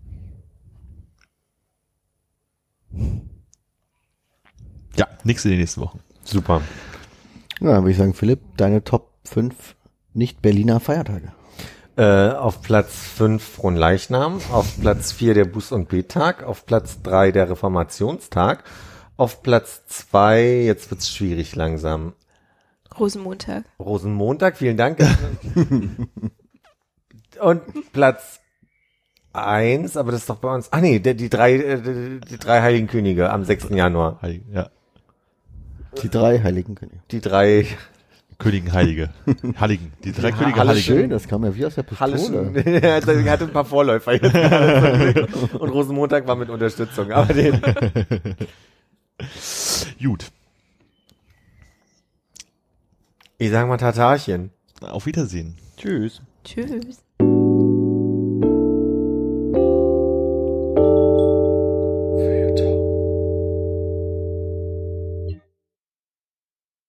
[4.97, 6.01] Ja, nichts in den nächsten Wochen.
[6.25, 6.63] Super.
[7.61, 9.77] Ja, dann würde ich sagen, Philipp, deine Top 5
[10.15, 11.33] Nicht-Berliner Feiertage.
[11.97, 17.33] Äh, auf Platz 5 Fronleichnam, auf Platz 4 der Buß- und Betag, auf Platz 3
[17.33, 18.63] der Reformationstag,
[19.17, 22.13] auf Platz 2, jetzt wird's schwierig langsam,
[22.97, 23.65] Rosenmontag.
[23.79, 24.99] Rosenmontag, vielen Dank.
[27.41, 28.41] und Platz
[29.33, 32.39] 1, aber das ist doch bei uns, ah nee, der, die, drei, äh, die, die
[32.39, 33.69] drei Heiligen Könige am 6.
[33.71, 34.21] Januar.
[34.23, 34.71] Heilige, ja.
[36.03, 37.01] Die drei Heiligen Könige.
[37.11, 37.67] Die drei
[38.39, 39.11] Königen Heilige.
[39.61, 39.93] Heiligen.
[40.05, 40.81] Die drei Ja, Könige Heilige.
[40.81, 42.53] Schön, das kam ja wie aus der Pistole.
[42.65, 45.55] er hatte er hatte ein paar Vorläufer jetzt.
[45.55, 47.61] und Rosenmontag war mit Unterstützung, aber den,
[50.01, 50.31] Gut.
[53.39, 54.51] ich sag mal Tatarchen.
[54.81, 55.57] Auf Wiedersehen.
[55.77, 56.23] Tschüss.
[56.45, 57.03] Tschüss.